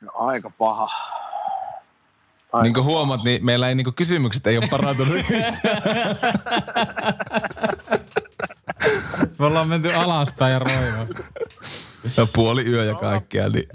No, 0.00 0.10
aika 0.14 0.50
paha. 0.50 0.88
Aika 2.52 2.62
niin 2.62 2.74
kuin 2.74 2.84
huomaat, 2.84 3.24
niin 3.24 3.44
meillä 3.44 3.68
ei 3.68 3.74
niin 3.74 3.94
kysymykset 3.94 4.46
ei 4.46 4.58
ole 4.58 4.68
parantunut 4.70 5.14
Me 9.38 9.46
ollaan 9.46 9.68
menty 9.68 9.92
alaspäin 9.94 10.52
ja 10.52 10.58
roiva. 10.58 11.06
Ja 12.16 12.26
puoli 12.34 12.66
yö 12.66 12.84
ja 12.84 12.94
kaikkea. 12.94 13.48
Niin, 13.48 13.68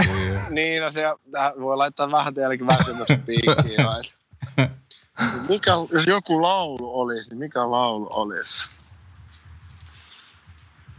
niin 0.50 0.82
no 0.82 0.92
se 0.92 1.04
voi 1.62 1.78
laittaa 1.78 2.12
vähän 2.12 2.34
teillekin 2.34 2.68
väsymyksen 2.68 3.24
piikkiin. 3.24 3.80
mikä, 5.50 5.72
jos 5.92 6.06
joku 6.08 6.42
laulu 6.42 7.00
olisi, 7.00 7.30
niin 7.30 7.40
mikä 7.40 7.72
laulu 7.72 8.10
olisi? 8.14 8.70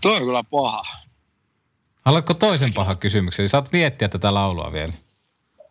Tuo 0.00 0.12
on 0.12 0.18
kyllä 0.18 0.44
paha. 0.44 0.84
Haluatko 2.04 2.34
toisen 2.34 2.72
paha 2.72 2.94
kysymyksen? 2.94 3.48
Saat 3.48 3.72
miettiä 3.72 4.08
tätä 4.08 4.34
laulua 4.34 4.70
vielä. 4.72 4.92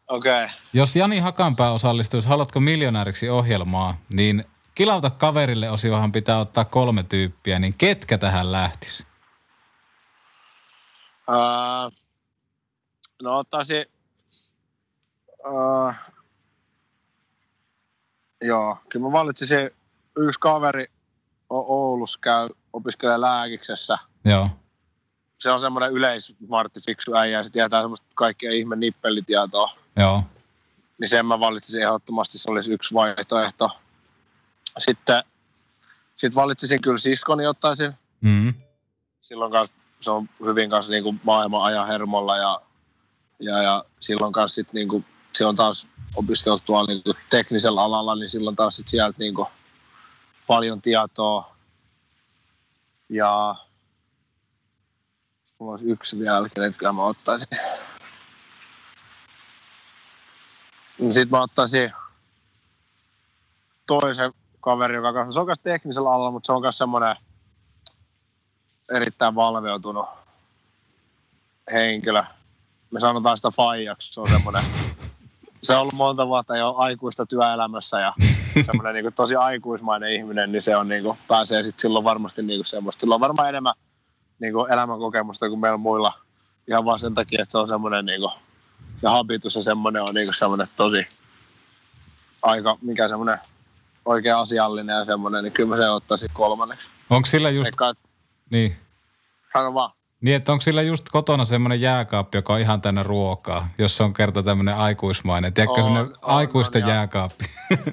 Okei. 0.07 0.43
Okay. 0.43 0.55
Jos 0.73 0.95
Jani 0.95 1.19
Hakanpää 1.19 1.71
osallistuisi 1.71 2.29
Haluatko 2.29 2.59
miljonääriksi 2.59 3.29
ohjelmaa, 3.29 3.97
niin 4.13 4.45
Kilauta 4.75 5.09
kaverille 5.09 5.69
osiohan 5.69 6.11
pitää 6.11 6.39
ottaa 6.39 6.65
kolme 6.65 7.03
tyyppiä, 7.03 7.59
niin 7.59 7.73
ketkä 7.77 8.17
tähän 8.17 8.51
lähtis? 8.51 9.07
Uh, 11.29 11.91
no 13.21 13.37
ottaisin... 13.37 13.85
Uh, 15.47 15.93
joo, 18.41 18.77
kyllä 18.89 19.05
mä 19.05 19.11
valitsisin 19.11 19.69
yksi 20.17 20.39
kaveri 20.39 20.85
Oulussa 21.49 22.19
käy, 22.21 22.47
opiskelee 22.73 23.21
lääkiksessä. 23.21 23.97
Joo. 24.25 24.49
Se 25.43 25.51
on 25.51 25.59
semmoinen 25.59 25.91
yleismartti 25.91 26.79
fiksu 26.85 27.15
äijä 27.15 27.37
ja 27.37 27.43
se 27.43 27.49
tietää 27.49 27.81
semmoista 27.81 28.05
kaikkia 28.15 28.51
ihme 28.51 28.75
nippelitietoa. 28.75 29.75
Joo. 29.99 30.23
Niin 30.99 31.09
sen 31.09 31.25
mä 31.25 31.39
valitsisin 31.39 31.81
ehdottomasti, 31.81 32.37
se 32.37 32.51
olisi 32.51 32.71
yksi 32.71 32.93
vaihtoehto. 32.93 33.69
Sitten 34.77 35.23
sit 36.15 36.35
valitsisin 36.35 36.81
kyllä 36.81 36.97
siskoni 36.97 37.47
ottaisin. 37.47 37.93
Mm. 38.21 38.53
Silloin 39.21 39.51
kanssa 39.51 39.75
se 40.01 40.11
on 40.11 40.29
hyvin 40.45 40.69
kanssa 40.69 40.91
niin 40.91 41.03
kuin 41.03 41.21
maailman 41.23 41.63
ajan 41.63 41.87
hermolla 41.87 42.37
ja, 42.37 42.59
ja, 43.39 43.63
ja 43.63 43.85
silloin 43.99 44.33
kanssa 44.33 44.55
sit 44.55 44.73
niin 44.73 44.87
kuin, 44.87 45.05
se 45.33 45.45
on 45.45 45.55
taas 45.55 45.87
opiskeltu 46.15 46.63
tuolla 46.65 46.87
niin 46.87 47.03
kuin 47.03 47.17
teknisellä 47.29 47.83
alalla, 47.83 48.15
niin 48.15 48.29
silloin 48.29 48.55
taas 48.55 48.75
sit 48.75 48.87
sieltä 48.87 49.19
niin 49.19 49.35
kuin 49.35 49.47
paljon 50.47 50.81
tietoa. 50.81 51.55
Ja 53.09 53.55
mulla 55.63 55.73
olisi 55.73 55.91
yksi 55.91 56.19
vielä, 56.19 56.47
kenetkä 56.55 56.93
mä 56.93 57.01
ottaisin. 57.01 57.47
Sitten 60.97 61.29
mä 61.31 61.41
ottaisin 61.41 61.91
toisen 63.87 64.33
kaveri, 64.61 64.95
joka 64.95 65.13
kanssa, 65.13 65.31
se 65.31 65.39
on 65.39 65.45
kanssa 65.45 65.63
teknisellä 65.63 66.09
alalla, 66.09 66.31
mutta 66.31 66.45
se 66.45 66.51
on 66.51 66.61
myös 66.61 66.77
semmoinen 66.77 67.15
erittäin 68.95 69.35
valveutunut 69.35 70.05
henkilö. 71.71 72.23
Me 72.91 72.99
sanotaan 72.99 73.37
sitä 73.37 73.51
faijaksi, 73.51 74.13
se 74.13 74.21
on 74.21 74.29
semmoinen, 74.29 74.63
se 75.63 75.73
on 75.73 75.81
ollut 75.81 75.93
monta 75.93 76.27
vuotta 76.27 76.57
jo 76.57 76.75
aikuista 76.77 77.25
työelämässä 77.25 77.99
ja 77.99 78.13
semmoinen 78.65 79.03
niin 79.03 79.13
tosi 79.13 79.35
aikuismainen 79.35 80.13
ihminen, 80.13 80.51
niin 80.51 80.61
se 80.61 80.77
on 80.77 80.87
niin 80.87 81.03
kuin, 81.03 81.17
pääsee 81.27 81.63
sitten 81.63 81.81
silloin 81.81 82.05
varmasti 82.05 82.41
niin 82.41 82.59
kuin 82.59 82.67
semmoista. 82.67 82.99
Sillä 82.99 83.15
on 83.15 83.21
varmaan 83.21 83.49
enemmän 83.49 83.73
niin 84.43 84.53
kuin 84.53 84.71
elämänkokemusta 84.71 85.49
kuin 85.49 85.59
meillä 85.59 85.77
muilla 85.77 86.13
ihan 86.67 86.85
vaan 86.85 86.99
sen 86.99 87.15
takia, 87.15 87.41
että 87.41 87.51
se 87.51 87.57
on 87.57 87.67
semmoinen 87.67 88.05
niin 88.05 88.21
kuin, 88.21 88.31
ja 89.01 89.09
habitus 89.09 89.55
ja 89.55 89.61
semmoinen 89.61 90.03
on 90.03 90.13
niin 90.13 90.27
kuin 90.27 90.35
semmoinen 90.35 90.67
tosi 90.75 91.07
aika, 92.43 92.77
mikä 92.81 93.07
semmoinen 93.07 93.37
oikein 94.05 94.35
asiallinen 94.35 94.95
ja 94.95 95.05
semmoinen, 95.05 95.43
niin 95.43 95.53
kyllä 95.53 95.69
mä 95.69 95.77
se 95.77 95.89
ottaisin 95.89 96.29
kolmanneksi. 96.33 96.87
Onko 97.09 97.25
sillä 97.25 97.49
just... 97.49 97.67
Eikä, 97.67 97.93
niin. 98.49 98.77
Sano 99.53 99.73
vaan. 99.73 99.91
Niin, 100.21 100.35
että 100.35 100.51
onko 100.51 100.61
sillä 100.61 100.81
just 100.81 101.09
kotona 101.09 101.45
semmoinen 101.45 101.81
jääkaappi, 101.81 102.37
joka 102.37 102.53
on 102.53 102.59
ihan 102.59 102.81
tänne 102.81 103.03
ruokaa, 103.03 103.69
jos 103.77 104.01
on 104.01 104.13
kerta 104.13 104.43
tämmöinen 104.43 104.75
aikuismainen. 104.75 105.53
Tiedätkö 105.53 105.79
on, 105.79 105.83
semmoinen 105.83 106.11
on, 106.11 106.17
aikuisten 106.21 106.83
on, 106.83 106.89
jääkaappi? 106.89 107.45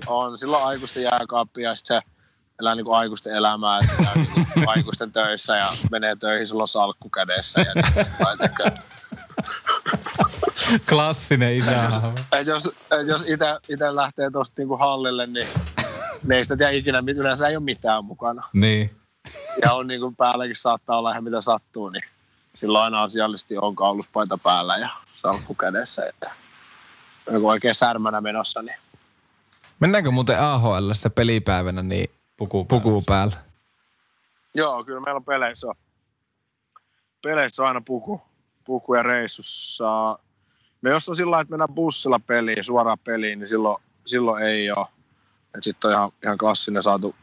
On, 0.07 0.39
silloin 0.39 0.65
aikuisten 0.65 1.03
jääkaappi 1.03 1.63
ja 1.63 1.77
sitten 1.77 2.03
se 2.03 2.20
elää 2.61 2.75
niin 2.75 2.85
kuin 2.85 2.97
aikuisten 2.97 3.35
elämää, 3.35 3.79
että 3.79 4.09
niin 4.15 4.69
aikuisten 4.77 5.13
töissä 5.13 5.57
ja 5.57 5.67
menee 5.91 6.17
töihin, 6.17 6.47
sulla 6.47 6.63
on 6.63 6.69
salkku 6.69 7.09
kädessä. 7.11 7.61
Ja 7.61 7.73
niin, 7.75 8.73
Klassinen 10.89 11.55
isä. 11.55 11.91
Et 12.33 12.47
jos, 12.47 12.69
et 13.01 13.07
jos 13.07 13.23
itse 13.69 13.95
lähtee 13.95 14.31
tuosta 14.31 14.55
niinku 14.59 14.77
hallille, 14.77 15.27
niin 15.27 15.47
ne 16.25 16.37
ei 16.37 16.45
sitä 16.45 16.57
tiedä 16.57 16.73
ikinä, 16.73 17.03
yleensä 17.07 17.49
ei 17.49 17.57
ole 17.57 17.65
mitään 17.65 18.05
mukana. 18.05 18.49
Niin. 18.53 18.97
Ja 19.63 19.73
on 19.73 19.87
niin 19.87 20.01
kuin 20.01 20.17
päälläkin 20.17 20.57
saattaa 20.57 20.99
olla 20.99 21.11
ihan 21.11 21.25
mitä 21.25 21.41
sattuu, 21.41 21.89
niin 21.89 22.05
silloin 22.55 22.85
aina 22.85 23.03
asiallisesti 23.03 23.59
on 23.59 23.77
kauluspaita 23.77 24.39
päällä 24.45 24.77
ja 24.77 24.89
salkku 25.17 25.55
kädessä. 25.55 26.07
Että 26.07 26.31
joku 27.33 27.49
oikein 27.49 27.75
särmänä 27.75 28.21
menossa. 28.21 28.63
Niin. 28.63 28.77
Mennäänkö 29.81 30.11
muuten 30.11 30.41
AHL 30.41 30.91
pelipäivänä 31.15 31.83
niin 31.83 32.11
puku, 32.41 32.65
puku 32.65 33.03
päällä? 33.07 33.37
Joo, 34.55 34.85
kyllä 34.85 35.01
meillä 35.01 35.19
on 35.19 35.25
peleissä 35.25 35.67
on, 35.67 35.75
peleissä 37.23 37.63
on 37.63 37.69
aina 37.69 37.83
puku, 37.87 38.23
puku 38.65 38.95
ja 38.95 39.03
reissussa. 39.03 40.19
No 40.83 40.91
jos 40.91 41.09
on 41.09 41.17
sillä 41.17 41.41
että 41.41 41.51
mennään 41.51 41.75
bussilla 41.75 42.19
peliin, 42.19 42.65
suoraan 42.65 42.99
peliin, 42.99 43.39
niin 43.39 43.49
silloin, 43.49 43.83
silloin 44.07 44.45
ei 44.45 44.71
ole. 44.71 44.87
Sitten 45.61 45.89
on 45.89 45.95
ihan, 45.95 46.13
ihan 46.25 46.39
klassinen 46.39 46.83
saatu, 46.83 47.15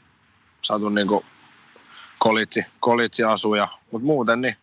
saatu 0.61 0.89
niinku 0.89 1.25
kolitsi, 2.19 2.65
kolitsi 2.79 3.23
asuja. 3.23 3.67
Mutta 3.91 4.05
muuten 4.05 4.41
niin, 4.41 4.55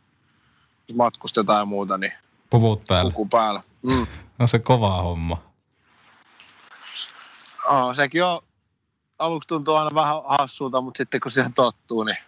jos 0.88 0.96
matkustetaan 0.96 1.58
ja 1.58 1.64
muuta, 1.64 1.98
niin 1.98 2.12
Puvut 2.50 2.84
päällä. 2.88 3.10
Puku 3.10 3.26
päällä. 3.26 3.60
Mm. 3.82 4.06
No 4.38 4.46
se 4.46 4.58
kovaa 4.58 5.02
homma. 5.02 5.42
Oh, 7.68 7.94
sekin 7.94 8.24
on, 8.24 8.42
aluksi 9.18 9.46
tuntuu 9.46 9.74
aina 9.74 9.94
vähän 9.94 10.22
hassulta, 10.28 10.80
mutta 10.80 10.98
sitten 10.98 11.20
kun 11.20 11.30
siihen 11.30 11.54
tottuu, 11.54 12.04
niin 12.04 12.18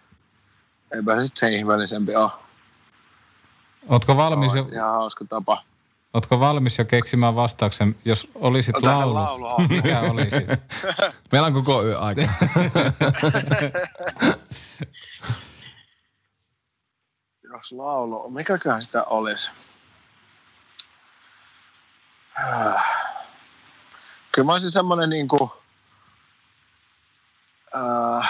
eipä 0.95 1.15
se 1.15 1.21
sitten 1.21 1.49
sen 1.49 1.53
ihmeellisempi 1.59 2.15
ole. 2.15 2.31
Ootko 3.89 4.17
valmis 4.17 4.55
jo? 4.55 4.69
Ihan 4.73 4.91
hauska 4.91 5.25
tapa. 5.25 5.57
Ootko 6.13 6.39
valmis 6.39 6.77
jo 6.77 6.85
keksimään 6.85 7.35
vastauksen, 7.35 7.95
jos 8.05 8.27
olisit 8.35 8.77
Otan 8.77 8.99
laulu? 8.99 9.13
laulu 9.43 9.67
mikä 9.69 9.99
olisi? 9.99 10.37
Meillä 11.31 11.45
on 11.45 11.53
koko 11.53 11.83
yö 11.83 11.99
aika. 11.99 12.21
jos 17.53 17.71
laulu, 17.71 18.29
mikäköhän 18.29 18.83
sitä 18.83 19.03
olisi? 19.03 19.49
Kyllä 24.31 24.45
mä 24.45 24.51
olisin 24.51 24.71
semmoinen 24.71 25.09
niinku, 25.09 25.51
äh, 28.19 28.29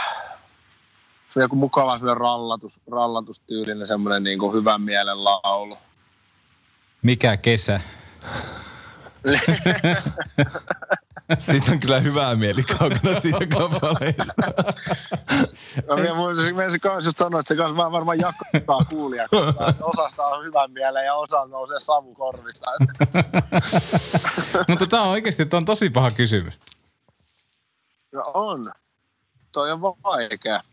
joku 1.36 1.56
mukava 1.56 1.98
semmoinen 1.98 2.18
rallatus, 2.18 2.74
rallatustyylinen 2.92 3.88
semmoinen 3.88 4.24
niinku 4.24 4.54
hyvän 4.54 4.82
mielen 4.82 5.24
laulu. 5.24 5.78
Mikä 7.02 7.38
kesä? 7.38 7.82
Siitä 11.40 11.72
on 11.72 11.80
kyllä 11.80 12.00
hyvää 12.00 12.36
mieli 12.36 12.64
kaukana 12.64 13.20
siitä 13.20 13.48
kappaleesta. 13.48 14.44
no, 15.88 15.96
minä 15.96 16.80
kanssa 16.82 17.08
just 17.08 17.18
sanoa, 17.18 17.40
että 17.40 17.48
se 17.48 17.56
kanssa 17.56 17.92
varmaan 17.92 18.20
jakaa 18.20 18.80
kuulijat. 18.90 19.32
Osasta 19.82 20.26
on 20.26 20.46
hyvän 20.46 20.72
mieleen 20.72 21.06
ja 21.06 21.16
osa 21.16 21.46
nousee 21.46 21.80
savu 21.80 22.16
korvista. 22.16 22.66
Mutta 24.68 24.88
tämä 24.88 25.04
on 25.04 25.10
oikeasti 25.10 25.46
tämä 25.46 25.58
on 25.58 25.66
tosi 25.66 25.90
paha 25.90 26.12
kysymys. 26.12 26.60
No 28.14 28.24
on. 28.34 28.66
Toi 29.58 29.72
on 29.72 29.82
vaikea. 29.82 30.64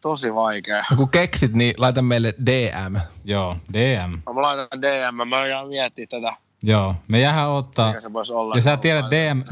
tosi 0.00 0.34
vaikea. 0.34 0.84
No 0.90 0.96
kun 0.96 1.08
keksit, 1.08 1.52
niin 1.52 1.74
laita 1.78 2.02
meille 2.02 2.34
DM. 2.46 2.96
Joo, 3.24 3.56
DM. 3.72 4.10
Mä 4.34 4.42
laitan 4.42 4.82
DM, 4.82 5.28
mä 5.28 5.46
jään 5.46 5.66
miettiä 5.66 6.06
tätä, 6.10 6.36
Joo, 6.62 6.94
me 7.08 7.20
jäähän 7.20 7.48
ottaa. 7.48 7.88
mikä 7.88 8.00
se 8.00 8.12
voisi 8.12 8.32
olla. 8.32 8.52
Ja 8.56 8.62
sä 8.62 8.76
tiedät 8.76 9.04
DM, 9.10 9.42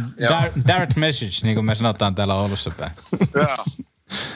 direct 0.68 0.96
message, 0.96 1.32
niin 1.42 1.54
kuin 1.54 1.64
me 1.64 1.74
sanotaan 1.74 2.14
täällä 2.14 2.34
Oulussa 2.34 2.70
päin. 2.78 2.92
Joo. 3.34 3.56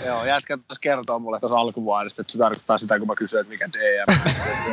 Joo, 0.07 0.25
jätkä 0.25 0.57
tuossa 0.57 0.81
kertoo 0.81 1.19
mulle 1.19 1.41
tuossa 1.41 1.57
alkuvuodesta, 1.59 2.23
että 2.23 2.33
se 2.33 2.39
tarkoittaa 2.39 2.79
sitä, 2.79 2.99
kun 2.99 3.09
mä 3.09 3.15
kysyin, 3.15 3.41
että 3.41 3.51
mikä 3.51 3.69
DM. 3.73 4.15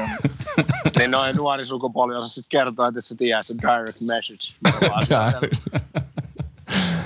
niin 0.97 1.11
noin 1.11 1.35
nuori 1.35 1.65
sukupolvi 1.65 2.13
osaa 2.13 2.27
sitten 2.27 2.59
kertoa, 2.59 2.87
että 2.87 3.01
sä 3.01 3.15
tiedät, 3.15 3.47
se 3.47 3.53
direct 3.61 3.97
message. 4.07 4.53
Vaan- 4.89 5.33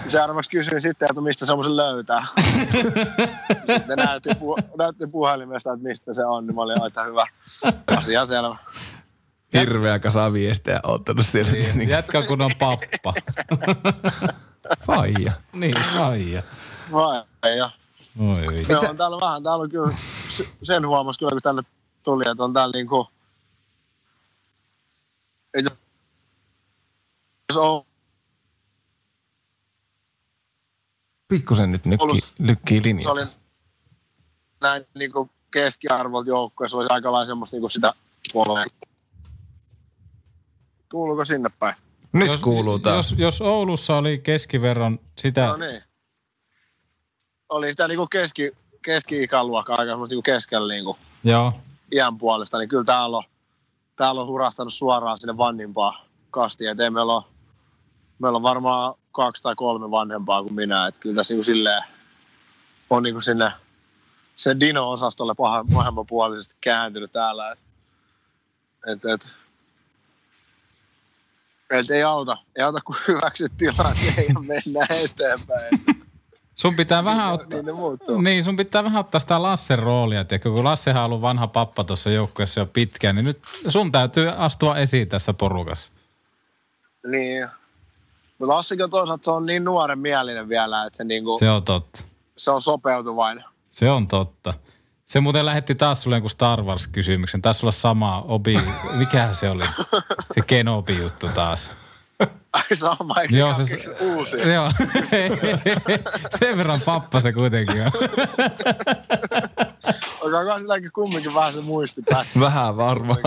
Seuraavaksi 0.09 0.51
kysyin 0.51 0.82
sitten, 0.82 1.07
että 1.11 1.22
mistä 1.22 1.45
semmoisen 1.45 1.76
löytää. 1.78 2.26
sitten 3.76 3.97
näytti, 3.97 4.30
pu- 4.30 4.78
näytti 4.78 5.07
puhelimesta, 5.07 5.74
että 5.74 5.88
mistä 5.88 6.13
se 6.13 6.26
on, 6.26 6.47
niin 6.47 6.55
mä 6.55 6.61
olin 6.61 6.82
aika 6.82 7.03
hyvä. 7.03 7.28
Asia 7.97 8.26
selvä. 8.26 8.57
Hirveä 9.53 9.99
kasa 9.99 10.34
viestejä 10.34 10.80
ottanut 10.84 11.26
siellä. 11.26 11.51
Niin, 11.51 11.89
Jätkä 11.89 12.22
kun 12.22 12.41
on 12.41 12.51
pappa. 12.59 13.13
faija. 14.86 15.32
niin, 15.53 15.78
faija. 15.97 16.43
Vai, 16.91 17.24
ja. 17.57 17.72
Oi. 18.20 18.65
Joo, 18.70 18.82
on 18.89 18.97
täällä 18.97 19.18
vähän, 19.22 19.43
täällä 19.43 19.63
on 19.63 19.70
kyllä, 19.70 19.97
sen 20.63 20.88
huomasi 20.88 21.20
kyllä, 21.20 21.32
kun 21.32 21.41
tänne 21.41 21.63
tuli, 22.03 22.24
että 22.32 22.43
on 22.43 22.53
täällä 22.53 22.72
niinku, 22.76 23.07
ei 25.53 25.63
jos 27.49 27.57
on 27.57 27.86
Pikkusen 31.28 31.71
nyt 31.71 31.86
nykki, 31.86 32.03
Ollut- 32.03 32.34
lykkii 32.39 32.78
se 32.78 32.84
linjaa. 32.84 33.11
oli 33.11 33.25
näin 34.61 34.86
niinku 34.95 35.30
keskiarvolta 35.51 36.30
joukkueessa, 36.30 36.78
olisi 36.78 36.93
aika 36.93 37.11
lailla 37.11 37.28
semmoista 37.28 37.55
niinku 37.55 37.69
sitä 37.69 37.93
puolella. 38.34 38.65
Kuuluuko 40.91 41.25
sinne 41.25 41.49
päin? 41.59 41.75
Nyt 42.13 42.39
kuuluu 42.39 42.80
taas. 42.80 43.11
Jos, 43.11 43.19
jos 43.19 43.41
Oulussa 43.41 43.97
oli 43.97 44.17
keskiverron 44.17 44.99
sitä, 45.17 45.47
No 45.47 45.57
niin. 45.57 45.84
Oli 47.49 47.71
sitä 47.71 47.88
niinku 47.88 48.07
keski, 48.07 48.51
keski-ikäluokkaa 48.82 49.75
aika 49.80 49.91
semmoista 49.91 50.11
niinku 50.13 50.21
keskellä 50.23 50.73
niinku 50.73 50.97
joo, 51.23 51.53
iän 51.91 52.17
puolesta, 52.17 52.57
niin 52.57 52.69
kyllä 52.69 52.84
täällä 52.84 53.17
on, 53.17 53.23
täällä 53.95 54.21
on 54.21 54.28
hurahtanut 54.28 54.73
suoraan 54.73 55.19
sinne 55.19 55.38
vanhimpaan 55.38 56.05
kastiin. 56.32 56.69
Et 56.69 56.80
ei 56.80 56.89
meillä 56.89 57.15
on, 57.15 57.23
meillä 58.20 58.36
on 58.36 58.43
varmaan 58.43 58.95
kaksi 59.11 59.43
tai 59.43 59.55
kolme 59.55 59.91
vanhempaa 59.91 60.43
kuin 60.43 60.53
minä. 60.53 60.88
Et 60.88 60.95
kyllä 60.99 61.15
tässä 61.15 61.34
niinku 61.34 61.43
silleen 61.43 61.84
on 62.89 63.03
niinku 63.03 63.22
sinne 63.22 63.51
sen 64.36 64.59
Dino-osastolle 64.59 65.34
pahemmanpuolisesti 65.74 66.55
kääntynyt 66.61 67.11
täällä. 67.11 67.51
Et, 67.51 67.59
et, 68.88 69.05
et, 69.05 69.28
et 71.70 71.91
ei 71.91 72.03
auta, 72.03 72.38
ei 72.55 72.63
auta 72.63 72.82
kun 72.82 72.95
hyväksyt 73.07 73.51
tilanteen 73.57 74.26
ja 74.28 74.39
mennään 74.39 74.88
eteenpäin. 75.05 75.70
sun 76.55 76.76
pitää 76.76 77.05
vähän 77.05 77.34
ottaa, 77.34 77.57
niin 77.57 77.65
ne 77.65 77.72
muuttuu. 77.72 78.22
niin 78.22 78.43
sun 78.43 78.57
pitää 78.57 78.84
vähän 78.84 78.99
ottaa 78.99 79.20
sitä 79.20 79.41
Lassen 79.41 79.80
roolia, 79.80 80.26
tiedätkö? 80.26 80.51
kun 80.51 80.63
Lassehan 80.63 81.03
on 81.03 81.05
ollut 81.05 81.22
vanha 81.22 81.47
pappa 81.47 81.84
tuossa 81.84 82.09
joukkueessa 82.09 82.59
jo 82.59 82.65
pitkään, 82.65 83.15
niin 83.15 83.26
nyt 83.26 83.39
sun 83.68 83.91
täytyy 83.91 84.30
astua 84.38 84.78
esiin 84.78 85.09
tässä 85.09 85.34
porukassa. 85.34 85.93
Niin. 87.07 87.47
Mutta 88.39 88.53
Lassikin 88.55 88.83
on 88.83 88.89
toisaalta 88.89 89.23
se 89.25 89.31
on 89.31 89.45
niin 89.45 89.63
nuoren 89.63 89.99
mielinen 89.99 90.49
vielä, 90.49 90.85
että 90.85 90.97
se, 90.97 91.03
niinku, 91.03 91.39
se, 91.39 91.49
on 91.49 91.63
totta. 91.63 91.99
se 92.38 92.51
on 92.51 92.61
sopeutuvainen. 92.61 93.43
Se 93.69 93.89
on 93.91 94.07
totta. 94.07 94.53
Se 95.05 95.19
muuten 95.19 95.45
lähetti 95.45 95.75
taas 95.75 96.01
sulle 96.01 96.15
jonkun 96.15 96.29
Star 96.29 96.61
Wars-kysymyksen. 96.63 97.41
Taisi 97.41 97.65
olla 97.65 97.71
sama 97.71 98.21
Obi, 98.27 98.57
mikä 98.99 99.29
se 99.33 99.49
oli? 99.49 99.63
Se 100.35 100.41
Kenobi-juttu 100.47 101.27
taas. 101.35 101.75
Ai 102.53 102.75
sama, 102.75 103.15
Joo, 103.29 103.53
se- 103.53 103.77
uusi. 104.15 104.38
Joo, 104.53 104.71
sen 106.39 106.57
verran 106.57 106.81
pappa 106.81 107.19
se 107.19 107.33
kuitenkin 107.33 107.81
on. 107.81 107.91
Onko 110.21 110.59
silläkin 110.59 110.91
kumminkin 110.91 111.33
vähän 111.33 111.53
se 111.53 111.61
muisti. 111.61 112.01
Vähän 112.39 112.77
varmaan. 112.77 113.17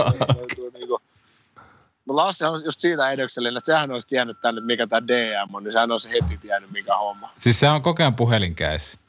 No 2.07 2.15
Lassi 2.15 2.43
on 2.43 2.65
just 2.65 2.81
siitä 2.81 3.11
edoksellinen, 3.11 3.57
että 3.57 3.65
sehän 3.73 3.91
olisi 3.91 4.07
tiennyt 4.07 4.37
tänne, 4.41 4.59
että 4.59 4.65
mikä 4.67 4.87
tämä 4.87 5.07
DM 5.07 5.55
on, 5.55 5.63
niin 5.63 5.71
sehän 5.73 5.91
olisi 5.91 6.09
heti 6.09 6.37
tiennyt, 6.37 6.71
mikä 6.71 6.97
homma. 6.97 7.29
Siis 7.35 7.59
se 7.59 7.69
on 7.69 7.81
koko 7.81 8.03
ajan 8.03 8.15
puhelinkäis. 8.15 8.99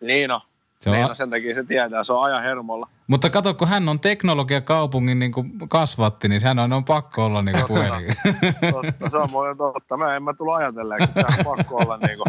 Niin 0.00 0.30
on. 0.30 0.40
Se 0.78 0.90
on, 0.90 0.96
Niin 0.96 1.10
on, 1.10 1.16
sen 1.16 1.30
takia 1.30 1.54
se 1.54 1.64
tietää, 1.64 2.04
se 2.04 2.12
on 2.12 2.24
ajan 2.24 2.42
hermolla. 2.42 2.88
mutta 3.06 3.30
kato, 3.30 3.54
kun 3.54 3.68
hän 3.68 3.88
on 3.88 4.00
teknologiakaupungin 4.00 5.18
niin 5.18 5.32
kuin 5.32 5.52
kasvatti, 5.68 6.28
niin 6.28 6.40
hän 6.44 6.58
on, 6.58 6.72
on 6.72 6.84
pakko 6.84 7.24
olla 7.24 7.42
niin 7.42 7.56
kuin 7.56 7.66
puhelin. 7.68 8.14
Totta, 8.72 9.10
se 9.10 9.16
on 9.16 9.30
muuten 9.30 9.56
totta. 9.56 9.96
Mä 9.96 10.16
en 10.16 10.22
mä 10.22 10.34
tullut 10.34 10.54
ajatelleeksi, 10.54 11.04
että 11.04 11.20
sehän 11.20 11.46
on 11.46 11.56
pakko 11.56 11.76
olla 11.76 11.96
niinku. 11.96 12.24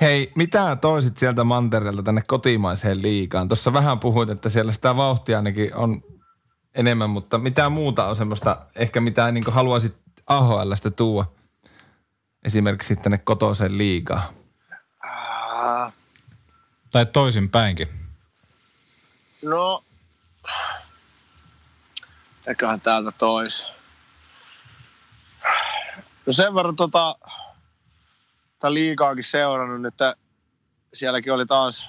Hei, 0.00 0.32
mitä 0.34 0.76
toisit 0.76 1.16
sieltä 1.16 1.44
mantereelta 1.44 2.02
tänne 2.02 2.20
kotimaiseen 2.26 3.02
liikaan? 3.02 3.48
Tuossa 3.48 3.72
vähän 3.72 3.98
puhuit, 3.98 4.30
että 4.30 4.48
siellä 4.48 4.72
sitä 4.72 4.96
vauhtia 4.96 5.36
ainakin 5.36 5.74
on 5.76 6.02
enemmän, 6.74 7.10
mutta 7.10 7.38
mitä 7.38 7.68
muuta 7.68 8.06
on 8.06 8.16
semmoista, 8.16 8.66
ehkä 8.74 9.00
mitä 9.00 9.32
niin 9.32 9.44
haluaisit 9.48 9.96
AHLstä 10.26 10.90
tuua 10.90 11.32
esimerkiksi 12.44 12.96
tänne 12.96 13.18
kotoiseen 13.18 13.78
liigaan? 13.78 14.22
Ah, 15.00 15.92
tai 16.90 17.06
toisinpäinkin. 17.06 17.88
No, 19.42 19.84
eiköhän 22.46 22.80
täältä 22.80 23.12
tois. 23.12 23.64
No 26.26 26.32
sen 26.32 26.54
verran 26.54 26.76
tota, 26.76 27.16
tätä 28.58 28.74
liikaakin 28.74 29.24
seurannut, 29.24 29.82
nyt 29.82 29.94
että 29.94 30.16
sielläkin 30.94 31.32
oli 31.32 31.46
taas 31.46 31.88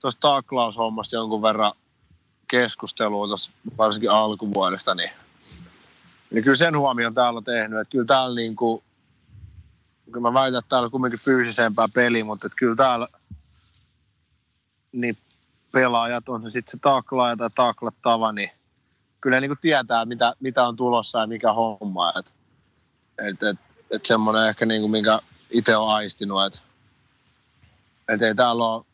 tuossa 0.00 0.20
taklaushommasta 0.20 1.16
jonkun 1.16 1.42
verran 1.42 1.72
keskustelua 2.60 3.26
tuossa 3.26 3.50
varsinkin 3.78 4.10
alkuvuodesta, 4.10 4.94
niin, 4.94 5.10
niin 6.30 6.44
kyllä 6.44 6.56
sen 6.56 6.78
huomion 6.78 7.14
täällä 7.14 7.38
on 7.38 7.44
tehnyt, 7.44 7.80
että 7.80 7.92
kyllä 7.92 8.04
täällä 8.04 8.34
niinku, 8.34 8.82
kyllä 10.12 10.30
mä 10.30 10.40
väitän, 10.40 10.58
että 10.58 10.68
täällä 10.68 10.84
on 10.84 10.90
kumminkin 10.90 11.20
fyysisempää 11.20 11.86
peli, 11.94 12.22
mutta 12.22 12.46
että 12.46 12.56
kyllä 12.56 12.76
täällä 12.76 13.06
niin 14.92 15.14
pelaajat, 15.72 16.28
on 16.28 16.42
se 16.42 16.50
sitten 16.50 16.70
se 16.70 16.78
taklaaja 16.82 17.36
tai 17.36 17.50
taklattava, 17.54 18.32
niin 18.32 18.50
kyllä 19.20 19.40
niin 19.40 19.58
tietää, 19.60 20.04
mitä, 20.04 20.34
mitä 20.40 20.66
on 20.66 20.76
tulossa 20.76 21.18
ja 21.18 21.26
mikä 21.26 21.52
homma. 21.52 22.12
Et, 22.18 22.26
et, 23.18 23.42
et, 23.42 23.58
et 23.90 24.06
semmoinen 24.06 24.48
ehkä 24.48 24.66
niin 24.66 24.80
kuin, 24.80 24.90
minkä 24.90 25.20
itse 25.50 25.76
on 25.76 25.88
aistinut, 25.88 26.46
että 26.46 26.58
et 28.08 28.22
ei 28.22 28.34
täällä 28.34 28.64
ole, 28.64 28.84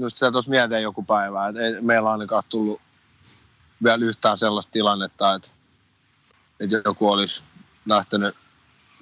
just 0.00 0.16
se 0.16 0.30
tuossa 0.30 0.50
mietin 0.50 0.82
joku 0.82 1.04
päivä, 1.08 1.48
että 1.48 1.60
ei 1.62 1.80
meillä 1.80 2.10
ainakaan 2.12 2.42
tullut 2.48 2.80
vielä 3.84 4.04
yhtään 4.04 4.38
sellaista 4.38 4.72
tilannetta, 4.72 5.34
että, 5.34 5.48
että 6.60 6.82
joku 6.84 7.10
olisi 7.10 7.42
lähtenyt 7.86 8.34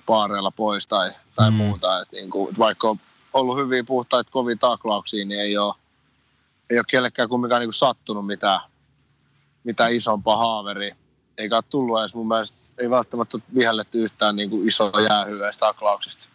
paareilla 0.06 0.50
pois 0.50 0.86
tai, 0.86 1.12
tai 1.36 1.50
Mm. 1.50 1.56
muuta. 1.56 2.00
Et 2.00 2.12
niin 2.12 2.30
kuin, 2.30 2.58
vaikka 2.58 2.90
on 2.90 2.98
ollut 3.32 3.58
hyviä 3.58 3.84
puhtaita 3.84 4.30
kovia 4.30 4.56
taklauksia, 4.56 5.24
niin 5.24 5.40
ei 5.40 5.58
ole, 5.58 5.74
ei 6.70 6.78
ole 6.78 6.84
kellekään 6.90 7.28
kumminkaan 7.28 7.60
niin 7.60 7.68
kuin 7.68 7.74
sattunut 7.74 8.26
mitään, 8.26 8.60
mitään 9.64 9.92
isompaa 9.92 10.36
haaveria. 10.36 10.96
Eikä 11.38 11.56
ole 11.56 11.64
tullut 11.70 12.00
edes 12.00 12.14
mun 12.14 12.28
mielestä, 12.28 12.82
ei 12.82 12.90
välttämättä 12.90 13.36
ole 13.36 13.42
vihelletty 13.54 14.04
yhtään 14.04 14.36
niin 14.36 14.50
kuin 14.50 14.68
isoa 14.68 15.00
jäähyä 15.08 15.52
taklauksista. 15.58 16.26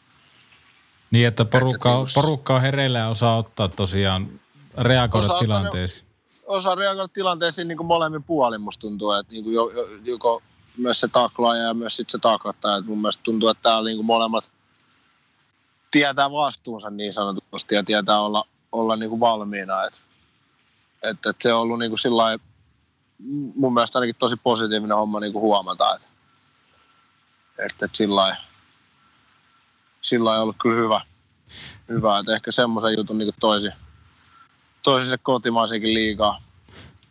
Niin, 1.12 1.28
että 1.28 1.46
porukka, 1.46 2.00
Että 2.02 2.14
porukka 2.14 2.56
on 2.56 2.62
hereillä 2.62 3.00
ja 3.00 3.08
osaa 3.08 3.38
ottaa 3.38 3.68
tosiaan, 3.68 4.28
reagoida 4.78 5.26
ottaa 5.26 5.40
tilanteisiin. 5.40 6.10
Osaa 6.46 6.76
reagoida 6.76 7.08
tilanteisiin 7.08 7.68
niin 7.68 7.78
kuin 7.78 7.88
molemmin 7.88 8.24
puolin, 8.24 8.62
musta 8.62 8.82
tuntuu, 8.82 9.12
että 9.12 9.34
niin 9.34 9.44
kuin 9.44 9.54
jo, 9.54 9.70
jo, 9.70 9.88
joko 10.04 10.42
myös 10.78 11.00
se 11.00 11.08
taklaaja 11.08 11.64
ja 11.64 11.74
myös 11.74 11.96
sit 11.96 12.10
se 12.10 12.18
taklattaja. 12.18 12.78
Et 12.78 12.86
mun 12.86 13.02
mielestä 13.02 13.24
tuntuu, 13.24 13.50
että 13.50 13.64
täällä 13.64 13.90
niin 13.90 13.98
kuin 13.98 14.06
molemmat 14.06 14.52
tietää 15.92 16.32
vastuunsa 16.32 16.90
niin 16.90 17.14
sanotusti 17.14 17.76
ja 17.76 17.84
tietää 17.84 18.22
olla, 18.22 18.46
olla 18.72 18.96
niin 18.96 19.10
kuin 19.10 19.20
valmiina. 19.20 19.84
Et, 19.84 20.02
et, 21.04 21.26
et 21.26 21.36
se 21.42 21.54
on 21.54 21.62
ollut 21.62 21.80
niin 21.80 21.92
kuin 21.92 22.00
sillai, 22.00 22.38
mun 23.56 23.74
mielestä 23.74 24.00
ainakin 24.00 24.16
tosi 24.20 24.36
positiivinen 24.44 24.98
homma 24.98 25.20
niin 25.20 25.34
kuin 25.34 25.42
huomata, 25.42 25.96
että 25.96 26.08
et, 27.58 27.84
et 27.84 27.96
sillai, 27.96 28.34
sillai 30.02 30.40
ollut 30.40 30.56
kyllä 30.62 30.76
hyvä. 30.76 31.02
hyvä. 31.90 32.20
Et 32.20 32.30
ehkä 32.30 32.52
semmoisen 32.52 32.98
jutun 32.98 33.18
niin 33.18 33.34
toisi, 33.40 33.70
toisi 34.84 35.10
se 35.10 35.18
kotimaisenkin 35.18 35.94
liikaa. 35.94 36.40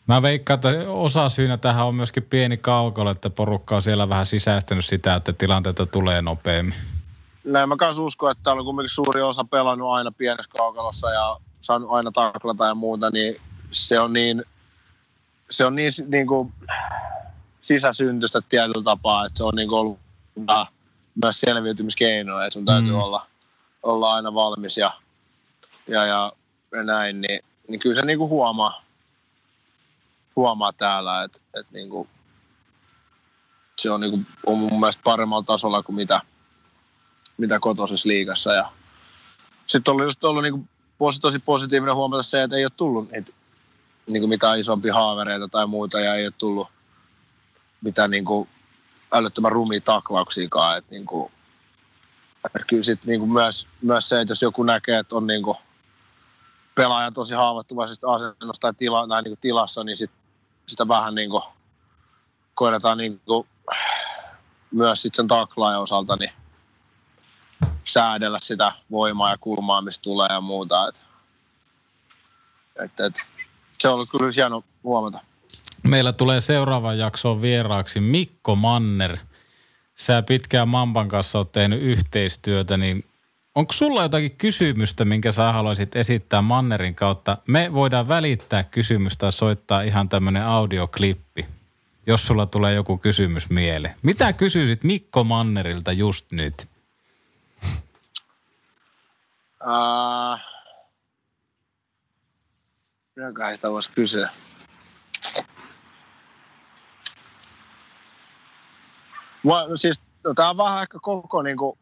Mä 0.07 0.23
veikkaan, 0.23 0.55
että 0.55 0.91
osa 0.91 1.29
syynä 1.29 1.57
tähän 1.57 1.87
on 1.87 1.95
myöskin 1.95 2.23
pieni 2.23 2.57
kaukalo, 2.57 3.11
että 3.11 3.31
porukka 3.31 3.77
on 3.77 3.83
siellä 3.83 4.09
vähän 4.09 4.27
sisäistänyt 4.27 4.85
sitä, 4.85 5.15
että 5.15 5.33
tilanteita 5.33 5.87
tulee 5.87 6.23
nopeammin. 6.23 6.75
näin 7.45 7.69
mä 7.69 7.77
kanssa 7.77 8.03
uskon, 8.03 8.31
että 8.31 8.43
täällä 8.45 8.61
on 8.61 8.65
kuitenkin 8.65 8.95
suuri 8.95 9.23
osa 9.23 9.45
pelannut 9.45 9.93
aina 9.93 10.13
pienessä 10.13 10.51
kaukalossa 10.59 11.11
ja 11.11 11.37
saanut 11.61 11.91
aina 11.91 12.13
taklata 12.13 12.67
ja 12.67 12.75
muuta, 12.75 13.11
niin 13.11 13.41
se 13.73 14.01
on 14.01 14.13
niin, 14.13 14.45
se 15.51 15.65
on 15.65 15.75
niin, 15.75 15.93
niin 16.07 16.27
kuin 16.27 16.53
sisäsyntystä 17.63 18.41
tietyllä 18.49 18.85
tapaa, 18.85 19.27
että 19.27 19.39
se 19.39 19.45
on 19.45 19.55
niin 19.57 19.69
kuin 19.69 19.79
ollut 19.79 19.99
myös 21.23 21.41
selviytymiskeino, 21.41 22.41
että 22.41 22.55
sun 22.55 22.65
täytyy 22.65 22.93
mm. 22.93 22.99
olla, 22.99 23.27
olla 23.83 24.15
aina 24.15 24.35
valmis 24.35 24.77
ja, 24.77 24.93
ja, 25.89 26.07
ja 26.07 26.33
näin, 26.85 27.21
niin, 27.21 27.41
niin 27.69 27.81
kyllä 27.81 27.95
se 27.95 28.03
niin 28.03 28.19
kuin 28.19 28.31
huomaa, 28.31 28.83
huomaa 30.37 30.73
täällä, 30.73 31.23
että, 31.23 31.39
että 31.55 31.73
niin 31.73 31.91
kuin, 31.91 32.09
se 33.79 33.91
on, 33.91 34.01
niin 34.01 34.11
kuin, 34.11 34.27
on 34.47 34.59
mun 34.59 34.81
mielestä 34.81 35.03
paremmalla 35.05 35.45
tasolla 35.45 35.83
kuin 35.83 35.97
mitä, 35.97 36.21
mitä 37.39 37.59
kotoisessa 37.61 38.09
liigassa. 38.09 38.53
Ja 38.53 38.73
sitten 39.67 39.95
oli 39.95 40.03
just 40.03 40.25
ollut 40.25 40.43
niin 40.43 40.53
kuin, 40.53 40.69
tosi 41.21 41.39
positiivinen 41.39 41.95
huomata 41.95 42.23
se, 42.23 42.43
että 42.43 42.57
ei 42.57 42.65
ole 42.65 42.73
tullut 42.77 43.05
niitä, 43.13 43.33
niin 44.07 44.21
kuin 44.21 44.29
mitään 44.29 44.61
isompia 44.61 44.95
haavereita 44.95 45.49
tai 45.49 45.67
muuta 45.67 46.01
ja 46.01 46.15
ei 46.15 46.27
ole 46.27 46.35
tullut 46.39 46.69
mitään 47.81 48.11
niin 48.11 48.25
kuin, 48.25 48.49
älyttömän 49.13 49.53
rumia 49.53 49.81
taklauksiakaan. 49.81 50.79
Että, 50.79 50.91
niin 50.91 51.07
kuin, 51.07 51.33
että 52.47 52.59
kyllä 52.67 52.83
sit, 52.83 53.05
niin 53.05 53.21
kuin 53.21 53.33
myös, 53.33 53.67
myös 53.83 54.09
se, 54.09 54.21
että 54.21 54.33
jos 54.33 54.43
joku 54.43 54.63
näkee, 54.63 54.99
että 54.99 55.17
on 55.17 55.27
niin 55.27 55.43
kuin, 56.75 56.85
pelaaja 56.85 57.13
tosi 57.13 57.35
haavoittuvaisesta 57.35 58.13
asennosta 58.13 58.61
tai, 58.61 58.75
tila, 58.75 59.09
tai 59.09 59.23
niin 59.23 59.39
tilassa, 59.41 59.85
niin 59.85 59.97
sit, 59.97 60.11
sitä 60.67 60.89
vähän 60.89 61.15
niin 61.15 61.31
kuin, 61.31 61.43
koetaan 62.55 62.99
niin 62.99 63.21
kuin, 63.27 63.47
myös 64.71 65.03
sit 65.03 65.15
sen 65.15 65.29
taklaajan 65.29 65.83
osalta 65.83 66.17
niin 66.17 66.33
säädellä 67.85 68.39
sitä 68.43 68.73
voimaa 68.91 69.31
ja 69.31 69.39
kulmaa, 69.39 69.83
mistä 69.83 70.03
tulee 70.03 70.29
ja 70.31 70.41
muuta. 70.41 70.89
Et, 70.89 70.95
et, 72.85 73.01
et, 73.01 73.15
se 73.79 73.89
on 73.89 73.95
ollut 73.95 74.11
kyllä 74.11 74.33
hieno 74.37 74.65
huomata. 74.85 75.19
Meillä 75.83 76.13
tulee 76.13 76.41
seuraavan 76.41 76.99
jaksoon 76.99 77.43
vieraaksi 77.43 78.01
Mikko 78.01 78.57
Manner. 78.57 79.17
Sä 79.95 80.23
pitkään 80.23 80.69
Mamban 80.69 81.09
kanssa 81.09 81.39
oot 81.39 81.53
tehnyt 81.53 81.83
yhteistyötä, 81.83 82.77
niin 82.77 83.05
onko 83.55 83.73
sulla 83.73 84.03
jotakin 84.03 84.37
kysymystä, 84.37 85.05
minkä 85.05 85.33
sä 85.33 85.53
haluaisit 85.53 85.97
esittää 85.97 86.43
Mannerin 86.43 86.95
kautta? 86.95 87.39
Me 87.49 87.73
voidaan 87.73 88.09
välittää 88.09 88.65
kysymystä 88.65 89.19
tai 89.19 89.33
soittaa 89.33 89.83
ihan 89.83 90.09
tämmöinen 90.09 90.47
audioklippi, 90.47 91.47
jos 92.07 92.27
sulla 92.27 92.47
tulee 92.47 92.75
joku 92.75 92.99
kysymys 92.99 93.51
mieleen. 93.51 93.95
Mitä 94.03 94.33
kysyisit 94.33 94.85
Mikko 94.85 95.25
Mannerilta 95.25 95.93
just 95.93 96.33
nyt? 96.33 96.69
Uh, 99.65 100.39
Mitäköhän 103.17 103.57
sitä 103.57 103.71
voisi 103.71 103.91
kysyä? 103.91 104.31
Mua, 109.43 109.67
siis, 109.75 110.01
no, 110.25 110.35
tämä 110.35 110.51
on 110.51 110.57
vähän 110.57 110.83
ehkä 110.83 110.99
koko, 111.03 111.43
niin 111.43 111.57
kuin, 111.57 111.79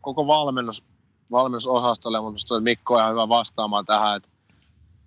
koko 0.00 0.26
valmennus, 0.26 0.84
valmennusosastolle, 1.30 2.20
mutta 2.20 2.54
että 2.54 2.60
Mikko 2.60 2.94
on 2.94 3.00
ihan 3.00 3.12
hyvä 3.12 3.28
vastaamaan 3.28 3.86
tähän. 3.86 4.16
Että 4.16 4.28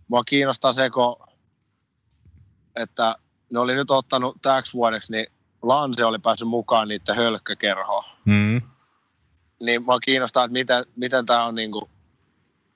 mua 0.08 0.24
kiinnostaa 0.24 0.74
se, 0.74 0.90
että 2.76 3.16
ne 3.54 3.60
oli 3.60 3.76
nyt 3.76 3.92
ottanut 3.92 4.38
täksi 4.42 4.74
vuodeksi, 4.74 5.12
niin 5.12 5.26
Lanse 5.62 6.06
oli 6.06 6.20
päässyt 6.20 6.48
mukaan 6.48 6.88
niiden 6.88 7.16
hölkkäkerhoon. 7.16 8.04
Mm. 8.26 8.62
Niin 9.60 9.84
mua 9.84 10.00
kiinnostaa, 10.00 10.44
että 10.44 10.54
miten, 10.54 10.86
miten 10.96 11.26
tämä 11.26 11.46
on 11.46 11.56
niin 11.56 11.72
kuin, 11.72 11.90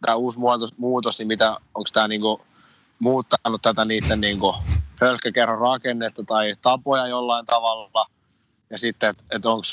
tämä 0.06 0.16
uusi 0.16 0.40
muutos, 0.40 0.78
muutos 0.78 1.20
niin 1.20 1.28
mitä, 1.28 1.52
onko 1.52 1.90
tämä 1.94 2.08
niinku 2.08 2.42
muuttanut 3.00 3.62
tätä 3.62 3.86
niiden 3.86 4.22
niinku 4.22 4.56
hölkkäkerron 5.02 5.60
rakennetta 5.60 6.24
tai 6.24 6.54
tapoja 6.62 7.08
jollain 7.08 7.46
tavalla. 7.46 8.06
Ja 8.70 8.78
sitten, 8.78 9.10
että 9.10 9.24
et 9.32 9.46
onko 9.46 9.64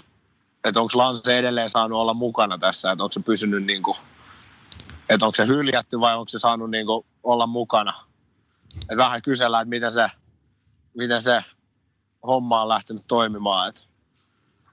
et 0.64 0.76
onko 0.76 0.92
Lance 0.94 1.38
edelleen 1.38 1.70
saanut 1.70 2.00
olla 2.00 2.14
mukana 2.14 2.58
tässä, 2.58 2.92
että 2.92 3.04
onko 3.04 3.12
se 3.12 3.20
pysynyt 3.20 3.64
niinku, 3.64 3.96
että 5.08 5.26
onko 5.26 5.34
se 5.34 5.46
hyljätty 5.46 6.00
vai 6.00 6.14
onko 6.14 6.28
se 6.28 6.38
saanut 6.38 6.70
niinku 6.70 7.06
olla 7.22 7.46
mukana. 7.46 7.94
Et 8.90 8.96
vähän 8.96 9.22
kysellään, 9.22 9.62
että 9.62 9.70
miten 9.70 9.92
se, 9.92 10.08
miten 10.94 11.22
se 11.22 11.44
homma 12.26 12.62
on 12.62 12.68
lähtenyt 12.68 13.02
toimimaan. 13.08 13.68
Et 13.68 13.82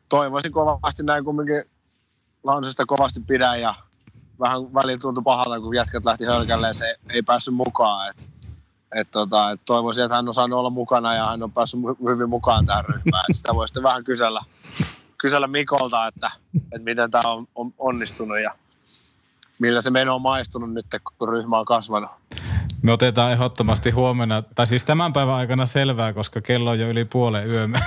toivoisin 0.09 0.51
kovasti 0.51 1.03
näin 1.03 1.25
kumminkin 1.25 1.63
Lansesta 2.43 2.85
kovasti 2.85 3.19
pidän 3.19 3.61
ja 3.61 3.75
vähän 4.39 4.73
välillä 4.73 4.99
tuntui 4.99 5.23
pahalta, 5.23 5.59
kun 5.59 5.75
jätkät 5.75 6.05
lähti 6.05 6.25
hölkälle 6.25 6.73
se 6.73 6.95
ei 7.09 7.21
päässyt 7.21 7.53
mukaan. 7.53 8.09
Et, 8.09 8.27
et 8.95 9.11
tota, 9.11 9.51
et 9.51 9.61
toivoisin, 9.65 10.03
että 10.03 10.15
hän 10.15 10.27
on 10.27 10.33
saanut 10.33 10.59
olla 10.59 10.69
mukana 10.69 11.15
ja 11.15 11.25
hän 11.25 11.43
on 11.43 11.51
päässyt 11.51 11.79
hyvin 12.09 12.29
mukaan 12.29 12.65
tähän 12.65 12.85
ryhmään. 12.85 13.23
Et 13.29 13.35
sitä 13.35 13.55
voi 13.55 13.67
sitten 13.67 13.83
vähän 13.83 14.03
kysellä, 14.03 14.41
kysellä 15.25 15.47
Mikolta, 15.47 16.07
että, 16.07 16.31
että 16.55 16.83
miten 16.83 17.11
tämä 17.11 17.33
on, 17.33 17.47
on 17.55 17.73
onnistunut 17.77 18.39
ja 18.39 18.55
millä 19.61 19.81
se 19.81 19.89
meno 19.89 20.15
on 20.15 20.21
maistunut 20.21 20.73
nyt, 20.73 20.85
kun 21.17 21.29
ryhmä 21.29 21.59
on 21.59 21.65
kasvanut. 21.65 22.09
Me 22.81 22.91
otetaan 22.91 23.31
ehdottomasti 23.31 23.89
huomenna, 23.89 24.41
tai 24.41 24.67
siis 24.67 24.85
tämän 24.85 25.13
päivän 25.13 25.35
aikana 25.35 25.65
selvää, 25.65 26.13
koska 26.13 26.41
kello 26.41 26.69
on 26.69 26.79
jo 26.79 26.89
yli 26.89 27.05
puolen 27.05 27.49
yömme. 27.49 27.79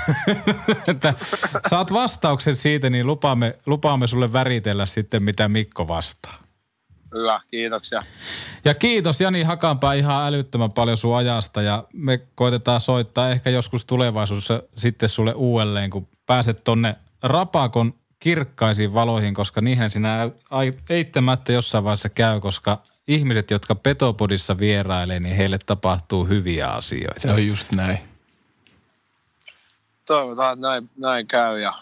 että 0.89 1.15
saat 1.69 1.93
vastauksen 1.93 2.57
siitä, 2.57 2.91
niin 2.91 3.07
lupaamme, 3.07 3.59
lupaamme 3.67 4.07
sulle 4.07 4.33
väritellä 4.33 4.87
sitten, 4.87 5.23
mitä 5.23 5.49
Mikko 5.49 5.89
vastaa. 5.89 6.35
Hyvä, 7.15 7.41
kiitoksia. 7.51 8.03
Ja 8.65 8.75
kiitos 8.75 9.21
Jani 9.21 9.43
Hakanpää 9.43 9.95
ihan 9.95 10.27
älyttömän 10.27 10.73
paljon 10.73 10.97
sun 10.97 11.17
ajasta 11.17 11.63
ja 11.63 11.85
me 11.93 12.21
koitetaan 12.35 12.81
soittaa 12.81 13.31
ehkä 13.31 13.51
joskus 13.51 13.87
tulevaisuudessa 13.87 14.63
sitten 14.77 15.09
sulle 15.09 15.33
uudelleen, 15.33 15.91
kun 15.91 16.09
pääset 16.27 16.65
tonne 16.65 16.97
Rapakon 17.23 17.93
kirkkaisiin 18.21 18.95
valoihin, 18.95 19.35
koska 19.35 19.61
niihin 19.61 19.91
sinä 19.91 20.31
eittämättä 20.91 21.53
jossain 21.53 21.85
vaiheessa 21.85 22.09
käy, 22.09 22.41
koska 22.41 22.79
ihmiset, 23.09 23.51
jotka 23.51 23.75
Petopodissa 23.75 24.59
vierailee, 24.59 25.21
niin 25.21 25.37
heille 25.37 25.59
tapahtuu 25.59 26.25
hyviä 26.25 26.69
asioita. 26.69 27.21
Se 27.21 27.33
on 27.33 27.47
just 27.47 27.73
näin. 27.73 27.99
Toivotaan, 30.07 30.53
että 30.53 30.69
näin, 30.69 30.91
näin 30.97 31.27
käy 31.27 31.61
ja 31.61 31.73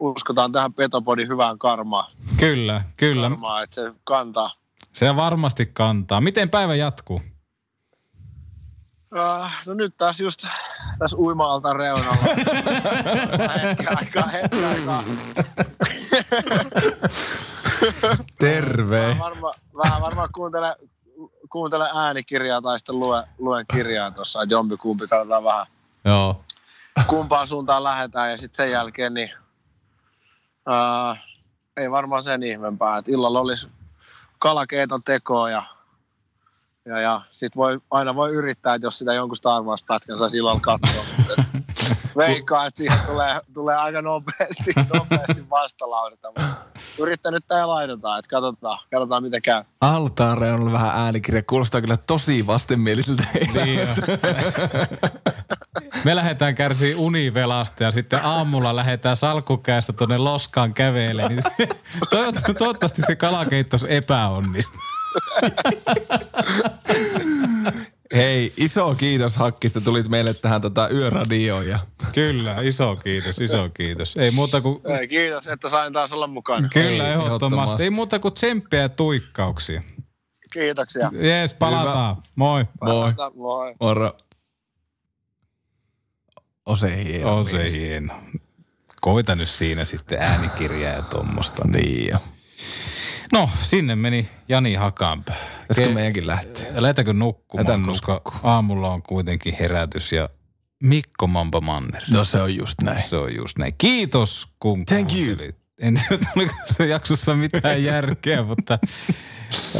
uskotaan 0.00 0.52
tähän 0.52 0.72
Petopodin 0.72 1.28
hyvään 1.28 1.58
karmaan. 1.58 2.12
Kyllä, 2.36 2.82
kyllä. 2.98 3.28
Karmaa, 3.28 3.62
että 3.62 3.74
se 3.74 3.92
kantaa. 4.04 4.50
Se 4.92 5.16
varmasti 5.16 5.66
kantaa. 5.66 6.20
Miten 6.20 6.50
päivä 6.50 6.74
jatkuu? 6.74 7.22
Uh, 9.14 9.50
no 9.66 9.74
nyt 9.74 9.94
taas 9.98 10.20
just 10.20 10.44
tässä 10.98 11.16
uima 11.16 11.60
reunalla. 11.76 12.16
aikaa, 13.48 13.94
aikaa. 14.68 15.02
Terve. 18.38 19.00
Vähän 19.00 19.18
varmaan 19.18 20.00
varma 20.00 20.28
kuuntele, 20.28 20.76
kuuntele 21.50 21.90
äänikirjaa 21.94 22.62
tai 22.62 22.78
sitten 22.78 23.00
lue, 23.00 23.24
luen 23.38 23.64
kirjaa 23.72 24.10
tuossa, 24.10 24.42
että 24.42 24.54
jompi 24.54 24.76
kumpi 24.76 25.06
katsotaan 25.06 25.44
vähän. 25.44 25.66
Joo. 26.04 26.44
Kumpaan 27.06 27.46
suuntaan 27.46 27.84
lähdetään 27.84 28.30
ja 28.30 28.38
sitten 28.38 28.56
sen 28.56 28.72
jälkeen 28.72 29.14
niin 29.14 29.30
uh, 30.68 31.18
ei 31.76 31.90
varmaan 31.90 32.22
sen 32.22 32.42
ihmeempää, 32.42 32.98
että 32.98 33.10
illalla 33.10 33.40
olisi 33.40 33.68
kalakeiton 34.38 35.02
tekoa 35.02 35.50
ja 35.50 35.62
ja, 36.86 37.00
ja 37.00 37.20
sit 37.32 37.56
voi, 37.56 37.80
aina 37.90 38.14
voi 38.14 38.30
yrittää, 38.30 38.74
että 38.74 38.86
jos 38.86 38.98
sitä 38.98 39.14
jonkun 39.14 39.36
Star 39.36 39.62
Wars-pätkän 39.62 40.18
saa 40.18 40.28
silloin 40.28 40.60
katsoa. 40.60 41.04
veikkaa, 42.16 42.66
että 42.66 42.78
siihen 42.78 42.98
tulee, 43.06 43.40
tulee 43.54 43.76
aika 43.76 44.02
nopeasti, 44.02 44.72
nopeasti 44.94 45.50
vastalaudetta. 45.50 46.28
Yrittänyt 46.98 47.44
tää 47.48 47.68
laitetaan, 47.68 48.18
että 48.18 48.28
katsotaan, 48.28 48.78
katsotaan 48.90 49.22
mitä 49.22 49.40
käy. 49.40 49.62
Altaare 49.80 50.52
on 50.52 50.72
vähän 50.72 50.92
äänikirja. 50.94 51.42
Kuulostaa 51.42 51.80
kyllä 51.80 51.96
tosi 51.96 52.46
vastenmieliseltä. 52.46 53.24
Niin 53.54 53.88
Me 56.04 56.16
lähdetään 56.16 56.54
kärsiä 56.54 56.96
univelasta 56.98 57.84
ja 57.84 57.90
sitten 57.90 58.24
aamulla 58.24 58.76
lähdetään 58.76 59.16
salkkukäessä 59.16 59.92
tuonne 59.92 60.18
loskaan 60.18 60.74
kävelemään. 60.74 61.42
Niin 61.58 62.54
toivottavasti 62.58 63.02
se 63.02 63.16
kalakeittos 63.16 63.84
epäonnistuu. 63.84 64.93
Hei, 68.14 68.52
iso 68.56 68.94
kiitos 68.94 69.36
Hakkista, 69.36 69.80
tulit 69.80 70.08
meille 70.08 70.34
tähän 70.34 70.60
tota 70.60 70.88
yöradioon. 70.88 71.68
Ja... 71.68 71.78
Kyllä, 72.14 72.56
iso 72.62 72.96
kiitos, 72.96 73.38
iso 73.38 73.70
kiitos. 73.74 74.16
Ei 74.16 74.30
muuta 74.30 74.60
kuin... 74.60 74.80
Ei, 75.00 75.08
kiitos, 75.08 75.46
että 75.46 75.70
sain 75.70 75.92
taas 75.92 76.12
olla 76.12 76.26
mukana. 76.26 76.68
Kyllä, 76.68 77.08
Ei, 77.08 77.12
ehdottomasti. 77.12 77.82
Ei 77.82 77.90
muuta 77.90 78.18
kuin 78.18 78.34
tsemppiä 78.34 78.80
ja 78.80 78.88
tuikkauksia. 78.88 79.82
Kiitoksia. 80.52 81.10
Jees, 81.12 81.54
palataan. 81.54 82.16
Hyvä. 82.16 82.22
Moi. 82.36 82.64
Palataan. 82.80 83.32
Moi. 83.34 83.64
Moi. 83.64 83.74
Moro. 83.80 84.12
Ose 86.66 87.04
hieno. 87.04 87.38
Ose 87.38 87.70
hieno. 87.70 88.14
Koita 89.00 89.34
nyt 89.34 89.48
siinä 89.48 89.84
sitten 89.84 90.22
äänikirjaa 90.22 90.92
ja 90.92 91.02
tuommoista. 91.02 91.68
Niin 91.68 92.10
jo. 92.10 92.18
No, 93.34 93.50
sinne 93.62 93.96
meni 93.96 94.28
Jani 94.48 94.74
Hakanpää. 94.74 95.36
Pitäisikö 95.68 95.94
meidänkin 95.94 96.26
lähteä? 96.26 96.66
Lähdetäänkö 96.74 97.12
nukkumaan, 97.12 97.66
Lähdetään 97.66 97.88
koska 97.88 98.12
nukkuu. 98.14 98.34
aamulla 98.42 98.90
on 98.90 99.02
kuitenkin 99.02 99.56
herätys 99.60 100.12
ja 100.12 100.28
Mikko 100.82 101.26
Mampa 101.26 101.60
Manner. 101.60 102.02
No 102.12 102.24
se 102.24 102.40
on 102.42 102.54
just 102.56 102.82
näin. 102.82 103.02
Se 103.02 103.16
on 103.16 103.36
just 103.36 103.58
näin. 103.58 103.74
Kiitos 103.78 104.48
kun 104.60 104.84
Thank 104.84 105.12
you. 105.12 105.24
kuuntelit. 105.26 105.56
En 105.80 105.94
tiedä, 106.08 106.24
tuliko 106.34 106.54
se 106.64 106.86
jaksossa 106.86 107.34
mitään 107.34 107.84
järkeä, 107.84 108.42
mutta 108.42 108.78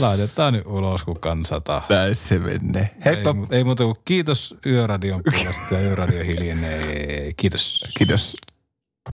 laitetaan 0.01 0.53
nyt 0.53 0.67
ulos, 0.67 1.05
kun 1.05 1.21
kansa 1.21 1.61
tahtoo. 1.61 1.97
Näin 1.97 2.17
se 2.17 2.39
menee. 2.39 2.91
Heippa. 3.05 3.35
Ei, 3.51 3.59
ei 3.59 3.65
muuta 3.65 3.85
kuin 3.85 3.97
kiitos 4.05 4.55
Yöradion 4.67 5.21
puolesta 5.25 5.75
ja 5.75 5.81
Yöradio 5.81 6.25
hiljenee. 6.25 7.33
Kiitos. 7.37 7.85
Kiitos. 7.99 8.37